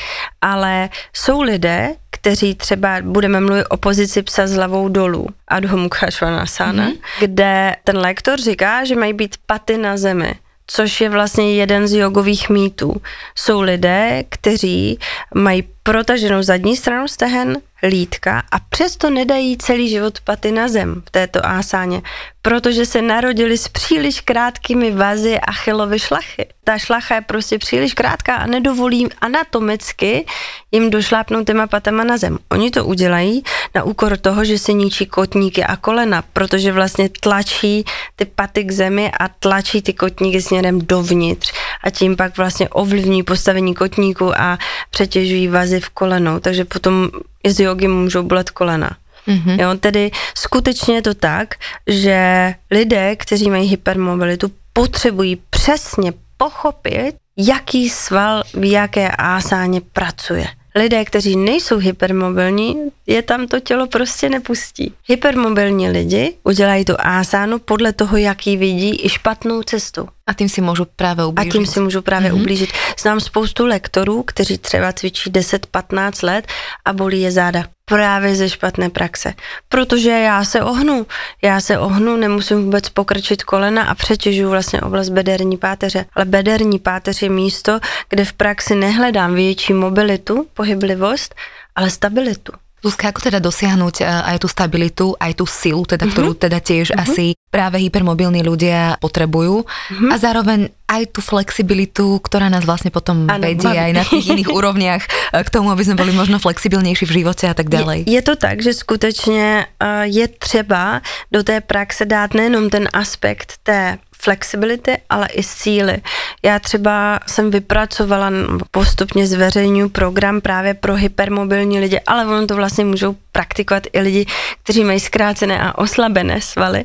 Ale 0.43 0.89
jsou 1.13 1.43
lidé, 1.43 1.95
kteří 2.25 2.55
třeba 2.55 2.97
budeme 3.03 3.41
mluvit 3.41 3.65
o 3.69 3.77
pozici 3.77 4.23
psa 4.23 4.47
s 4.47 4.53
hlavou 4.53 4.89
dolů, 4.89 5.27
Adho 5.49 5.77
Mukha 5.77 6.11
Svanasana, 6.11 6.89
mm-hmm. 6.89 6.99
kde 7.21 7.77
ten 7.85 7.99
lektor 7.99 8.41
říká, 8.41 8.85
že 8.85 8.97
mají 8.97 9.13
být 9.13 9.37
paty 9.47 9.79
na 9.79 9.97
zemi 9.97 10.35
což 10.67 11.01
je 11.01 11.09
vlastně 11.09 11.55
jeden 11.55 11.89
z 11.89 11.93
jogových 11.93 12.51
mýtů. 12.51 13.03
Jsou 13.35 13.61
lidé, 13.61 14.25
kteří 14.29 14.99
mají 15.35 15.65
protaženou 15.85 16.43
zadní 16.43 16.77
stranu 16.77 17.09
stehen, 17.09 17.61
lítka 17.89 18.43
a 18.51 18.59
přesto 18.59 19.11
nedají 19.11 19.57
celý 19.57 19.89
život 19.89 20.21
paty 20.21 20.53
na 20.53 20.69
zem 20.69 21.03
v 21.07 21.11
této 21.11 21.47
ásáně, 21.47 22.03
protože 22.43 22.87
se 22.87 23.03
narodili 23.03 23.59
s 23.59 23.69
příliš 23.69 24.21
krátkými 24.21 24.91
vazy 24.91 25.41
Achillovy 25.41 25.99
šlachy. 25.99 26.47
Ta 26.65 26.79
šlacha 26.79 27.15
je 27.15 27.21
prostě 27.21 27.59
příliš 27.59 27.95
krátká 27.95 28.37
a 28.37 28.47
nedovolí 28.47 29.09
anatomicky 29.21 30.27
jim 30.73 30.91
došlápnout 30.91 31.47
těma 31.47 31.67
patama 31.67 32.05
na 32.05 32.17
zem. 32.17 32.39
Oni 32.51 32.71
to 32.71 32.85
udělají 32.85 33.43
na 33.75 33.83
úkor 33.83 34.17
toho, 34.17 34.45
že 34.45 34.59
se 34.59 34.73
ničí 34.73 35.07
kotníky 35.07 35.65
a 35.65 35.77
kolena, 35.77 36.25
protože 36.33 36.73
vlastně 36.73 37.09
tlačí 37.21 37.85
ty 38.17 38.25
paty 38.25 38.65
k 38.65 38.71
zemi 38.71 39.11
a 39.21 39.29
tlačí 39.29 39.83
ty 39.83 39.93
kotníky 39.93 40.43
směrem 40.43 40.79
dovnitř 40.83 41.53
a 41.85 41.91
tím 41.91 42.17
pak 42.17 42.37
vlastně 42.37 42.69
ovlivní 42.69 43.23
postavení 43.23 43.75
kotníku 43.75 44.39
a 44.39 44.59
přetěžují 44.91 45.49
vazy 45.49 45.74
v 45.81 45.89
kolenou, 45.89 46.41
takže 46.41 46.65
potom 46.65 47.11
i 47.45 47.53
z 47.53 47.61
jogy 47.61 47.89
můžou 47.89 48.23
bolet 48.23 48.51
kolena. 48.51 48.97
Mm-hmm. 49.29 49.61
Jo, 49.61 49.75
tedy 49.81 50.11
skutečně 50.35 50.95
je 50.95 51.03
to 51.03 51.15
tak, 51.15 51.55
že 51.87 52.55
lidé, 52.71 53.17
kteří 53.17 53.51
mají 53.51 53.69
hypermobilitu, 53.69 54.51
potřebují 54.73 55.39
přesně 55.51 56.13
pochopit, 56.37 57.17
jaký 57.37 57.91
sval 57.91 58.43
v 58.55 58.71
jaké 58.71 59.11
ásáně 59.11 59.81
pracuje. 59.93 60.47
Lidé, 60.79 61.05
kteří 61.05 61.37
nejsou 61.37 61.79
hypermobilní, 61.79 62.77
je 63.07 63.23
tam 63.23 63.47
to 63.47 63.61
tělo 63.61 63.87
prostě 63.87 64.29
nepustí. 64.29 64.93
Hypermobilní 65.07 65.89
lidi 65.89 66.35
udělají 66.45 66.85
tu 66.85 66.95
ásánu 66.99 67.59
podle 67.59 67.93
toho, 67.93 68.17
jaký 68.17 68.57
vidí, 68.57 69.07
i 69.07 69.09
špatnou 69.09 69.63
cestu. 69.63 70.09
A 70.25 70.33
tým 70.35 70.49
si 70.49 70.65
môžu 70.65 70.89
práve 70.89 71.21
A 71.21 71.29
ublížiť. 71.29 71.53
tím 71.53 71.67
si 71.69 71.81
můžu 71.81 72.01
právě 72.03 72.33
mm-hmm. 72.33 72.41
ublížit. 72.41 72.71
Znám 72.97 73.21
spoustu 73.21 73.67
lektorů, 73.67 74.23
kteří 74.23 74.59
třeba 74.59 74.93
cvičí 74.93 75.31
10-15 75.31 76.27
let 76.27 76.49
a 76.85 76.93
bolí 76.93 77.21
je 77.21 77.33
záda. 77.33 77.74
Právě 77.85 78.35
ze 78.35 78.49
špatné 78.49 78.91
praxe. 78.91 79.35
Protože 79.69 80.11
já 80.11 80.45
se 80.45 80.63
ohnu, 80.63 81.07
já 81.43 81.61
se 81.61 81.79
ohnu, 81.79 82.17
nemusím 82.17 82.65
vůbec 82.65 82.89
pokrčit 82.89 83.43
kolena 83.43 83.83
a 83.83 83.95
přetěžuju 83.95 84.51
vlastně 84.51 84.81
oblast 84.81 85.09
bederní 85.09 85.57
páteře. 85.57 86.07
Ale 86.15 86.25
bederní 86.25 86.79
páteř 86.79 87.23
je 87.23 87.29
místo, 87.29 87.81
kde 88.09 88.25
v 88.25 88.33
praxi 88.33 88.75
nehledám 88.75 89.35
větší 89.35 89.73
mobilitu, 89.73 90.47
pohyblivost, 90.55 91.35
ale 91.75 91.91
stabilitu. 91.91 92.53
Zuzka, 92.85 93.09
ako 93.09 93.33
teda 93.33 93.41
dosiahnuť 93.41 94.05
eh, 94.05 94.37
aj 94.37 94.37
tú 94.45 94.49
stabilitu, 94.53 95.07
aj 95.17 95.33
tú 95.41 95.49
silu, 95.49 95.89
teda, 95.89 96.05
ktorú 96.05 96.37
mm-hmm. 96.37 96.45
teda 96.45 96.59
tiež 96.61 96.87
mm-hmm. 96.93 97.05
asi 97.09 97.27
práve 97.49 97.81
hypermobilní 97.81 98.45
ľudia 98.45 99.01
potrebujú 99.01 99.65
mm-hmm. 99.65 100.11
a 100.13 100.15
zároveň 100.21 100.69
aj 100.85 101.17
tú 101.17 101.25
flexibilitu, 101.25 102.21
ktorá 102.21 102.53
nás 102.53 102.69
vlastne 102.69 102.93
potom 102.93 103.25
ano, 103.25 103.41
vedie 103.41 103.73
aj 103.73 103.93
na 103.97 104.05
tých 104.05 104.37
iných 104.37 104.53
úrovniach 104.59 105.03
eh, 105.33 105.41
k 105.41 105.49
tomu, 105.49 105.73
aby 105.73 105.81
sme 105.81 105.97
boli 105.97 106.13
možno 106.13 106.37
flexibilnější 106.37 107.09
v 107.09 107.25
životě 107.25 107.49
a 107.49 107.55
tak 107.57 107.73
dále. 107.73 108.05
Je, 108.05 108.21
je 108.21 108.23
to 108.23 108.37
tak, 108.37 108.61
že 108.63 108.75
skutečně 108.75 109.67
uh, 109.81 110.05
je 110.05 110.29
třeba 110.29 111.01
do 111.33 111.43
té 111.43 111.61
praxe 111.61 112.05
dát 112.05 112.35
nejenom 112.35 112.71
ten 112.71 112.89
aspekt 112.93 113.57
té 113.63 113.99
flexibility, 114.25 114.99
ale 115.11 115.27
i 115.27 115.43
síly. 115.43 115.99
Já 116.45 116.59
třeba 116.59 117.21
jsem 117.27 117.51
vypracovala 117.51 118.31
postupně 118.71 119.27
zveřejňuji 119.27 119.89
program 119.89 120.41
právě 120.41 120.75
pro 120.75 120.95
hypermobilní 120.95 121.81
lidi, 121.81 122.01
ale 122.07 122.27
ono 122.27 122.47
to 122.47 122.57
vlastně 122.57 122.85
můžou 122.85 123.17
praktikovat 123.33 123.83
i 123.93 124.01
lidi, 124.01 124.27
kteří 124.63 124.85
mají 124.85 125.01
zkrácené 125.01 125.61
a 125.61 125.79
oslabené 125.79 126.41
svaly. 126.41 126.85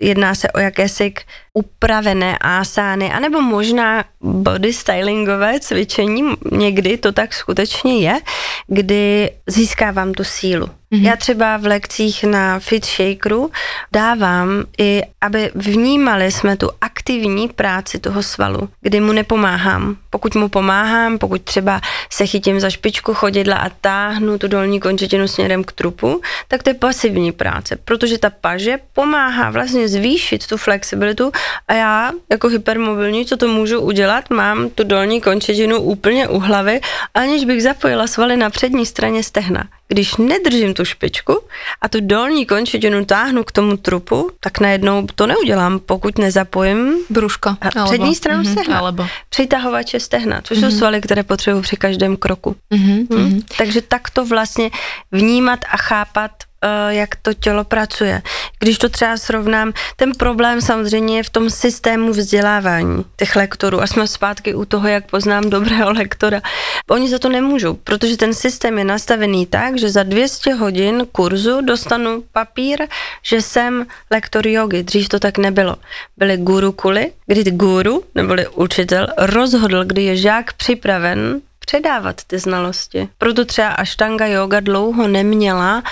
Jedná 0.00 0.34
se 0.34 0.50
o 0.50 0.58
jakési 0.58 1.14
upravené 1.56 2.38
asány, 2.40 3.12
anebo 3.12 3.40
možná 3.40 4.04
body 4.20 4.72
stylingové 4.72 5.60
cvičení, 5.60 6.22
někdy 6.52 6.96
to 6.96 7.12
tak 7.12 7.34
skutečně 7.34 7.98
je, 7.98 8.20
kdy 8.66 9.30
získávám 9.46 10.12
tu 10.12 10.24
sílu. 10.24 10.66
Mm-hmm. 10.66 11.02
Já 11.02 11.16
třeba 11.16 11.56
v 11.56 11.66
lekcích 11.66 12.24
na 12.24 12.58
Fit 12.58 12.84
Shakeru 12.84 13.50
dávám 13.92 14.64
i, 14.78 15.02
aby 15.20 15.50
vnímali 15.54 16.32
jsme 16.32 16.56
tu 16.56 16.70
aktivní 16.80 17.48
práci 17.48 17.98
toho 17.98 18.22
svalu, 18.22 18.68
kdy 18.80 19.00
mu 19.00 19.12
nepomáhám. 19.12 19.96
Pokud 20.16 20.34
mu 20.34 20.48
pomáhám, 20.48 21.18
pokud 21.18 21.42
třeba 21.42 21.80
se 22.10 22.26
chytím 22.26 22.60
za 22.60 22.70
špičku 22.70 23.14
chodidla 23.14 23.56
a 23.56 23.68
táhnu 23.68 24.38
tu 24.38 24.48
dolní 24.48 24.80
končetinu 24.80 25.28
směrem 25.28 25.64
k 25.64 25.72
trupu, 25.72 26.20
tak 26.48 26.62
to 26.62 26.70
je 26.70 26.74
pasivní 26.74 27.32
práce, 27.32 27.76
protože 27.84 28.18
ta 28.18 28.30
paže 28.30 28.78
pomáhá 28.92 29.50
vlastně 29.50 29.88
zvýšit 29.88 30.46
tu 30.46 30.56
flexibilitu 30.56 31.32
a 31.68 31.74
já 31.74 32.12
jako 32.30 32.48
hypermobilní, 32.48 33.26
co 33.26 33.36
to 33.36 33.48
můžu 33.48 33.80
udělat, 33.80 34.30
mám 34.30 34.70
tu 34.70 34.84
dolní 34.84 35.20
končetinu 35.20 35.80
úplně 35.80 36.28
u 36.28 36.38
hlavy, 36.38 36.80
aniž 37.14 37.44
bych 37.44 37.62
zapojila 37.62 38.06
svaly 38.06 38.36
na 38.36 38.50
přední 38.50 38.86
straně 38.86 39.22
stehna. 39.22 39.68
Když 39.88 40.16
nedržím 40.16 40.74
tu 40.74 40.84
špičku 40.84 41.40
a 41.82 41.88
tu 41.88 41.98
dolní 42.00 42.46
končetinu 42.46 43.04
táhnu 43.04 43.44
k 43.44 43.52
tomu 43.52 43.76
trupu, 43.76 44.30
tak 44.40 44.60
najednou 44.60 45.06
to 45.14 45.26
neudělám, 45.26 45.78
pokud 45.78 46.18
nezapojím 46.18 46.94
brůžko. 47.10 47.56
Přední 47.84 48.14
stranu 48.14 48.42
mm-hmm, 48.42 48.52
stehna. 48.52 48.78
Alebo. 48.78 49.06
Přitahovače 49.28 50.00
stehna, 50.00 50.40
což 50.42 50.58
mm-hmm. 50.58 50.60
jsou 50.60 50.66
mhm. 50.66 50.78
svaly, 50.78 51.00
které 51.00 51.22
potřebuji 51.22 51.62
při 51.62 51.76
každém 51.76 52.16
kroku. 52.16 52.56
Mm-hmm, 52.72 53.06
hm? 53.10 53.40
Takže 53.58 53.82
tak 53.82 54.10
to 54.10 54.26
vlastně 54.26 54.70
vnímat 55.12 55.60
a 55.70 55.76
chápat 55.76 56.30
jak 56.88 57.16
to 57.16 57.34
tělo 57.34 57.64
pracuje. 57.64 58.22
Když 58.58 58.78
to 58.78 58.88
třeba 58.88 59.16
srovnám, 59.16 59.72
ten 59.96 60.12
problém 60.12 60.60
samozřejmě 60.60 61.16
je 61.16 61.22
v 61.22 61.30
tom 61.30 61.50
systému 61.50 62.10
vzdělávání 62.10 63.04
těch 63.16 63.36
lektorů 63.36 63.82
a 63.82 63.86
jsme 63.86 64.06
zpátky 64.06 64.54
u 64.54 64.64
toho, 64.64 64.88
jak 64.88 65.10
poznám 65.10 65.50
dobrého 65.50 65.92
lektora. 65.92 66.40
Oni 66.90 67.08
za 67.08 67.18
to 67.18 67.28
nemůžou, 67.28 67.74
protože 67.74 68.16
ten 68.16 68.34
systém 68.34 68.78
je 68.78 68.84
nastavený 68.84 69.46
tak, 69.46 69.78
že 69.78 69.90
za 69.90 70.02
200 70.02 70.54
hodin 70.54 71.06
kurzu 71.12 71.60
dostanu 71.60 72.24
papír, 72.32 72.86
že 73.22 73.42
jsem 73.42 73.86
lektor 74.10 74.46
jogy. 74.46 74.82
Dřív 74.82 75.08
to 75.08 75.18
tak 75.20 75.38
nebylo. 75.38 75.76
Byly 76.16 76.36
guru 76.36 76.72
kuly, 76.72 77.12
kdy 77.26 77.50
guru, 77.50 78.02
neboli 78.14 78.48
učitel, 78.48 79.06
rozhodl, 79.18 79.84
kdy 79.84 80.02
je 80.02 80.16
žák 80.16 80.52
připraven 80.52 81.40
předávat 81.66 82.24
ty 82.26 82.38
znalosti. 82.38 83.08
Proto 83.18 83.44
třeba 83.44 83.68
Ashtanga 83.68 84.26
yoga 84.26 84.60
dlouho 84.60 85.08
neměla 85.08 85.82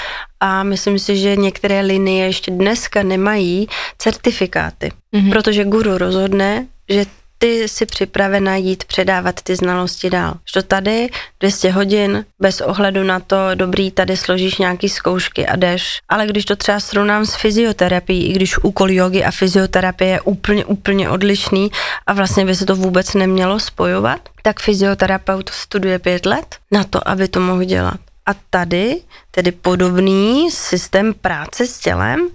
a 0.41 0.63
myslím 0.63 0.99
si, 0.99 1.17
že 1.17 1.37
některé 1.37 1.81
linie 1.81 2.27
ještě 2.27 2.51
dneska 2.51 3.03
nemají 3.03 3.69
certifikáty, 3.99 4.93
mm-hmm. 5.15 5.31
protože 5.31 5.65
guru 5.65 5.99
rozhodne, 5.99 6.67
že 6.89 7.05
ty 7.45 7.69
si 7.69 7.87
připravena 7.87 8.57
jít 8.57 8.85
předávat 8.85 9.43
ty 9.43 9.57
znalosti 9.57 10.11
dál. 10.11 10.35
Že 10.55 10.63
tady 10.63 11.09
200 11.41 11.71
hodin, 11.71 12.25
bez 12.41 12.61
ohledu 12.61 13.05
na 13.05 13.21
to, 13.21 13.37
dobrý, 13.55 13.91
tady 13.91 14.17
složíš 14.17 14.59
nějaký 14.59 14.89
zkoušky 14.89 15.47
a 15.47 15.57
jdeš. 15.57 15.99
Ale 16.09 16.27
když 16.27 16.45
to 16.45 16.57
třeba 16.57 16.81
srovnám 16.81 17.27
s 17.27 17.35
fyzioterapií, 17.35 18.31
i 18.31 18.33
když 18.33 18.59
úkol 18.59 18.91
jogy 18.91 19.25
a 19.25 19.31
fyzioterapie 19.31 20.11
je 20.11 20.21
úplně, 20.21 20.65
úplně 20.65 21.11
odlišný 21.11 21.71
a 22.07 22.13
vlastně 22.13 22.45
by 22.45 22.57
se 22.57 22.67
to 22.67 22.77
vůbec 22.77 23.15
nemělo 23.15 23.61
spojovat, 23.61 24.21
tak 24.43 24.61
fyzioterapeut 24.61 25.51
studuje 25.51 25.99
pět 25.99 26.27
let 26.27 26.57
na 26.73 26.85
to, 26.85 27.09
aby 27.09 27.29
to 27.29 27.41
mohl 27.41 27.65
dělat. 27.65 28.01
A 28.27 28.35
tady, 28.51 29.01
tedy 29.31 29.53
podobný 29.53 30.51
systém 30.51 31.15
práce 31.15 31.67
s 31.67 31.79
tělem, 31.79 32.29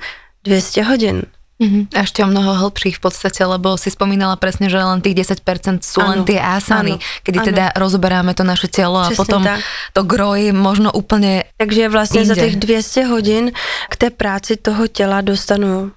200 0.44 0.84
hodin. 0.84 1.24
Mm-hmm. 1.60 1.92
A 1.92 2.08
ešte 2.08 2.24
o 2.24 2.32
mnoho 2.32 2.56
hĺbších 2.56 2.96
v 2.96 3.02
podstate, 3.04 3.44
lebo 3.44 3.76
si 3.76 3.92
spomínala 3.92 4.40
presne, 4.40 4.72
že 4.72 4.80
len 4.80 5.04
tých 5.04 5.28
10% 5.28 5.84
sú 5.84 6.00
ano, 6.00 6.10
len 6.10 6.20
tie 6.24 6.40
asany, 6.40 6.96
ano, 6.96 7.04
kedy 7.20 7.38
ano. 7.44 7.48
teda 7.52 7.66
rozoberáme 7.76 8.32
to 8.32 8.48
naše 8.48 8.72
telo 8.72 9.04
Přesně 9.04 9.16
a 9.16 9.20
potom 9.20 9.44
tak. 9.44 9.60
to 9.94 10.04
groji 10.04 10.52
možno 10.56 10.92
úplně 10.92 11.44
Takže 11.58 11.90
vlastně 11.90 12.22
inde. 12.22 12.36
za 12.36 12.42
těch 12.42 12.56
200 12.56 13.06
hodin 13.06 13.52
k 13.90 13.96
té 13.96 14.10
práci 14.10 14.56
toho 14.56 14.88
těla 14.88 15.22
dostanu 15.22 15.92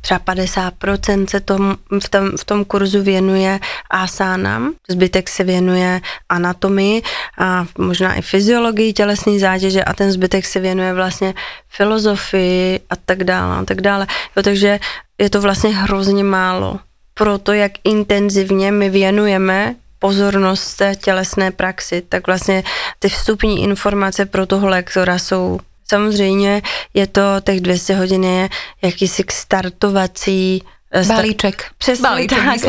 třeba 0.00 0.20
50% 0.20 1.26
se 1.26 1.40
tom, 1.40 1.76
v, 2.00 2.08
tom, 2.08 2.30
v 2.36 2.44
tom 2.44 2.64
kurzu 2.64 3.02
věnuje 3.02 3.60
asánám, 3.90 4.72
zbytek 4.88 5.28
se 5.28 5.44
věnuje 5.44 6.00
anatomii 6.28 7.02
a 7.38 7.66
možná 7.78 8.14
i 8.14 8.22
fyziologii 8.22 8.92
tělesné 8.92 9.38
zátěže 9.38 9.84
a 9.84 9.92
ten 9.92 10.12
zbytek 10.12 10.46
se 10.46 10.60
věnuje 10.60 10.94
vlastně 10.94 11.34
filozofii 11.68 12.80
a 12.90 12.96
tak 12.96 13.24
dále 13.24 13.56
a 13.56 13.64
tak 13.64 13.80
dále. 13.80 14.06
Jo, 14.36 14.42
takže 14.42 14.78
je 15.18 15.30
to 15.30 15.40
vlastně 15.40 15.70
hrozně 15.70 16.24
málo 16.24 16.78
pro 17.14 17.38
to, 17.38 17.52
jak 17.52 17.72
intenzivně 17.84 18.72
my 18.72 18.90
věnujeme 18.90 19.74
pozornost 19.98 20.76
té 20.76 20.94
tělesné 20.94 21.50
praxi, 21.50 22.02
tak 22.08 22.26
vlastně 22.26 22.64
ty 22.98 23.08
vstupní 23.08 23.62
informace 23.62 24.26
pro 24.26 24.46
toho 24.46 24.68
lektora 24.68 25.18
jsou 25.18 25.58
Samozřejmě 25.88 26.62
je 26.94 27.06
to, 27.06 27.20
těch 27.44 27.60
200 27.60 27.94
hodin 27.94 28.24
je 28.24 28.48
jakýsi 28.82 29.24
startovací 29.30 30.62
eh, 30.90 31.04
Balíček. 31.04 31.64
Přesně 31.78 32.02
balíček, 32.02 32.38
tak, 32.38 32.60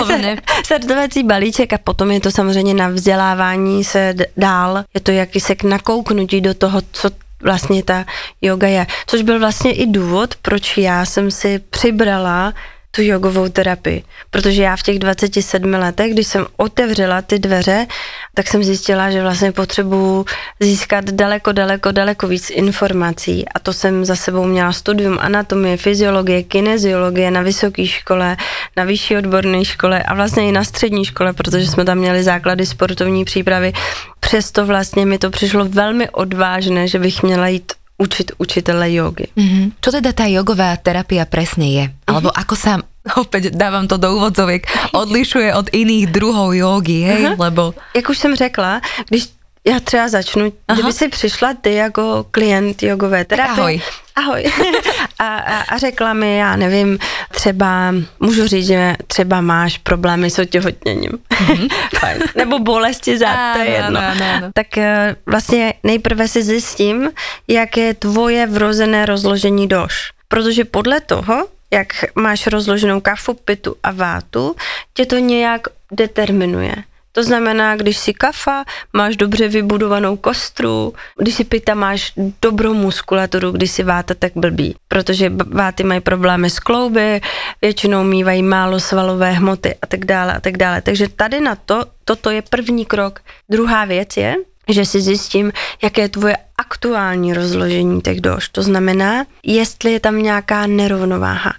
startovací 0.65 1.24
balíček 1.24 1.74
a 1.74 1.78
potom 1.78 2.11
je 2.11 2.20
to 2.20 2.32
samozřejmě 2.32 2.74
na 2.74 2.88
vzdělávání 2.89 3.84
se 3.84 4.15
dál. 4.38 4.84
Je 4.93 5.01
to 5.01 5.11
jakýsi 5.11 5.55
nakouknutí 5.63 6.41
do 6.41 6.53
toho, 6.53 6.82
co 6.91 7.09
vlastně 7.41 7.84
ta 7.84 8.05
yoga 8.41 8.68
je. 8.68 8.88
Což 9.07 9.22
byl 9.22 9.39
vlastně 9.39 9.72
i 9.72 9.86
důvod, 9.86 10.36
proč 10.36 10.78
já 10.78 11.05
jsem 11.05 11.32
si 11.32 11.59
přibrala 11.59 12.53
tu 12.98 13.04
jogovou 13.04 13.50
terapii. 13.50 14.04
Protože 14.30 14.64
já 14.64 14.76
v 14.76 14.84
těch 14.84 15.00
27 15.00 15.74
letech, 15.74 16.14
když 16.14 16.28
jsem 16.28 16.45
otevřela 16.58 17.22
ty 17.22 17.39
dveře, 17.39 17.88
tak 18.34 18.48
jsem 18.48 18.64
zjistila, 18.64 19.12
že 19.12 19.22
vlastně 19.22 19.52
potřebuju 19.52 20.26
získat 20.60 21.06
daleko, 21.06 21.52
daleko, 21.52 21.91
daleko 21.91 22.28
víc 22.28 22.50
informací. 22.50 23.45
A 23.50 23.60
to 23.60 23.74
jsem 23.74 24.06
za 24.06 24.16
sebou 24.16 24.45
měla 24.45 24.74
studium 24.74 25.18
anatomie, 25.22 25.78
fyziologie, 25.78 26.43
kineziologie 26.43 27.32
na 27.32 27.41
vysoké 27.41 27.86
škole, 27.86 28.38
na 28.78 28.84
vyšší 28.84 29.18
odborné 29.18 29.66
škole 29.66 30.04
a 30.04 30.14
vlastně 30.14 30.50
i 30.50 30.52
na 30.52 30.64
střední 30.64 31.06
škole, 31.06 31.34
protože 31.34 31.68
jsme 31.68 31.86
tam 31.86 31.98
měli 31.98 32.24
základy 32.24 32.66
sportovní 32.66 33.26
přípravy. 33.26 33.74
Přesto 34.20 34.66
vlastně 34.66 35.06
mi 35.06 35.18
to 35.18 35.30
přišlo 35.30 35.66
velmi 35.66 36.10
odvážné, 36.10 36.88
že 36.88 37.00
bych 37.00 37.24
měla 37.24 37.48
jít 37.48 37.77
učiť 37.98 38.38
učitele 38.38 38.93
jogy. 38.93 39.28
Mm-hmm. 39.34 39.66
Čo 39.82 39.89
teda 39.89 40.14
tá 40.14 40.30
jogová 40.30 40.78
terapia 40.78 41.26
presne 41.26 41.68
je? 41.74 41.86
Mm-hmm. 41.89 42.08
Alebo 42.10 42.30
ako 42.30 42.56
sa, 42.56 42.78
opäť 43.24 43.54
dávam 43.58 43.89
to 43.89 43.98
do 43.98 44.14
úvodzoviek, 44.18 44.66
odlišuje 44.93 45.50
od 45.58 45.68
iných 45.74 46.14
druhov 46.14 46.54
jogy, 46.54 47.04
hej? 47.04 47.24
Uh-huh. 47.34 47.41
Lebo... 47.50 47.74
Jak 47.98 48.10
už 48.10 48.18
jsem 48.18 48.34
řekla, 48.36 48.82
když 49.10 49.37
já 49.68 49.80
třeba 49.80 50.07
začnu, 50.07 50.53
Aha. 50.68 50.80
kdyby 50.80 50.93
si 50.93 51.07
přišla 51.07 51.53
ty 51.61 51.74
jako 51.74 52.26
klient 52.32 52.84
jogové 52.84 53.26
terapie. 53.26 53.51
Ahoj. 53.51 53.82
Ahoj. 54.15 54.43
A, 55.20 55.38
a, 55.38 55.57
a 55.61 55.78
řekla 55.78 56.13
mi, 56.13 56.38
já 56.38 56.55
nevím, 56.55 56.99
třeba, 57.32 57.93
můžu 58.20 58.47
říct, 58.47 58.68
že 58.68 58.95
třeba 59.07 59.41
máš 59.41 59.78
problémy 59.78 60.30
s 60.30 60.39
otěhotněním. 60.39 61.11
Mm-hmm. 61.38 62.28
Nebo 62.36 62.59
bolesti 62.59 63.18
zad, 63.18 63.53
to 63.53 63.59
je 63.59 63.70
jedno. 63.70 64.01
No, 64.01 64.15
no, 64.20 64.39
no. 64.41 64.51
Tak 64.53 64.78
eh, 64.78 65.15
vlastně 65.26 65.74
nejprve 65.84 66.28
si 66.28 66.43
zjistím, 66.43 67.09
jak 67.47 67.78
je 67.78 67.93
tvoje 67.93 68.47
vrozené 68.47 69.05
rozložení 69.05 69.68
doš. 69.68 70.11
Protože 70.28 70.65
podle 70.65 71.01
toho, 71.01 71.47
jak 71.72 71.88
máš 72.15 72.47
rozloženou 72.47 73.01
kafu, 73.01 73.34
pitu 73.34 73.76
a 73.84 73.91
vátu, 73.91 74.55
tě 74.93 75.05
to 75.05 75.18
nějak 75.18 75.61
determinuje. 75.91 76.76
To 77.18 77.24
znamená, 77.24 77.76
když 77.76 77.97
si 77.97 78.13
kafa, 78.13 78.63
máš 78.93 79.18
dobře 79.18 79.47
vybudovanou 79.47 80.18
kostru, 80.18 80.93
když 81.18 81.36
si 81.36 81.43
pita, 81.43 81.74
máš 81.74 82.13
dobrou 82.41 82.74
muskulaturu, 82.74 83.51
když 83.51 83.72
si 83.72 83.84
váta, 83.84 84.13
tak 84.13 84.32
blbý. 84.36 84.76
Protože 84.88 85.32
váty 85.45 85.84
mají 85.84 86.01
problémy 86.01 86.49
s 86.49 86.59
klouby, 86.59 87.22
většinou 87.61 88.03
mývají 88.03 88.43
málo 88.43 88.80
svalové 88.80 89.32
hmoty 89.32 89.76
a 89.82 89.88
tak 89.88 90.05
dále 90.05 90.34
a 90.34 90.39
tak 90.39 90.57
dále. 90.57 90.82
Takže 90.82 91.09
tady 91.09 91.41
na 91.41 91.55
to, 91.55 91.86
toto 92.05 92.30
je 92.30 92.41
první 92.41 92.86
krok. 92.86 93.20
Druhá 93.49 93.86
věc 93.86 94.18
je, 94.18 94.36
že 94.70 94.86
si 94.86 95.01
zjistím, 95.01 95.51
jaké 95.84 96.01
je 96.01 96.09
tvoje 96.09 96.38
aktuální 96.57 97.34
rozložení 97.34 98.01
těch 98.01 98.22
doš. 98.22 98.49
To 98.49 98.63
znamená, 98.63 99.26
jestli 99.43 99.91
je 99.91 99.99
tam 99.99 100.24
nějaká 100.24 100.68
nerovnováha. 100.68 101.53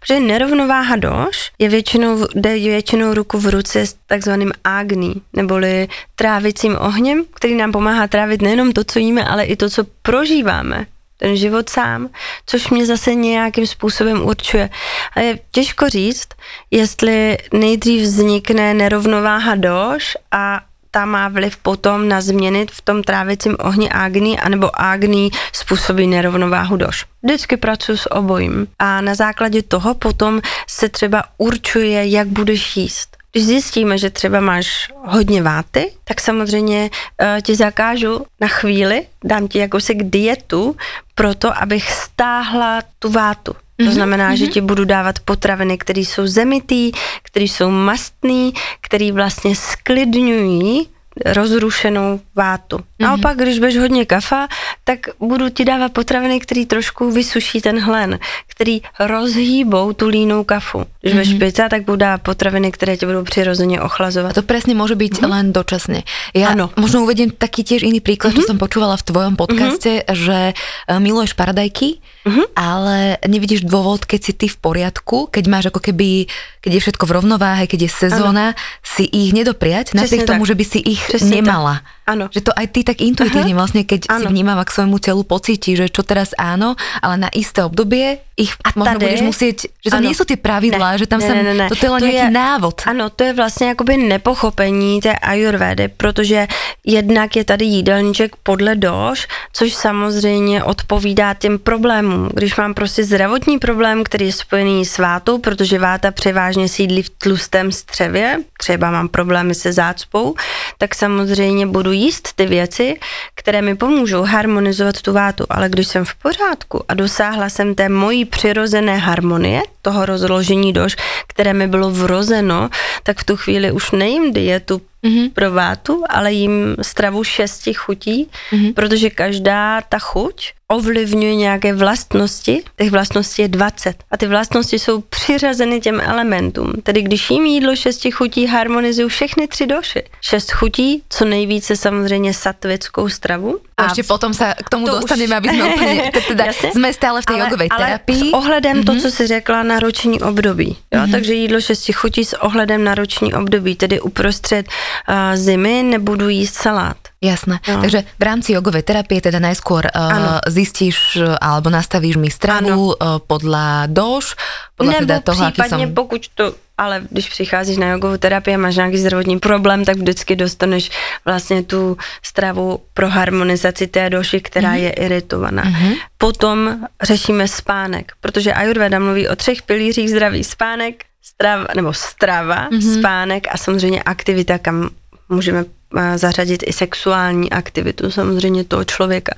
Protože 0.00 0.20
nerovnováha 0.20 0.96
doš 0.96 1.50
je 1.58 1.68
většinou, 1.68 2.26
jde 2.34 2.54
většinou 2.54 3.14
ruku 3.14 3.38
v 3.38 3.46
ruce 3.46 3.86
s 3.86 3.96
takzvaným 4.06 4.52
agní, 4.64 5.14
neboli 5.32 5.88
trávicím 6.14 6.76
ohněm, 6.80 7.24
který 7.34 7.54
nám 7.54 7.72
pomáhá 7.72 8.06
trávit 8.06 8.42
nejenom 8.42 8.72
to, 8.72 8.84
co 8.84 8.98
jíme, 8.98 9.24
ale 9.24 9.44
i 9.44 9.56
to, 9.56 9.70
co 9.70 9.84
prožíváme 10.02 10.86
ten 11.16 11.36
život 11.36 11.68
sám, 11.68 12.08
což 12.46 12.70
mě 12.70 12.86
zase 12.86 13.14
nějakým 13.14 13.66
způsobem 13.66 14.22
určuje. 14.22 14.70
A 15.16 15.20
je 15.20 15.38
těžko 15.52 15.88
říct, 15.88 16.28
jestli 16.70 17.38
nejdřív 17.52 18.02
vznikne 18.02 18.74
nerovnováha 18.74 19.54
doš 19.54 20.16
a 20.32 20.60
ta 20.90 21.04
má 21.04 21.28
vliv 21.28 21.56
potom 21.56 22.08
na 22.08 22.20
změny 22.20 22.66
v 22.70 22.82
tom 22.82 23.02
trávicím 23.02 23.56
ohni 23.58 23.90
agní, 23.90 24.40
anebo 24.40 24.80
agní 24.80 25.30
způsobí 25.52 26.06
nerovnováhu 26.06 26.76
doš. 26.76 27.06
Vždycky 27.22 27.56
pracuji 27.56 27.98
s 27.98 28.12
obojím 28.12 28.66
a 28.78 29.00
na 29.00 29.14
základě 29.14 29.62
toho 29.62 29.94
potom 29.94 30.40
se 30.68 30.88
třeba 30.88 31.24
určuje, 31.38 32.08
jak 32.08 32.28
budeš 32.28 32.76
jíst. 32.76 33.16
Když 33.32 33.46
zjistíme, 33.46 33.98
že 33.98 34.10
třeba 34.10 34.40
máš 34.40 34.92
hodně 35.04 35.42
váty, 35.42 35.92
tak 36.04 36.20
samozřejmě 36.20 36.90
uh, 36.90 37.40
ti 37.42 37.56
zakážu 37.56 38.26
na 38.40 38.48
chvíli, 38.48 39.06
dám 39.24 39.48
ti 39.48 39.58
jakousi 39.58 39.94
dietu 39.94 40.76
pro 41.14 41.34
to, 41.34 41.62
abych 41.62 41.92
stáhla 41.92 42.82
tu 42.98 43.10
vátu. 43.10 43.54
To 43.80 43.86
mm-hmm, 43.86 43.94
znamená, 43.96 44.30
mm-hmm. 44.30 44.36
že 44.36 44.46
ti 44.46 44.60
budu 44.60 44.84
dávat 44.84 45.18
potraviny, 45.24 45.78
které 45.78 46.00
jsou 46.00 46.26
zemitý, 46.26 46.92
které 47.22 47.44
jsou 47.44 47.70
mastný, 47.70 48.52
které 48.80 49.12
vlastně 49.12 49.56
sklidňují 49.56 50.88
rozrušenou 51.24 52.20
vátu. 52.36 52.76
Mm-hmm. 52.76 53.00
Naopak, 53.00 53.36
když 53.36 53.58
budeš 53.58 53.76
hodně 53.76 54.04
kafa, 54.06 54.48
tak 54.84 54.98
budu 55.20 55.48
ti 55.48 55.64
dávat 55.64 55.92
potraviny, 55.92 56.40
které 56.40 56.66
trošku 56.66 57.10
vysuší 57.10 57.60
ten 57.60 57.80
hlen, 57.80 58.18
který 58.46 58.80
rozhýbou 59.00 59.92
tu 59.92 60.08
línou 60.08 60.44
kafu. 60.44 60.84
Když 61.00 61.12
budeš 61.12 61.28
mm-hmm. 61.28 61.38
pizza, 61.38 61.68
tak 61.68 61.82
dávat 61.84 62.22
potraviny, 62.22 62.72
které 62.72 62.96
tě 62.96 63.06
budou 63.06 63.24
přirozeně 63.24 63.80
ochlazovat. 63.80 64.36
To 64.36 64.44
presne 64.44 64.76
môže 64.76 65.00
byť 65.00 65.12
mm-hmm. 65.16 65.32
len 65.32 65.46
dočasne. 65.48 66.04
Ja 66.36 66.52
ano. 66.52 66.68
možno 66.76 67.08
uvediem 67.08 67.32
taký 67.32 67.64
tiež 67.64 67.88
iný 67.88 68.04
príklad, 68.04 68.36
mm-hmm. 68.36 68.44
čo 68.44 68.52
som 68.52 68.60
počúvala 68.60 69.00
v 69.00 69.08
tvojom 69.08 69.34
podcaste, 69.40 70.04
mm-hmm. 70.04 70.12
že 70.12 70.38
e, 70.52 70.54
miluješ 71.00 71.32
paradajky, 71.32 72.04
mm-hmm. 72.28 72.46
ale 72.52 73.16
nevidíš 73.24 73.64
dôvod, 73.64 74.04
keď 74.04 74.20
si 74.20 74.32
ty 74.36 74.46
v 74.52 74.60
poriadku, 74.60 75.32
keď 75.32 75.44
máš 75.48 75.64
ako 75.72 75.80
keby, 75.80 76.28
keď 76.60 76.70
je 76.76 76.80
všetko 76.84 77.04
v 77.08 77.12
rovnováhe, 77.16 77.64
keď 77.64 77.88
je 77.88 77.90
sezóna, 77.96 78.52
ano. 78.52 78.60
si 78.84 79.08
ich 79.08 79.32
nedopriať, 79.32 79.96
napriek 79.96 80.28
tomu, 80.28 80.44
že 80.44 80.52
by 80.52 80.64
si 80.68 80.84
ich 80.84 81.00
Přesne 81.00 81.40
nemala. 81.40 81.80
Tak. 81.80 81.99
Áno. 82.10 82.26
Že 82.34 82.50
to 82.50 82.52
aj 82.52 82.66
ty 82.74 82.80
tak 82.82 82.98
intuitívne 82.98 83.54
vlastne, 83.54 83.86
keď 83.86 84.10
ano. 84.10 84.26
si 84.26 84.34
vnímava 84.34 84.66
k 84.66 84.74
svojmu 84.74 84.98
telu 84.98 85.22
pocíti, 85.22 85.78
že 85.78 85.86
čo 85.86 86.02
teraz 86.02 86.34
áno, 86.34 86.74
ale 86.98 87.14
na 87.22 87.30
isté 87.30 87.62
obdobie 87.62 88.18
ich 88.40 88.56
a 88.64 88.72
možno 88.72 88.96
tady, 88.96 89.04
budeš 89.04 89.22
musieť, 89.22 89.56
že 89.84 89.88
to 89.92 90.00
ano. 90.00 90.08
nie 90.08 90.16
sú 90.16 90.24
tie 90.24 90.40
pravidlá, 90.40 90.96
ne, 90.96 90.98
že 90.98 91.06
tam 91.06 91.20
ne, 91.20 91.26
sa, 91.28 91.32
ne, 91.36 91.52
ne, 91.52 91.66
to 91.68 91.76
je 91.76 91.92
len 91.92 92.00
to 92.00 92.06
nejaký 92.08 92.28
je, 92.32 92.32
návod. 92.32 92.76
Ano, 92.88 93.04
to 93.12 93.22
je 93.24 93.32
vlastně 93.32 93.66
jakoby 93.68 93.96
nepochopení 93.96 95.00
té 95.00 95.12
ajurvédy, 95.12 95.88
protože 95.88 96.48
jednak 96.84 97.36
je 97.36 97.44
tady 97.44 97.64
jídelníček 97.64 98.36
podle 98.42 98.74
doš, 98.74 99.28
což 99.52 99.74
samozřejmě 99.74 100.64
odpovídá 100.64 101.34
těm 101.34 101.58
problémům. 101.58 102.30
Když 102.34 102.56
mám 102.56 102.74
prostě 102.74 103.04
zdravotní 103.04 103.58
problém, 103.58 104.04
který 104.04 104.26
je 104.26 104.32
spojený 104.32 104.84
s 104.84 104.98
vátou, 104.98 105.38
protože 105.38 105.78
váta 105.78 106.10
převážně 106.10 106.68
sídlí 106.68 107.02
v 107.02 107.10
tlustém 107.10 107.72
střevě, 107.72 108.38
třeba 108.58 108.90
mám 108.90 109.08
problémy 109.08 109.54
se 109.54 109.72
zácpou, 109.72 110.34
tak 110.80 110.94
samozřejmě 110.94 111.66
budu 111.66 111.92
jíst 111.92 112.32
ty 112.34 112.46
věci, 112.46 112.98
které 113.34 113.62
mi 113.62 113.76
pomůžou 113.76 114.22
harmonizovat 114.22 115.02
tu 115.02 115.12
vátu, 115.12 115.44
ale 115.50 115.68
když 115.68 115.86
jsem 115.86 116.04
v 116.04 116.14
pořádku 116.14 116.84
a 116.88 116.94
dosáhla 116.94 117.48
jsem 117.48 117.74
té 117.74 117.88
mojí 117.88 118.24
přirozené 118.24 118.96
harmonie, 118.96 119.62
toho 119.82 120.06
rozložení 120.06 120.72
doš, 120.72 120.96
které 121.26 121.52
mi 121.52 121.68
bylo 121.68 121.90
vrozeno, 121.90 122.70
tak 123.02 123.18
v 123.18 123.24
tu 123.24 123.36
chvíli 123.36 123.72
už 123.72 123.90
nejím 123.90 124.32
dietu 124.32 124.80
mm-hmm. 125.04 125.30
pro 125.32 125.50
vátu, 125.50 126.04
ale 126.08 126.32
jim 126.32 126.76
stravu 126.82 127.24
šesti 127.24 127.74
chutí, 127.74 128.28
mm-hmm. 128.52 128.74
protože 128.74 129.10
každá 129.10 129.80
ta 129.88 129.98
chuť 129.98 130.52
ovlivňuje 130.70 131.34
nějaké 131.34 131.74
vlastnosti, 131.74 132.62
těch 132.76 132.90
vlastností 132.90 133.42
je 133.42 133.48
20 133.48 133.96
a 134.10 134.16
ty 134.16 134.26
vlastnosti 134.26 134.78
jsou 134.78 135.00
přiřazeny 135.00 135.80
těm 135.80 136.00
elementům. 136.00 136.72
Tedy 136.82 137.02
když 137.02 137.30
jim 137.30 137.46
jídlo 137.46 137.76
šesti 137.76 138.10
chutí, 138.10 138.46
harmonizují 138.46 139.08
všechny 139.08 139.48
tři 139.48 139.66
doši. 139.66 140.02
Šest 140.20 140.50
chutí, 140.52 141.02
co 141.08 141.24
nejvíce 141.24 141.76
samozřejmě 141.76 142.34
satvickou 142.34 143.08
stravu. 143.08 143.58
A 143.76 143.84
ještě 143.84 144.02
potom 144.02 144.34
se 144.34 144.54
k 144.64 144.70
tomu 144.70 144.86
to 144.86 144.92
dostaneme, 144.92 145.26
už... 145.26 145.36
aby 145.36 145.48
jsme 145.48 145.74
úplně, 145.74 146.12
teda 146.28 146.44
jsme 146.72 146.92
stále 146.92 147.22
v 147.22 147.26
té 147.26 147.38
jogové 147.38 147.66
terapii. 147.78 148.30
s 148.30 148.32
ohledem 148.32 148.76
mm-hmm. 148.76 148.84
to, 148.84 148.92
mhm. 148.92 149.00
co 149.00 149.10
si 149.10 149.26
řekla, 149.26 149.62
na 149.62 149.80
roční 149.80 150.20
období. 150.20 150.76
Jo? 150.94 151.00
Mm-hmm. 151.00 151.10
Takže 151.10 151.34
jídlo 151.34 151.60
šesti 151.60 151.92
chutí 151.92 152.24
s 152.24 152.40
ohledem 152.40 152.84
na 152.84 152.94
roční 152.94 153.34
období, 153.34 153.76
tedy 153.76 154.00
uprostřed 154.00 154.66
uh, 154.68 155.14
zimy 155.34 155.82
nebudu 155.82 156.28
jíst 156.28 156.54
salát. 156.54 156.96
Jasné. 157.22 157.60
No. 157.68 157.80
Takže 157.80 158.04
v 158.18 158.22
rámci 158.22 158.52
jogovej 158.52 158.80
terapie 158.82 159.20
teda 159.20 159.36
najskôr 159.44 159.92
uh, 159.92 160.40
zistíš 160.60 161.16
alebo 161.40 161.72
nastavíš 161.72 162.20
mi 162.20 162.28
stravu 162.28 162.92
uh, 162.92 163.18
podľa 163.24 163.88
doš, 163.88 164.36
podľa 164.76 164.92
Nebo 164.92 165.04
teda 165.08 165.16
toho, 165.20 165.42
případně 165.50 165.86
som... 165.86 165.94
pokud 165.94 166.22
to 166.34 166.44
ale 166.80 167.04
když 167.10 167.28
přicházíš 167.28 167.76
na 167.76 167.92
jogovou 167.92 168.16
terapii 168.16 168.54
a 168.54 168.58
máš 168.58 168.76
nějaký 168.76 168.98
zdravotní 168.98 169.38
problém, 169.38 169.84
tak 169.84 169.96
vždycky 169.96 170.36
dostaneš 170.36 170.90
vlastně 171.24 171.62
tu 171.62 171.96
stravu 172.22 172.80
pro 172.94 173.08
harmonizaci 173.08 173.86
té 173.86 174.10
doši, 174.10 174.40
která 174.40 174.72
mm-hmm. 174.72 174.82
je 174.82 174.90
iritovaná. 174.90 175.64
Mm-hmm. 175.64 175.96
Potom 176.18 176.86
řešíme 177.02 177.48
spánek, 177.48 178.12
protože 178.20 178.52
Ayurveda 178.52 178.98
mluví 178.98 179.28
o 179.28 179.36
třech 179.36 179.62
pilířích 179.62 180.10
zdraví. 180.10 180.44
Spánek, 180.44 181.04
strava, 181.22 181.66
nebo 181.76 181.92
strava, 181.92 182.70
mm-hmm. 182.70 182.98
spánek 182.98 183.46
a 183.50 183.56
samozřejmě 183.56 184.02
aktivita, 184.02 184.58
kam 184.58 184.90
můžeme 185.28 185.60
eh, 185.60 185.79
zařadit 186.16 186.62
i 186.66 186.72
sexuální 186.72 187.52
aktivitu 187.52 188.10
samozřejmě 188.10 188.64
toho 188.64 188.84
člověka. 188.84 189.34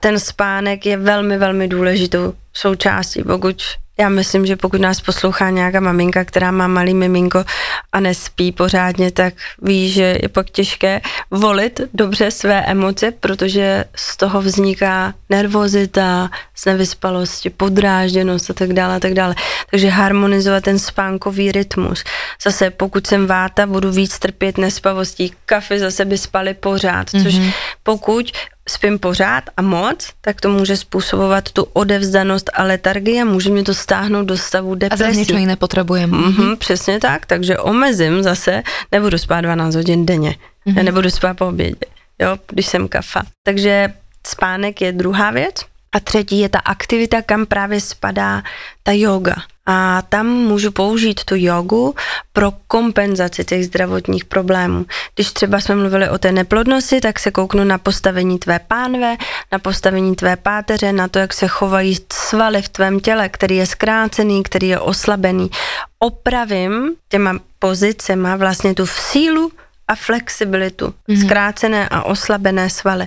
Ten 0.00 0.18
spánek 0.18 0.86
je 0.86 0.96
velmi, 0.96 1.38
velmi 1.38 1.68
důležitou 1.68 2.34
součástí, 2.52 3.22
pokud 3.22 3.62
já 4.00 4.08
myslím, 4.08 4.46
že 4.46 4.56
pokud 4.56 4.80
nás 4.80 5.00
poslouchá 5.00 5.50
nějaká 5.50 5.80
maminka, 5.80 6.24
která 6.24 6.50
má 6.50 6.66
malý 6.66 6.94
miminko 6.94 7.44
a 7.92 8.00
nespí 8.00 8.52
pořádně, 8.52 9.10
tak 9.10 9.34
ví, 9.62 9.90
že 9.90 10.18
je 10.22 10.28
pak 10.28 10.50
těžké 10.50 11.00
volit 11.30 11.80
dobře 11.94 12.30
své 12.30 12.62
emoce, 12.62 13.10
protože 13.10 13.84
z 13.96 14.16
toho 14.16 14.42
vzniká 14.42 15.14
nervozita, 15.30 16.30
z 16.56 16.64
nevyspalosti, 16.64 17.50
podrážděnost 17.50 18.50
a 18.50 18.54
tak 18.54 18.72
dále 18.72 18.96
a 18.96 19.00
tak 19.00 19.14
dále. 19.14 19.34
Takže 19.70 19.88
harmonizovat 19.88 20.64
ten 20.64 20.78
spánkový 20.78 21.52
rytmus. 21.52 22.04
Zase 22.42 22.70
pokud 22.70 23.06
jsem 23.06 23.26
váta, 23.26 23.66
budu 23.66 23.92
víc 23.92 24.18
trpět 24.18 24.58
nespavostí. 24.58 25.32
Kafy 25.46 25.78
zase 25.78 26.04
by 26.04 26.18
spaly 26.18 26.54
pořád, 26.54 27.10
což 27.10 27.34
mm-hmm. 27.34 27.52
pokud 27.82 28.32
spím 28.70 28.98
pořád 28.98 29.44
a 29.56 29.62
moc, 29.62 30.10
tak 30.20 30.40
to 30.40 30.48
může 30.48 30.76
způsobovat 30.76 31.50
tu 31.52 31.62
odevzdanost 31.72 32.50
a 32.54 32.62
letargii 32.62 33.20
a 33.20 33.24
může 33.24 33.50
mě 33.50 33.62
to 33.62 33.74
stáhnout 33.74 34.24
do 34.24 34.38
stavu 34.38 34.74
depresí. 34.74 35.02
A 35.02 35.06
zase 35.06 35.16
něco 35.16 35.36
jiné 35.36 35.56
potřebujeme. 35.56 36.18
Mm-hmm, 36.18 36.56
přesně 36.56 37.00
tak, 37.00 37.26
takže 37.26 37.58
omezím 37.58 38.22
zase, 38.22 38.62
nebudu 38.92 39.18
spát 39.18 39.40
12 39.40 39.74
hodin 39.74 40.06
denně, 40.06 40.30
mm-hmm. 40.66 40.76
já 40.76 40.82
nebudu 40.82 41.10
spát 41.10 41.36
po 41.36 41.46
obědě, 41.46 41.86
jo, 42.18 42.38
když 42.48 42.66
jsem 42.66 42.88
kafa. 42.88 43.22
Takže 43.42 43.92
spánek 44.26 44.80
je 44.80 44.92
druhá 44.92 45.30
věc. 45.30 45.54
A 45.92 46.00
třetí 46.00 46.38
je 46.38 46.48
ta 46.48 46.58
aktivita, 46.58 47.22
kam 47.22 47.46
právě 47.46 47.80
spadá 47.80 48.42
ta 48.82 48.92
yoga 48.92 49.34
a 49.72 50.02
tam 50.08 50.26
můžu 50.26 50.70
použít 50.70 51.24
tu 51.24 51.34
jogu 51.36 51.94
pro 52.32 52.52
kompenzaci 52.66 53.44
těch 53.44 53.66
zdravotních 53.66 54.24
problémů. 54.24 54.86
Když 55.14 55.32
třeba 55.32 55.60
jsme 55.60 55.74
mluvili 55.74 56.08
o 56.08 56.18
té 56.18 56.32
neplodnosti, 56.32 57.00
tak 57.00 57.18
se 57.18 57.30
kouknu 57.30 57.64
na 57.64 57.78
postavení 57.78 58.38
tvé 58.38 58.58
pánve, 58.58 59.16
na 59.52 59.58
postavení 59.58 60.16
tvé 60.16 60.36
páteře, 60.36 60.92
na 60.92 61.08
to, 61.08 61.18
jak 61.18 61.32
se 61.32 61.48
chovají 61.48 61.96
svaly 62.12 62.62
v 62.62 62.68
tvém 62.68 63.00
těle, 63.00 63.28
který 63.28 63.56
je 63.56 63.66
zkrácený, 63.66 64.42
který 64.42 64.68
je 64.68 64.80
oslabený. 64.80 65.50
Opravím 65.98 66.94
těma 67.08 67.38
pozicema 67.58 68.36
vlastně 68.36 68.74
tu 68.74 68.86
sílu 68.86 69.52
a 69.90 69.94
flexibilitu, 69.94 70.86
mm-hmm. 70.86 71.26
zkrácené 71.26 71.88
a 71.88 72.02
oslabené 72.02 72.70
svaly. 72.70 73.06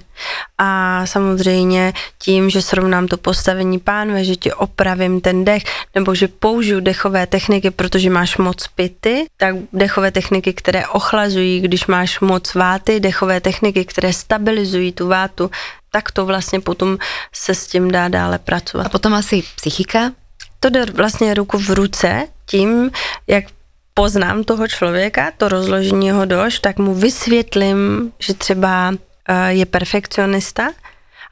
A 0.57 1.01
samozřejmě 1.05 1.93
tím, 2.19 2.49
že 2.49 2.61
srovnám 2.61 3.07
to 3.07 3.17
postavení 3.17 3.79
pánve, 3.79 4.23
že 4.23 4.35
ti 4.35 4.53
opravím 4.53 5.21
ten 5.21 5.45
dech, 5.45 5.63
nebo 5.95 6.15
že 6.15 6.27
použiju 6.27 6.79
dechové 6.79 7.27
techniky, 7.27 7.71
protože 7.71 8.09
máš 8.09 8.37
moc 8.37 8.67
pity, 8.67 9.25
tak 9.37 9.55
dechové 9.73 10.11
techniky, 10.11 10.53
které 10.53 10.87
ochlazují, 10.87 11.61
když 11.61 11.87
máš 11.87 12.19
moc 12.19 12.53
váty, 12.53 12.99
dechové 12.99 13.41
techniky, 13.41 13.85
které 13.85 14.13
stabilizují 14.13 14.91
tu 14.91 15.07
vátu, 15.07 15.51
tak 15.91 16.11
to 16.11 16.25
vlastně 16.25 16.59
potom 16.59 16.97
se 17.33 17.55
s 17.55 17.67
tím 17.67 17.91
dá 17.91 18.07
dále 18.07 18.39
pracovat. 18.39 18.85
A 18.85 18.89
potom 18.89 19.13
asi 19.13 19.43
psychika? 19.55 20.11
To 20.59 20.69
jde 20.69 20.85
vlastně 20.85 21.33
ruku 21.33 21.57
v 21.57 21.69
ruce 21.69 22.27
tím, 22.45 22.91
jak 23.27 23.43
poznám 23.93 24.43
toho 24.43 24.67
člověka, 24.67 25.31
to 25.37 25.49
rozložení 25.49 26.07
jeho 26.07 26.25
doš, 26.25 26.59
tak 26.59 26.77
mu 26.77 26.93
vysvětlím, 26.93 28.11
že 28.19 28.33
třeba 28.33 28.93
eh, 29.27 29.53
je 29.53 29.65
perfekcionista, 29.65 30.69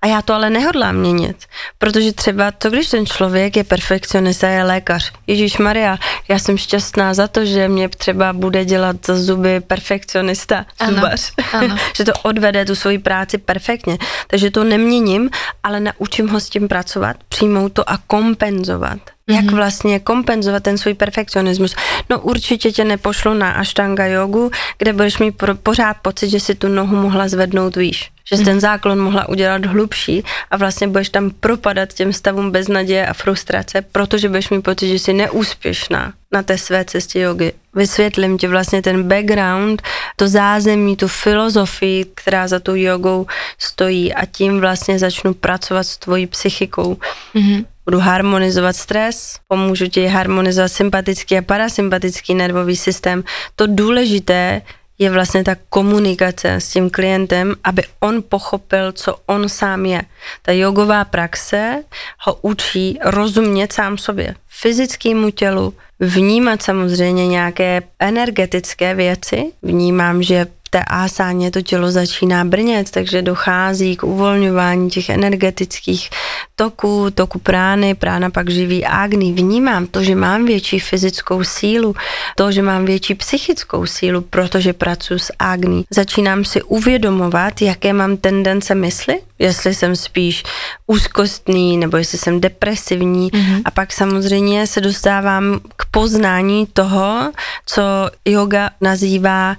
a 0.03 0.07
já 0.07 0.21
to 0.21 0.33
ale 0.33 0.49
nehodlám 0.49 0.95
měnit, 0.95 1.45
protože 1.77 2.13
třeba 2.13 2.51
to, 2.51 2.69
když 2.69 2.89
ten 2.89 3.05
člověk 3.05 3.57
je 3.57 3.63
perfekcionista, 3.63 4.49
je 4.49 4.63
lékař. 4.63 5.11
Ježíš 5.27 5.57
Maria, 5.57 5.97
já 6.27 6.39
jsem 6.39 6.57
šťastná 6.57 7.13
za 7.13 7.27
to, 7.27 7.45
že 7.45 7.67
mě 7.67 7.89
třeba 7.89 8.33
bude 8.33 8.65
dělat 8.65 8.95
zuby 9.13 9.59
perfekcionista, 9.59 10.65
ano, 10.79 10.95
zubař. 10.95 11.31
Ano. 11.53 11.77
že 11.95 12.05
to 12.05 12.11
odvede 12.23 12.65
tu 12.65 12.75
svoji 12.75 12.99
práci 12.99 13.37
perfektně. 13.37 13.97
Takže 14.27 14.51
to 14.51 14.63
neměním, 14.63 15.29
ale 15.63 15.79
naučím 15.79 16.27
ho 16.27 16.39
s 16.39 16.49
tím 16.49 16.67
pracovat, 16.67 17.17
přijmout 17.29 17.73
to 17.73 17.89
a 17.89 17.97
kompenzovat. 18.07 18.99
Jak 19.29 19.45
mhm. 19.45 19.55
vlastně 19.55 19.99
kompenzovat 19.99 20.63
ten 20.63 20.77
svůj 20.77 20.93
perfekcionismus? 20.93 21.75
No 22.09 22.19
určitě 22.19 22.71
tě 22.71 22.85
nepošlu 22.85 23.33
na 23.33 23.51
ashtanga 23.51 24.05
jogu, 24.05 24.51
kde 24.77 24.93
budeš 24.93 25.17
mít 25.17 25.35
pořád 25.63 25.97
pocit, 26.01 26.29
že 26.29 26.39
si 26.39 26.55
tu 26.55 26.67
nohu 26.67 26.95
mohla 26.95 27.27
zvednout 27.27 27.75
výš 27.75 28.11
že 28.31 28.37
jsi 28.37 28.43
ten 28.43 28.53
mhm. 28.53 28.59
záklon 28.59 28.99
mohla 28.99 29.29
udělat 29.29 29.65
hlubší 29.65 30.23
a 30.51 30.57
vlastně 30.57 30.87
budeš 30.87 31.09
tam 31.09 31.29
propadat 31.39 31.93
těm 31.93 32.13
stavům 32.13 32.51
beznaděje 32.51 33.07
a 33.07 33.13
frustrace, 33.13 33.81
protože 33.81 34.29
budeš 34.29 34.49
mít 34.49 34.61
pocit, 34.61 34.87
že 34.87 34.99
jsi 34.99 35.13
neúspěšná 35.13 36.13
na 36.31 36.43
té 36.43 36.57
své 36.57 36.85
cestě 36.85 37.19
jogy. 37.19 37.51
Vysvětlím 37.75 38.37
ti 38.37 38.47
vlastně 38.47 38.81
ten 38.81 39.03
background, 39.03 39.81
to 40.15 40.27
zázemí, 40.27 40.97
tu 40.97 41.07
filozofii, 41.07 42.05
která 42.15 42.47
za 42.47 42.59
tou 42.59 42.75
jogou 42.75 43.27
stojí 43.59 44.13
a 44.13 44.25
tím 44.25 44.59
vlastně 44.59 44.99
začnu 44.99 45.33
pracovat 45.33 45.83
s 45.83 45.97
tvojí 45.97 46.27
psychikou. 46.27 46.97
Mm-hmm. 47.35 47.65
Budu 47.91 47.99
harmonizovat 47.99 48.75
stres, 48.75 49.35
pomůžu 49.47 49.87
ti 49.87 50.07
harmonizovat 50.07 50.71
sympatický 50.71 51.37
a 51.37 51.41
parasympatický 51.41 52.35
nervový 52.35 52.75
systém. 52.75 53.23
To 53.55 53.67
důležité 53.67 54.61
je 54.99 55.09
vlastně 55.09 55.43
ta 55.43 55.55
komunikace 55.69 56.53
s 56.53 56.69
tím 56.69 56.89
klientem, 56.89 57.55
aby 57.63 57.83
on 57.99 58.23
pochopil, 58.29 58.91
co 58.91 59.15
on 59.25 59.49
sám 59.49 59.85
je. 59.85 60.01
Ta 60.41 60.51
jogová 60.51 61.05
praxe 61.05 61.83
ho 62.19 62.37
učí 62.41 62.99
rozumět 63.03 63.73
sám 63.73 63.97
sobě, 63.97 64.35
fyzickému 64.47 65.31
tělu, 65.31 65.73
vnímat 65.99 66.63
samozřejmě 66.63 67.27
nějaké 67.27 67.81
energetické 67.99 68.95
věci. 68.95 69.51
Vnímám, 69.61 70.23
že 70.23 70.47
té 70.73 70.83
ásáně 70.87 71.51
to 71.51 71.61
tělo 71.61 71.91
začíná 71.91 72.45
brnět, 72.45 72.91
takže 72.91 73.21
dochází 73.21 73.95
k 73.95 74.03
uvolňování 74.03 74.89
těch 74.89 75.09
energetických 75.09 76.09
toků, 76.55 77.11
toku 77.13 77.39
prány, 77.39 77.95
prána 77.95 78.29
pak 78.29 78.49
živí 78.49 78.85
ágny. 78.85 79.31
Vnímám 79.31 79.87
to, 79.87 80.03
že 80.03 80.15
mám 80.15 80.45
větší 80.45 80.79
fyzickou 80.79 81.43
sílu, 81.43 81.95
to, 82.35 82.51
že 82.51 82.61
mám 82.61 82.85
větší 82.85 83.15
psychickou 83.15 83.85
sílu, 83.85 84.21
protože 84.21 84.73
pracuji 84.73 85.19
s 85.19 85.33
ágny. 85.39 85.83
Začínám 85.89 86.45
si 86.45 86.61
uvědomovat, 86.61 87.61
jaké 87.61 87.93
mám 87.93 88.17
tendence 88.17 88.75
mysli, 88.75 89.19
jestli 89.39 89.75
jsem 89.75 89.95
spíš 89.95 90.43
úzkostný, 90.87 91.77
nebo 91.77 91.97
jestli 91.97 92.17
jsem 92.17 92.41
depresivní. 92.41 93.31
Mm-hmm. 93.31 93.61
A 93.65 93.71
pak 93.71 93.93
samozřejmě 93.93 94.67
se 94.67 94.81
dostávám 94.81 95.59
k 95.75 95.85
poznání 95.91 96.67
toho, 96.73 97.31
co 97.65 97.81
yoga 98.25 98.69
nazývá 98.81 99.57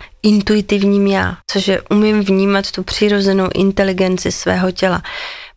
intuitivním 1.02 1.06
já, 1.06 1.36
což 1.50 1.68
je 1.68 1.82
umím 1.90 2.20
vnímat 2.20 2.70
tu 2.70 2.82
přirozenou 2.82 3.48
inteligenci 3.54 4.32
svého 4.32 4.70
těla. 4.70 5.02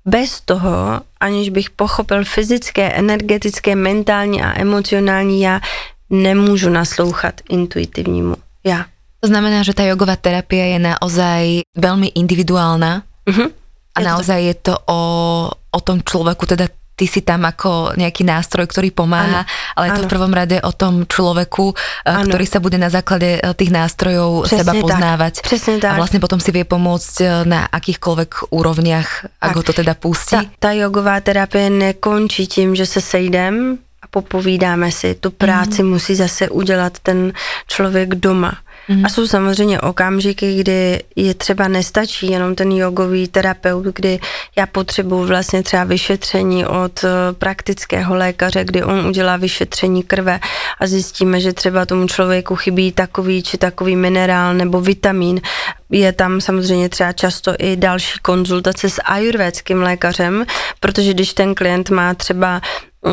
Bez 0.05 0.41
toho, 0.41 1.01
aniž 1.19 1.49
bych 1.49 1.69
pochopil 1.69 2.25
fyzické, 2.25 2.91
energetické, 2.91 3.75
mentální 3.75 4.43
a 4.43 4.59
emocionální 4.61 5.41
já, 5.41 5.61
nemůžu 6.09 6.69
naslouchat 6.69 7.41
intuitivnímu 7.49 8.35
já. 8.63 8.85
To 9.19 9.27
znamená, 9.27 9.63
že 9.63 9.73
ta 9.73 9.83
jogová 9.83 10.15
terapie 10.15 10.67
je 10.67 10.79
naozaj 10.79 11.61
velmi 11.77 12.07
individuálna 12.07 13.03
uh-huh. 13.27 13.49
a 13.95 13.99
je 13.99 14.05
naozaj 14.05 14.43
to 14.43 14.47
je 14.47 14.53
to 14.53 14.77
o, 14.85 15.51
o 15.71 15.79
tom 15.81 16.01
člověku, 16.03 16.45
teda 16.45 16.67
ty 16.95 17.05
si 17.11 17.21
tam 17.21 17.43
ako 17.43 17.99
nejaký 17.99 18.23
nástroj, 18.23 18.71
ktorý 18.71 18.95
pomáha, 18.95 19.43
ano, 19.43 19.75
ale 19.75 19.83
je 19.91 19.91
to 19.99 20.03
v 20.07 20.11
prvom 20.15 20.33
rade 20.33 20.57
o 20.63 20.71
tom 20.71 21.03
človeku, 21.03 21.75
ano. 22.07 22.23
Eh, 22.23 22.23
ktorý 22.23 22.45
sa 22.47 22.59
bude 22.63 22.79
na 22.79 22.87
základe 22.87 23.39
eh, 23.39 23.53
tých 23.53 23.71
nástrojov 23.71 24.47
Přesně 24.47 24.63
seba 24.63 24.73
poznávať. 24.81 25.33
Tak. 25.35 25.43
Přesně 25.43 25.75
tak. 25.77 25.91
A 25.91 25.95
vlastne 25.99 26.19
potom 26.23 26.39
si 26.39 26.51
vie 26.55 26.63
pomôcť 26.63 27.15
eh, 27.21 27.29
na 27.43 27.67
akýchkoľvek 27.67 28.55
úrovniach, 28.55 29.27
ak 29.43 29.55
ho 29.55 29.63
to 29.63 29.75
teda 29.75 29.93
pustí. 29.93 30.39
Ta, 30.39 30.43
ta 30.59 30.71
jogová 30.71 31.19
terapie 31.19 31.69
nekončí 31.69 32.47
tím, 32.47 32.75
že 32.75 32.85
se 32.85 33.01
sejdem 33.01 33.77
a 34.01 34.07
popovídáme 34.07 34.91
si. 34.91 35.15
Tu 35.15 35.31
práci 35.31 35.83
mm. 35.83 35.89
musí 35.89 36.15
zase 36.15 36.49
udělat 36.49 36.99
ten 36.99 37.33
člověk 37.67 38.15
doma. 38.15 38.64
Mm. 38.87 39.05
A 39.05 39.09
jsou 39.09 39.27
samozřejmě 39.27 39.81
okamžiky, 39.81 40.55
kdy 40.59 41.03
je 41.15 41.33
třeba 41.33 41.67
nestačí 41.67 42.31
jenom 42.31 42.55
ten 42.55 42.71
jogový 42.71 43.27
terapeut, 43.27 43.85
kdy 43.85 44.19
já 44.55 44.65
potřebuji 44.65 45.25
vlastně 45.25 45.63
třeba 45.63 45.83
vyšetření 45.83 46.65
od 46.65 47.03
eh, 47.03 47.33
praktického 47.33 48.15
lékaře, 48.15 48.63
kdy 48.65 48.83
on 48.83 49.07
udělá 49.07 49.37
vyšetření 49.37 50.03
krve 50.03 50.39
a 50.79 50.87
zjistíme, 50.87 51.39
že 51.39 51.53
třeba 51.53 51.85
tomu 51.85 52.07
člověku 52.07 52.55
chybí 52.55 52.91
takový 52.91 53.43
či 53.43 53.57
takový 53.57 53.95
minerál 53.95 54.53
nebo 54.53 54.81
vitamin. 54.81 55.41
Je 55.89 56.13
tam 56.13 56.41
samozřejmě 56.41 56.89
třeba 56.89 57.11
často 57.11 57.53
i 57.59 57.75
další 57.75 58.19
konzultace 58.21 58.89
s 58.89 59.01
ajurvédským 59.01 59.81
lékařem, 59.81 60.45
protože 60.79 61.13
když 61.13 61.33
ten 61.33 61.55
klient 61.55 61.89
má 61.89 62.13
třeba 62.13 62.61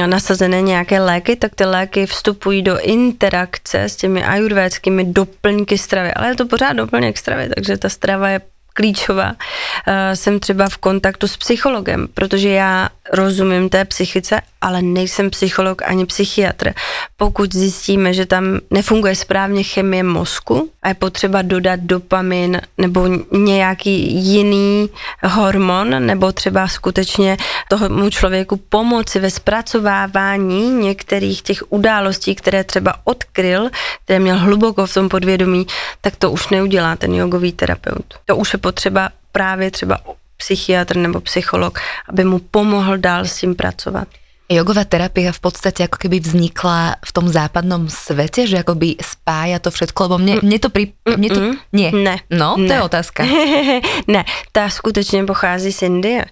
nasazené 0.06 0.62
nějaké 0.62 1.00
léky, 1.00 1.36
tak 1.36 1.54
ty 1.54 1.64
léky 1.64 2.06
vstupují 2.06 2.62
do 2.62 2.80
interakce 2.80 3.82
s 3.82 3.96
těmi 3.96 4.24
ajurvédskými 4.24 5.04
doplňky 5.04 5.78
stravy. 5.78 6.14
Ale 6.14 6.28
je 6.28 6.34
to 6.34 6.46
pořád 6.46 6.72
doplněk 6.72 7.18
stravy, 7.18 7.48
takže 7.54 7.76
ta 7.76 7.88
strava 7.88 8.28
je 8.28 8.40
klíčová. 8.74 9.28
Uh, 9.28 9.94
jsem 10.14 10.40
třeba 10.40 10.68
v 10.68 10.76
kontaktu 10.76 11.28
s 11.28 11.36
psychologem, 11.36 12.08
protože 12.14 12.48
já 12.48 12.88
rozumím 13.12 13.68
té 13.68 13.84
psychice, 13.84 14.40
ale 14.62 14.82
nejsem 14.82 15.30
psycholog 15.30 15.82
ani 15.82 16.06
psychiatr. 16.06 16.72
Pokud 17.16 17.54
zjistíme, 17.54 18.14
že 18.14 18.26
tam 18.26 18.44
nefunguje 18.70 19.14
správně 19.14 19.62
chemie 19.62 20.02
mozku 20.02 20.70
a 20.82 20.88
je 20.88 20.94
potřeba 20.94 21.42
dodat 21.42 21.80
dopamin 21.80 22.60
nebo 22.78 23.08
nějaký 23.32 24.12
jiný 24.24 24.88
hormon, 25.24 26.06
nebo 26.06 26.32
třeba 26.32 26.68
skutečně 26.68 27.36
tomu 27.68 28.10
člověku 28.10 28.56
pomoci 28.56 29.20
ve 29.20 29.30
zpracovávání 29.30 30.70
některých 30.70 31.42
těch 31.42 31.72
událostí, 31.72 32.34
které 32.34 32.64
třeba 32.64 32.94
odkryl, 33.04 33.70
které 34.04 34.18
měl 34.18 34.38
hluboko 34.38 34.86
v 34.86 34.94
tom 34.94 35.08
podvědomí, 35.08 35.66
tak 36.00 36.16
to 36.16 36.30
už 36.30 36.48
neudělá 36.48 36.96
ten 36.96 37.14
jogový 37.14 37.52
terapeut. 37.52 38.14
To 38.24 38.36
už 38.36 38.52
je 38.52 38.58
potřeba 38.58 39.08
právě 39.32 39.70
třeba 39.70 39.98
psychiatr 40.36 40.96
nebo 40.96 41.20
psycholog, 41.20 41.78
aby 42.08 42.24
mu 42.24 42.38
pomohl 42.38 42.98
dál 42.98 43.24
s 43.24 43.36
tím 43.36 43.54
pracovat. 43.54 44.08
Jogová 44.52 44.84
terapia 44.84 45.32
v 45.32 45.40
podstate 45.40 45.88
ako 45.88 45.96
keby 45.96 46.20
vznikla 46.20 47.00
v 47.00 47.10
tom 47.12 47.26
západnom 47.28 47.88
svete, 47.88 48.44
že 48.44 48.60
akoby 48.60 49.00
spája 49.00 49.58
to 49.58 49.72
všetko, 49.72 49.98
lebo 50.06 50.16
mne, 50.20 50.34
mne 50.44 50.58
to 50.60 50.68
pri... 50.68 50.92
Mne 51.08 51.28
to, 51.28 51.40
nie. 51.72 51.88
Ne. 51.90 52.20
No, 52.28 52.60
to 52.60 52.68
ne. 52.68 52.74
je 52.74 52.82
otázka. 52.82 53.20
ne, 54.14 54.24
ta 54.52 54.68
skutečně 54.68 55.24
pochází 55.24 55.72
z 55.72 55.82
Indie. 55.82 56.24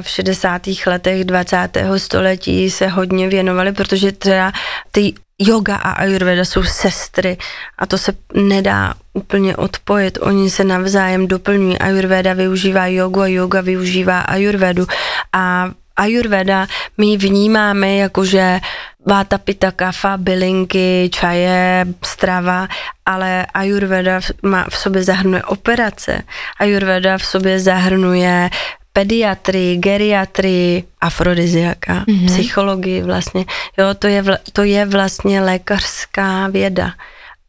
V 0.00 0.08
60. 0.08 0.62
letech 0.86 1.24
20. 1.24 1.68
století 1.96 2.70
se 2.70 2.88
hodně 2.88 3.28
věnovali, 3.28 3.72
protože 3.72 4.12
teda 4.12 4.52
ty 4.92 5.14
yoga 5.38 5.76
a 5.76 5.90
ayurveda 5.90 6.44
jsou 6.44 6.62
sestry 6.62 7.36
a 7.78 7.86
to 7.86 7.98
se 7.98 8.12
nedá 8.34 8.94
úplně 9.12 9.56
odpojit. 9.56 10.18
Oni 10.20 10.50
se 10.50 10.64
navzájem 10.64 11.26
doplňují. 11.26 11.78
Ayurveda 11.78 12.32
využívá 12.32 12.86
jogu 12.86 13.20
a 13.20 13.26
yoga 13.26 13.60
využívá 13.60 14.20
ayurvedu 14.20 14.86
a 15.32 15.70
Ayurveda 15.98 16.66
my 16.98 17.16
vnímáme 17.16 17.96
jako, 17.96 18.24
že 18.24 18.60
váta, 19.06 19.38
pita, 19.38 19.70
kafa, 19.70 20.16
bylinky, 20.16 21.10
čaje, 21.12 21.86
strava, 22.04 22.68
ale 23.06 23.46
Ayurveda 23.54 24.20
má 24.42 24.66
v 24.70 24.76
sobě 24.76 25.02
zahrnuje 25.02 25.42
operace. 25.42 26.22
Ayurveda 26.58 27.18
v 27.18 27.24
sobě 27.24 27.60
zahrnuje 27.60 28.50
pediatrii, 28.92 29.76
geriatrii, 29.76 30.84
afrodiziaka, 31.00 32.04
mm-hmm. 32.04 32.26
psychologii 32.26 33.02
vlastně. 33.02 33.44
Jo, 33.78 33.94
to 33.98 34.06
je, 34.06 34.24
to 34.52 34.62
je 34.62 34.86
vlastně 34.86 35.40
lékařská 35.40 36.48
věda. 36.48 36.92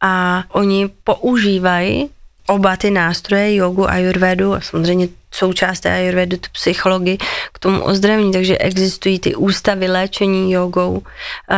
A 0.02 0.44
oni 0.50 0.90
používají 1.04 2.10
oba 2.50 2.78
ty 2.78 2.92
nástroje, 2.92 3.56
jogu 3.56 3.90
a 3.90 3.92
ayurvedu 3.92 4.54
a 4.54 4.62
samozřejmě 4.62 5.08
součást 5.32 5.80
té 5.80 5.94
ayurvedu, 5.94 6.38
tu 6.38 6.50
psychologii 6.52 7.18
k 7.54 7.60
tomu 7.60 7.82
ozdravení, 7.82 8.32
takže 8.32 8.58
existují 8.58 9.20
ty 9.20 9.36
ústavy 9.36 9.88
léčení 9.88 10.52
jogou. 10.52 11.02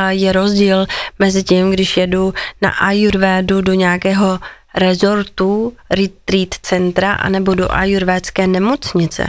Je 0.09 0.31
rozdíl 0.31 0.85
mezi 1.19 1.43
tím, 1.43 1.71
když 1.71 1.97
jedu 1.97 2.33
na 2.61 2.69
ayurvedu 2.69 3.61
do 3.61 3.73
nějakého 3.73 4.39
rezortu, 4.75 5.73
retreat 5.89 6.55
centra 6.61 7.13
anebo 7.13 7.55
do 7.55 7.71
ajurvédské 7.71 8.47
nemocnice, 8.47 9.27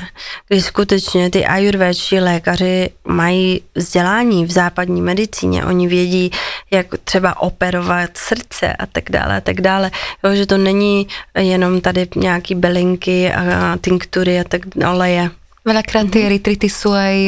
kdy 0.48 0.62
skutečně 0.62 1.30
ty 1.30 1.46
ajurvédští 1.46 2.20
lékaři 2.20 2.90
mají 3.04 3.60
vzdělání 3.74 4.44
v 4.44 4.50
západní 4.50 5.02
medicíně, 5.02 5.64
oni 5.64 5.88
vědí, 5.88 6.30
jak 6.70 6.86
třeba 7.04 7.40
operovat 7.42 8.16
srdce 8.16 8.72
a 8.72 8.86
tak 8.86 9.10
dále 9.10 9.36
a 9.36 9.40
tak 9.40 9.60
dále, 9.60 9.90
jo, 10.24 10.34
že 10.34 10.46
to 10.46 10.58
není 10.58 11.06
jenom 11.38 11.80
tady 11.80 12.08
nějaký 12.16 12.54
belinky 12.54 13.32
a 13.32 13.78
tinktury 13.80 14.40
a 14.40 14.44
tak 14.44 14.66
dále. 14.76 15.30
Veľakrát 15.62 16.10
tie 16.10 16.26
mm-hmm. 16.26 16.34
retreaty 16.34 16.66
sú 16.66 16.90
aj 16.90 17.18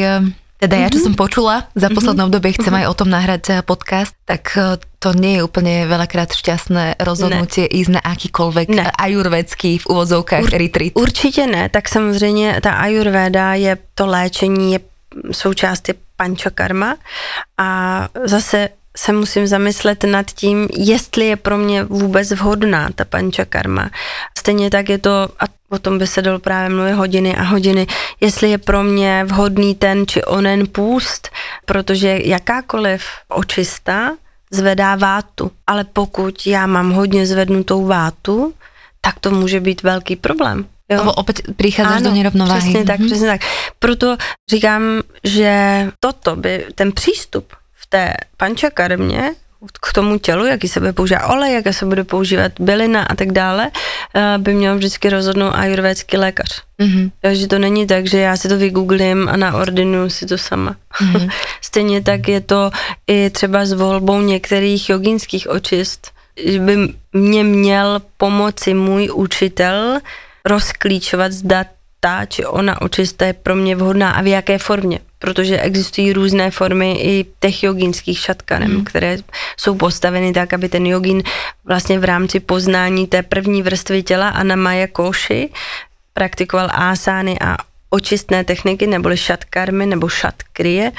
teda 0.65 0.81
ja, 0.81 0.89
čo 0.89 0.97
mm-hmm. 0.97 1.13
som 1.13 1.13
počula, 1.13 1.55
za 1.77 1.87
mhm. 1.87 1.95
posledné 1.95 2.21
obdobie 2.25 2.57
chcem 2.57 2.73
mm-hmm. 2.73 2.89
aj 2.89 2.91
o 2.91 2.97
tom 2.97 3.09
nahrať 3.13 3.43
eh, 3.49 3.55
podcast, 3.61 4.13
tak 4.25 4.43
eh, 4.57 4.81
to 4.99 5.13
nie 5.13 5.37
je 5.37 5.45
úplne 5.45 5.85
veľakrát 5.85 6.33
šťastné 6.33 6.97
rozhodnutie 6.97 7.69
ne. 7.69 7.73
ísť 7.77 7.91
na 7.93 8.01
akýkoľvek 8.01 8.67
ne. 8.73 8.89
ajurvedský 8.89 9.85
v 9.85 9.85
uvozovkách 9.85 10.49
Ur, 10.49 10.49
retreat. 10.49 10.91
Určitě 10.97 11.47
ne, 11.47 11.69
tak 11.69 11.85
samozřejmě 11.89 12.61
ta 12.61 12.71
ajurveda 12.81 13.53
je 13.53 13.77
to 13.93 14.05
léčení, 14.09 14.73
je 14.73 14.79
součást 15.31 15.87
je 15.87 15.95
pančakarma 16.17 16.97
a 17.57 17.69
zase 18.23 18.69
se 18.97 19.13
musím 19.13 19.47
zamyslet 19.47 20.03
nad 20.03 20.25
tím, 20.31 20.67
jestli 20.77 21.25
je 21.25 21.35
pro 21.35 21.57
mě 21.57 21.83
vůbec 21.83 22.31
vhodná 22.31 22.89
ta 22.95 23.05
pančakarma. 23.05 23.89
Stejně 24.37 24.69
tak 24.69 24.89
je 24.89 24.97
to, 24.97 25.29
a 25.39 25.45
o 25.69 25.79
tom 25.79 25.97
by 25.97 26.07
se 26.07 26.21
dalo 26.21 26.39
právě 26.39 26.69
mluvit 26.75 26.93
hodiny 26.93 27.35
a 27.35 27.43
hodiny, 27.43 27.87
jestli 28.19 28.49
je 28.49 28.57
pro 28.57 28.83
mě 28.83 29.23
vhodný 29.27 29.75
ten 29.75 30.07
či 30.07 30.23
onen 30.23 30.67
půst, 30.67 31.29
protože 31.65 32.19
jakákoliv 32.23 33.03
očista 33.27 34.11
zvedá 34.51 34.95
vátu, 34.95 35.51
ale 35.67 35.83
pokud 35.83 36.47
já 36.47 36.67
mám 36.67 36.91
hodně 36.91 37.25
zvednutou 37.25 37.85
vátu, 37.85 38.53
tak 39.01 39.19
to 39.19 39.31
může 39.31 39.59
být 39.59 39.83
velký 39.83 40.15
problém. 40.15 40.65
Jo. 40.89 40.97
Lebo 40.97 41.13
opět 41.13 41.41
přicházíš 41.57 42.01
do 42.01 42.11
nerovnováhy. 42.11 42.59
Přesně 42.59 42.85
tak, 42.85 42.99
mm-hmm. 42.99 43.05
přesně 43.05 43.27
tak. 43.27 43.41
Proto 43.79 44.17
říkám, 44.49 44.81
že 45.23 45.87
toto 45.99 46.35
by, 46.35 46.65
ten 46.75 46.91
přístup 46.91 47.53
té 47.95 48.13
pančakarmě 48.37 49.31
k 49.81 49.93
tomu 49.93 50.19
tělu, 50.19 50.45
jaký 50.45 50.67
se 50.67 50.79
bude 50.79 50.93
používat 50.93 51.27
olej, 51.29 51.53
jaké 51.53 51.73
se 51.73 51.85
bude 51.85 52.03
používat 52.03 52.51
bylina 52.59 53.03
a 53.03 53.15
tak 53.15 53.31
dále, 53.31 53.71
eh, 54.15 54.37
by 54.37 54.53
měl 54.53 54.77
vždycky 54.77 55.09
rozhodnout 55.09 55.51
ajurvédský 55.55 56.17
lékař. 56.17 56.61
Mm-hmm. 56.79 57.11
Takže 57.21 57.47
to 57.47 57.59
není 57.59 57.87
tak, 57.87 58.07
že 58.07 58.19
já 58.19 58.37
si 58.37 58.49
to 58.49 58.57
vygooglím 58.57 59.29
a 59.29 59.37
naordinuju 59.37 60.09
si 60.09 60.25
to 60.25 60.37
sama. 60.37 60.75
Mm-hmm. 61.01 61.29
Stejně 61.61 62.03
tak 62.03 62.27
je 62.27 62.41
to 62.41 62.71
i 63.07 63.29
třeba 63.29 63.65
s 63.65 63.73
volbou 63.73 64.21
některých 64.21 64.89
jogínských 64.89 65.49
očist, 65.49 66.11
že 66.45 66.59
by 66.59 66.77
mě 67.13 67.43
měl 67.43 68.01
pomoci 68.17 68.73
můj 68.73 69.09
učitel 69.13 69.99
rozklíčovat, 70.45 71.31
zda 71.31 71.65
ta 71.99 72.25
či 72.25 72.45
ona 72.45 72.81
očista 72.81 73.25
je 73.25 73.33
pro 73.33 73.55
mě 73.55 73.75
vhodná 73.75 74.11
a 74.11 74.21
v 74.21 74.27
jaké 74.27 74.57
formě 74.57 74.99
protože 75.19 75.59
existují 75.59 76.13
různé 76.13 76.51
formy 76.51 76.91
i 76.91 77.25
těch 77.39 77.63
jogínských 77.63 78.19
šatkanem, 78.19 78.71
mm. 78.71 78.83
které 78.85 79.17
jsou 79.57 79.75
postaveny 79.75 80.33
tak, 80.33 80.53
aby 80.53 80.69
ten 80.69 80.85
jogín 80.85 81.23
vlastně 81.65 81.99
v 81.99 82.03
rámci 82.03 82.39
poznání 82.39 83.07
té 83.07 83.23
první 83.23 83.61
vrstvy 83.61 84.03
těla 84.03 84.29
Anamaya 84.29 84.87
Koši 84.87 85.49
praktikoval 86.13 86.69
ásány 86.73 87.39
a 87.39 87.57
očistné 87.89 88.43
techniky, 88.43 88.87
neboli 88.87 89.17
šatkarmy 89.17 89.85
nebo 89.85 90.09
šatkrie, 90.09 90.91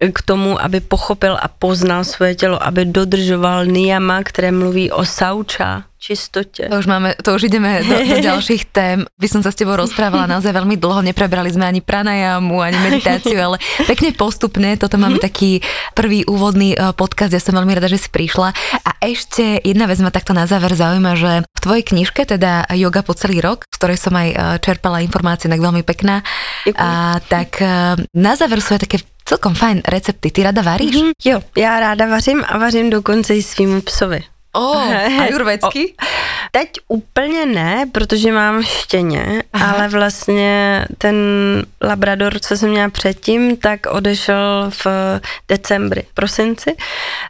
k 0.00 0.18
tomu, 0.22 0.60
aby 0.60 0.80
pochopil 0.80 1.36
a 1.40 1.48
poznal 1.48 2.04
svoje 2.04 2.34
tělo, 2.34 2.60
aby 2.60 2.84
dodržoval 2.84 3.66
niyama, 3.66 4.22
které 4.22 4.52
mluví 4.52 4.90
o 4.90 5.04
sauča, 5.04 5.84
čistotě. 6.06 6.68
To 6.70 6.78
už, 6.78 6.86
máme, 6.86 7.14
to 7.18 7.34
už 7.34 7.42
ideme 7.50 7.82
do, 7.82 7.96
do 7.98 8.16
ďalších 8.30 8.64
tém. 8.70 9.08
By 9.18 9.26
som 9.26 9.40
sa 9.42 9.50
s 9.50 9.58
tebou 9.58 9.74
rozprávala 9.74 10.30
naozaj 10.30 10.54
veľmi 10.54 10.76
dlho, 10.78 11.02
neprebrali 11.02 11.50
sme 11.50 11.66
ani 11.66 11.80
pranajamu, 11.82 12.62
ani 12.62 12.78
meditáciu, 12.78 13.34
ale 13.40 13.56
pekne 13.90 14.14
postupne, 14.14 14.76
toto 14.78 15.00
máme 15.00 15.18
mhm. 15.18 15.24
taký 15.24 15.58
prvý 15.96 16.22
úvodný 16.28 16.76
e, 16.76 16.94
podcast, 16.94 17.34
ja 17.34 17.42
som 17.42 17.56
veľmi 17.56 17.74
rada, 17.74 17.90
že 17.90 17.98
si 17.98 18.08
prišla. 18.12 18.54
A 18.86 18.90
ešte 19.02 19.58
jedna 19.64 19.90
vec 19.90 19.98
ma 19.98 20.14
takto 20.14 20.36
na 20.36 20.46
záver 20.46 20.76
zaujíma, 20.76 21.12
že 21.18 21.32
v 21.42 21.60
tvojej 21.64 21.82
knižke, 21.82 22.22
teda 22.28 22.70
Yoga 22.76 23.02
po 23.02 23.16
celý 23.16 23.42
rok, 23.42 23.66
v 23.66 23.76
ktorej 23.80 23.98
som 23.98 24.14
aj 24.14 24.28
e, 24.30 24.36
čerpala 24.62 25.02
informácie, 25.02 25.50
tak 25.50 25.58
veľmi 25.58 25.82
pekná, 25.82 26.22
a, 26.76 27.18
tak 27.24 27.58
e, 27.58 27.98
na 28.14 28.32
záver 28.38 28.62
sú 28.62 28.78
aj 28.78 28.86
také 28.86 29.02
celkom 29.26 29.54
fajn 29.54 29.82
recepty. 29.88 30.30
Ty 30.30 30.42
rada 30.42 30.62
varíš? 30.62 30.96
Mm-hmm. 30.96 31.12
Jo, 31.24 31.40
já 31.56 31.80
ráda 31.80 32.06
vařím 32.06 32.44
a 32.48 32.58
vařím 32.58 32.90
dokonce 32.90 33.36
i 33.36 33.42
svým 33.42 33.82
psovi. 33.82 34.22
Oh, 34.56 34.92
ajurvédsky? 35.20 35.94
Teď 36.50 36.70
úplně 36.88 37.46
ne, 37.46 37.86
protože 37.92 38.32
mám 38.32 38.62
štěně, 38.62 39.42
Aha. 39.52 39.72
ale 39.72 39.88
vlastně 39.88 40.84
ten 40.98 41.16
labrador, 41.82 42.38
co 42.38 42.56
jsem 42.56 42.70
měla 42.70 42.90
předtím, 42.90 43.56
tak 43.56 43.86
odešel 43.86 44.70
v 44.84 44.86
decembri, 45.48 46.02
prosinci, 46.14 46.76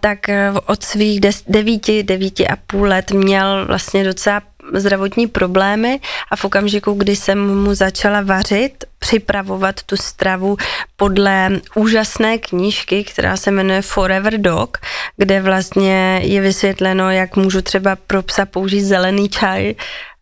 tak 0.00 0.18
od 0.66 0.82
svých 0.82 1.20
des, 1.20 1.42
devíti, 1.48 2.02
devíti 2.02 2.48
a 2.48 2.56
půl 2.66 2.88
let 2.88 3.10
měl 3.10 3.66
vlastně 3.66 4.04
docela 4.04 4.42
zdravotní 4.72 5.26
problémy 5.26 6.00
a 6.30 6.36
v 6.36 6.44
okamžiku, 6.44 6.92
kdy 6.92 7.16
jsem 7.16 7.62
mu 7.62 7.74
začala 7.74 8.20
vařit, 8.20 8.84
připravovat 8.98 9.82
tu 9.82 9.96
stravu 9.96 10.56
podle 10.96 11.50
úžasné 11.74 12.38
knížky, 12.38 13.04
která 13.04 13.36
se 13.36 13.50
jmenuje 13.50 13.82
Forever 13.82 14.38
Dog, 14.38 14.78
kde 15.16 15.42
vlastně 15.42 16.20
je 16.22 16.40
vysvětleno, 16.40 17.10
jak 17.10 17.36
můžu 17.36 17.62
třeba 17.62 17.96
pro 17.96 18.22
psa 18.22 18.46
použít 18.46 18.82
zelený 18.82 19.28
čaj 19.28 19.74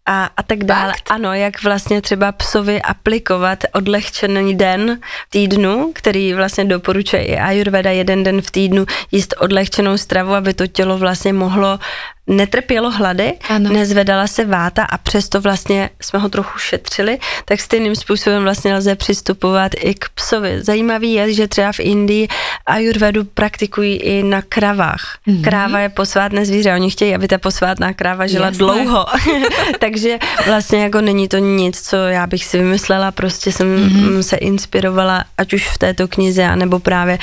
a, 0.07 0.30
a 0.36 0.42
tak 0.42 0.64
dále. 0.64 0.92
Fakt? 0.92 1.11
Ano, 1.11 1.34
jak 1.34 1.62
vlastně 1.62 2.03
třeba 2.03 2.32
psovi 2.32 2.82
aplikovat 2.82 3.64
odlehčený 3.72 4.57
den 4.57 5.01
v 5.26 5.30
týdnu, 5.30 5.92
který 5.95 6.34
vlastně 6.34 6.64
doporučuje 6.64 7.24
i 7.24 7.36
Ayurveda 7.36 7.90
jeden 7.90 8.24
den 8.24 8.42
v 8.42 8.51
týdnu 8.51 8.86
jíst 9.12 9.34
odlehčenou 9.38 9.97
stravu, 9.97 10.34
aby 10.34 10.55
to 10.55 10.66
tělo 10.66 10.99
vlastně 10.99 11.32
mohlo 11.32 11.78
netrpělo 12.27 12.91
hlady, 12.91 13.33
ano. 13.49 13.72
nezvedala 13.72 14.27
se 14.27 14.45
váta 14.45 14.85
a 14.85 14.99
přesto 14.99 15.41
vlastně 15.41 15.91
jsme 16.03 16.18
ho 16.18 16.29
trochu 16.29 16.59
šetřili, 16.59 17.18
tak 17.45 17.61
stejným 17.61 17.97
způsobem 17.97 18.43
vlastně 18.43 18.75
lze 18.75 18.97
přistupovat 18.97 19.72
i 19.79 19.95
k 19.95 20.09
psovi. 20.14 20.62
Zajímavý 20.62 21.12
je, 21.12 21.33
že 21.33 21.49
třeba 21.49 21.72
v 21.72 21.81
Indii 21.81 22.29
ajurvedu 22.66 23.25
praktikují 23.25 23.97
i 23.97 24.22
na 24.22 24.43
kravách. 24.43 25.18
Mm-hmm. 25.29 25.45
Kráva 25.45 25.79
je 25.79 25.89
posvátné 25.89 26.47
zvíře, 26.47 26.75
oni 26.75 26.91
chtějí, 26.91 27.14
aby 27.14 27.29
ta 27.29 27.39
posvátná 27.39 27.93
kráva 27.93 28.27
žila 28.27 28.47
Jasné. 28.47 28.59
dlouho. 28.59 29.07
Takže 29.79 30.18
vlastně 30.47 30.83
jako 30.83 31.01
není 31.01 31.29
to 31.29 31.39
nic, 31.39 31.81
co 31.81 31.97
já 31.97 32.27
bych 32.27 32.45
si 32.45 32.59
vymyslela, 32.59 33.12
prostě 33.12 33.53
jsem 33.53 33.77
mm-hmm. 33.77 34.20
se 34.20 34.37
inspirovala, 34.37 35.25
ať 35.39 35.53
už 35.53 35.68
v 35.68 35.79
této 35.79 36.09
knize, 36.09 36.45
anebo 36.45 36.79
právě 36.79 37.18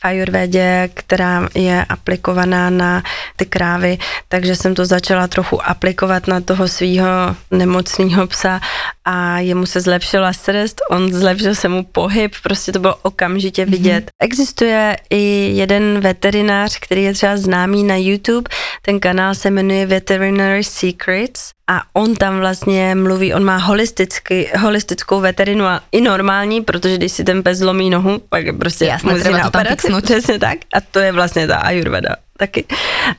v 0.00 0.04
ajurvédě, 0.04 0.90
která 0.94 1.48
je 1.54 1.84
aplikovaná 1.84 2.70
na 2.70 3.02
ty 3.36 3.46
krávy, 3.46 3.98
takže 4.28 4.56
jsem 4.56 4.74
to 4.74 4.86
začala 4.86 5.28
trochu 5.28 5.68
aplikovat 5.68 6.26
na 6.26 6.40
toho 6.40 6.68
svého 6.68 7.06
nemocného 7.50 8.26
psa 8.26 8.60
a 9.04 9.38
jemu 9.38 9.66
se 9.66 9.80
zlepšila 9.80 10.32
srst, 10.32 10.80
on 10.90 11.12
zlepšil 11.12 11.54
se 11.54 11.68
mu 11.68 11.84
pohyb, 11.84 12.34
prostě 12.42 12.72
to 12.72 12.78
bylo 12.78 12.96
okamžitě 13.02 13.62
mhm. 13.62 13.72
vidět. 13.72 14.04
Mm-hmm. 14.04 14.24
Existuje 14.24 14.96
i 15.10 15.52
jeden 15.54 16.00
veterinář, 16.00 16.78
který 16.78 17.02
je 17.02 17.14
třeba 17.14 17.36
známý 17.36 17.84
na 17.84 17.96
YouTube, 17.96 18.50
ten 18.82 19.00
kanál 19.00 19.34
se 19.34 19.50
jmenuje 19.50 19.86
Veterinary 19.86 20.64
Secrets 20.64 21.58
a 21.70 21.82
on 21.92 22.14
tam 22.14 22.38
vlastně 22.38 22.94
mluví, 22.94 23.34
on 23.34 23.44
má 23.44 23.56
holisticky, 23.56 24.50
holistickou 24.58 25.20
veterinu 25.20 25.64
a 25.64 25.80
i 25.92 26.00
normální, 26.00 26.60
protože 26.60 26.96
když 26.96 27.12
si 27.12 27.24
ten 27.24 27.42
pes 27.42 27.58
zlomí 27.58 27.90
nohu, 27.90 28.22
pak 28.28 28.44
prostě 28.58 28.84
Jasné, 28.84 29.12
musí 29.12 29.30
na 29.30 29.48
operaci, 29.48 29.87
přesně 30.02 30.38
tak 30.38 30.58
a 30.74 30.80
to 30.80 30.98
je 30.98 31.12
vlastně 31.12 31.46
ta 31.46 31.56
ayurveda 31.56 32.16
taky. 32.38 32.64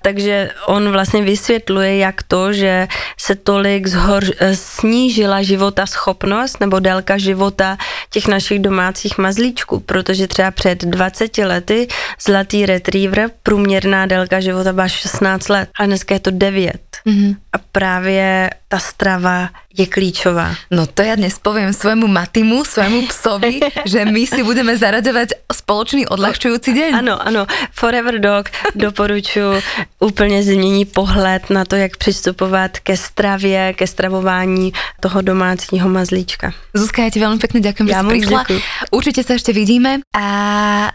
Takže 0.02 0.52
on 0.66 0.92
vlastně 0.92 1.22
vysvětluje, 1.22 1.98
jak 1.98 2.24
to, 2.24 2.54
že 2.54 2.88
se 3.18 3.36
tolik 3.36 3.88
zhor, 3.88 4.24
snížila 4.54 5.42
života 5.42 5.86
schopnost 5.86 6.60
nebo 6.60 6.80
délka 6.80 7.18
života 7.18 7.78
těch 8.10 8.28
našich 8.28 8.60
domácích 8.60 9.18
mazlíčků, 9.18 9.80
protože 9.80 10.28
třeba 10.28 10.52
před 10.52 10.84
20 10.84 11.38
lety 11.38 11.88
zlatý 12.22 12.66
retriever, 12.66 13.30
průměrná 13.44 14.06
délka 14.06 14.40
života 14.40 14.74
byla 14.74 14.88
16 14.88 15.50
let 15.50 15.70
a 15.80 15.86
dneska 15.86 16.14
je 16.14 16.20
to 16.20 16.32
9. 16.32 16.82
Mm-hmm. 17.06 17.36
A 17.54 17.58
právě 17.72 18.50
ta 18.70 18.78
strava 18.78 19.50
je 19.74 19.90
klíčová. 19.90 20.54
No 20.70 20.86
to 20.86 21.02
ja 21.02 21.18
dnes 21.18 21.42
poviem 21.42 21.74
svojmu 21.74 22.06
Matimu, 22.06 22.62
svojmu 22.62 23.10
psovi, 23.10 23.58
že 23.90 24.06
my 24.06 24.30
si 24.30 24.46
budeme 24.46 24.78
zaradovať 24.78 25.50
spoločný 25.50 26.06
odľahčujúci 26.06 26.70
deň. 26.78 26.92
Ano, 26.94 27.18
ano. 27.18 27.50
Forever 27.74 28.22
Dog 28.22 28.54
doporučuji 28.78 29.62
úplně 30.00 30.44
změní 30.44 30.86
pohled 30.86 31.50
na 31.50 31.66
to, 31.66 31.76
jak 31.76 31.98
přistupovat 31.98 32.80
ke 32.80 32.98
stravě, 32.98 33.74
ke 33.74 33.88
stravování 33.88 34.74
toho 35.00 35.22
domácího 35.22 35.90
mazlíčka. 35.90 36.54
Zuzka, 36.78 37.02
ja 37.02 37.10
ti 37.10 37.18
veľmi 37.18 37.42
pekne 37.42 37.66
ďakujem, 37.66 37.86
že 37.90 37.94
Ja 37.98 38.02
si 38.02 38.06
moc 38.06 38.14
prišla. 38.14 38.40
ďakujem. 38.46 38.62
Určite 38.94 39.22
sa 39.26 39.34
ešte 39.34 39.52
vidíme 39.52 40.06
a 40.14 40.26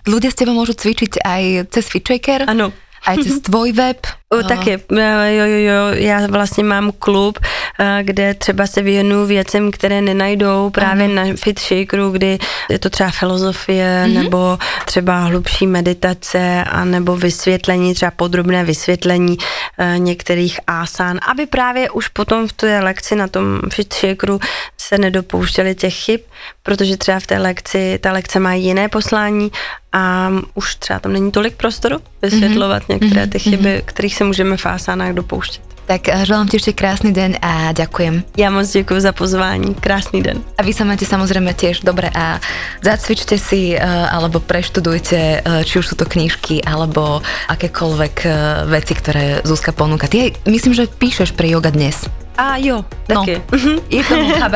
ľudia 0.07 0.31
s 0.31 0.39
tebou 0.39 0.55
môžu 0.55 0.79
cvičiť 0.79 1.27
aj 1.27 1.43
cez 1.75 1.85
FitShaker, 1.91 2.47
Ano. 2.47 2.71
aj 3.03 3.17
cez 3.27 3.43
tvoj 3.43 3.75
web. 3.75 3.99
O, 4.29 4.43
taky, 4.43 4.71
jo, 4.71 4.99
jo, 5.27 5.45
jo, 5.47 5.89
já 5.93 6.27
vlastně 6.27 6.65
mám 6.65 6.93
klub, 6.99 7.39
eh, 7.81 7.99
kde 8.03 8.35
třeba 8.35 8.67
se 8.67 8.83
věnuju 8.83 9.27
věcem, 9.27 9.71
které 9.71 10.01
nenajdou 10.01 10.71
právě 10.71 11.09
na 11.09 11.23
Fit 11.37 11.61
Shakeru, 11.61 12.11
kdy 12.11 12.39
je 12.71 12.79
to 12.79 12.91
třeba 12.91 13.11
filozofie, 13.11 14.09
nebo 14.09 14.59
třeba 14.85 15.19
hlubší 15.19 15.67
meditace, 15.67 16.65
a 16.65 16.85
nebo 16.85 17.17
vysvětlení, 17.17 17.95
třeba 17.95 18.11
podrobné 18.11 18.65
vysvětlení 18.65 19.37
eh, 19.79 19.99
některých 19.99 20.61
asán, 20.67 21.21
aby 21.29 21.47
právě 21.47 21.91
už 21.91 22.09
potom 22.09 22.49
v 22.49 22.53
té 22.53 22.81
lekci 22.81 23.17
na 23.17 23.29
tom 23.29 23.61
Fit 23.73 23.95
Shakeru 23.95 24.41
se 24.79 24.99
nedopouštěli 24.99 25.75
těch 25.75 25.95
chyb, 25.95 26.21
protože 26.63 26.97
třeba 26.97 27.21
v 27.21 27.27
té 27.27 27.39
lekci, 27.39 27.99
ta 28.03 28.13
lekce 28.13 28.41
má 28.41 28.55
jiné 28.55 28.89
poslání 28.89 29.51
a 29.93 30.31
už 30.55 30.75
třeba 30.75 30.99
tam 30.99 31.13
není 31.13 31.31
tolik 31.33 31.57
prostoru 31.57 31.99
vysvětlovat 32.23 32.89
některé 32.89 33.27
ty 33.27 33.39
chyby, 33.39 33.83
kterých 33.85 34.14
se 34.15 34.25
můžeme 34.25 34.57
v 34.57 34.67
asánách 34.67 35.13
dopouštět. 35.13 35.75
Tak 35.85 36.09
eh, 36.09 36.25
želám 36.25 36.49
ti 36.49 36.57
ešte 36.57 36.73
krásny 36.73 37.13
deň 37.13 37.45
a 37.45 37.77
ďakujem. 37.77 38.25
Já 38.41 38.49
moc 38.51 38.65
děkuji 38.73 39.01
za 39.05 39.13
pozvání. 39.13 39.75
Krásný 39.77 40.23
den. 40.25 40.41
A 40.57 40.65
vy 40.65 40.73
sa 40.73 40.89
máte 40.89 41.05
samozrejme 41.05 41.53
tiež 41.53 41.85
dobre 41.85 42.09
a 42.09 42.41
zacvičte 42.81 43.37
si 43.37 43.77
eh, 43.77 43.85
alebo 43.85 44.41
preštudujte, 44.41 45.45
eh, 45.45 45.65
či 45.69 45.75
už 45.77 45.93
sú 45.93 45.95
to 46.01 46.09
knižky 46.09 46.65
alebo 46.65 47.21
akékoľvek 47.53 48.15
eh, 48.25 48.33
veci, 48.73 48.97
ktoré 48.97 49.45
Zuzka 49.45 49.77
ponúka. 49.77 50.09
Ty 50.09 50.25
aj, 50.25 50.31
myslím, 50.49 50.73
že 50.73 50.89
píšeš 50.89 51.37
pre 51.37 51.53
Yoga 51.53 51.69
dnes. 51.69 52.09
A 52.41 52.57
jo, 52.57 52.81
No, 53.13 53.21
taky. 53.23 53.45
je 53.93 54.03
to 54.09 54.15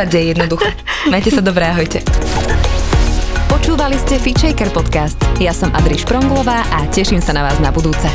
že 0.16 0.20
jednoducho. 0.32 0.64
Majte 1.12 1.28
sa 1.28 1.44
dobré, 1.44 1.68
ahojte. 1.68 2.00
Počúvali 3.52 4.00
ste 4.00 4.16
Fitchaker 4.16 4.72
podcast. 4.72 5.20
Ja 5.36 5.52
som 5.52 5.68
Adri 5.76 6.00
Špronglová 6.00 6.64
a 6.72 6.88
teším 6.88 7.20
sa 7.20 7.36
na 7.36 7.44
vás 7.44 7.60
na 7.60 7.68
budúce. 7.68 8.08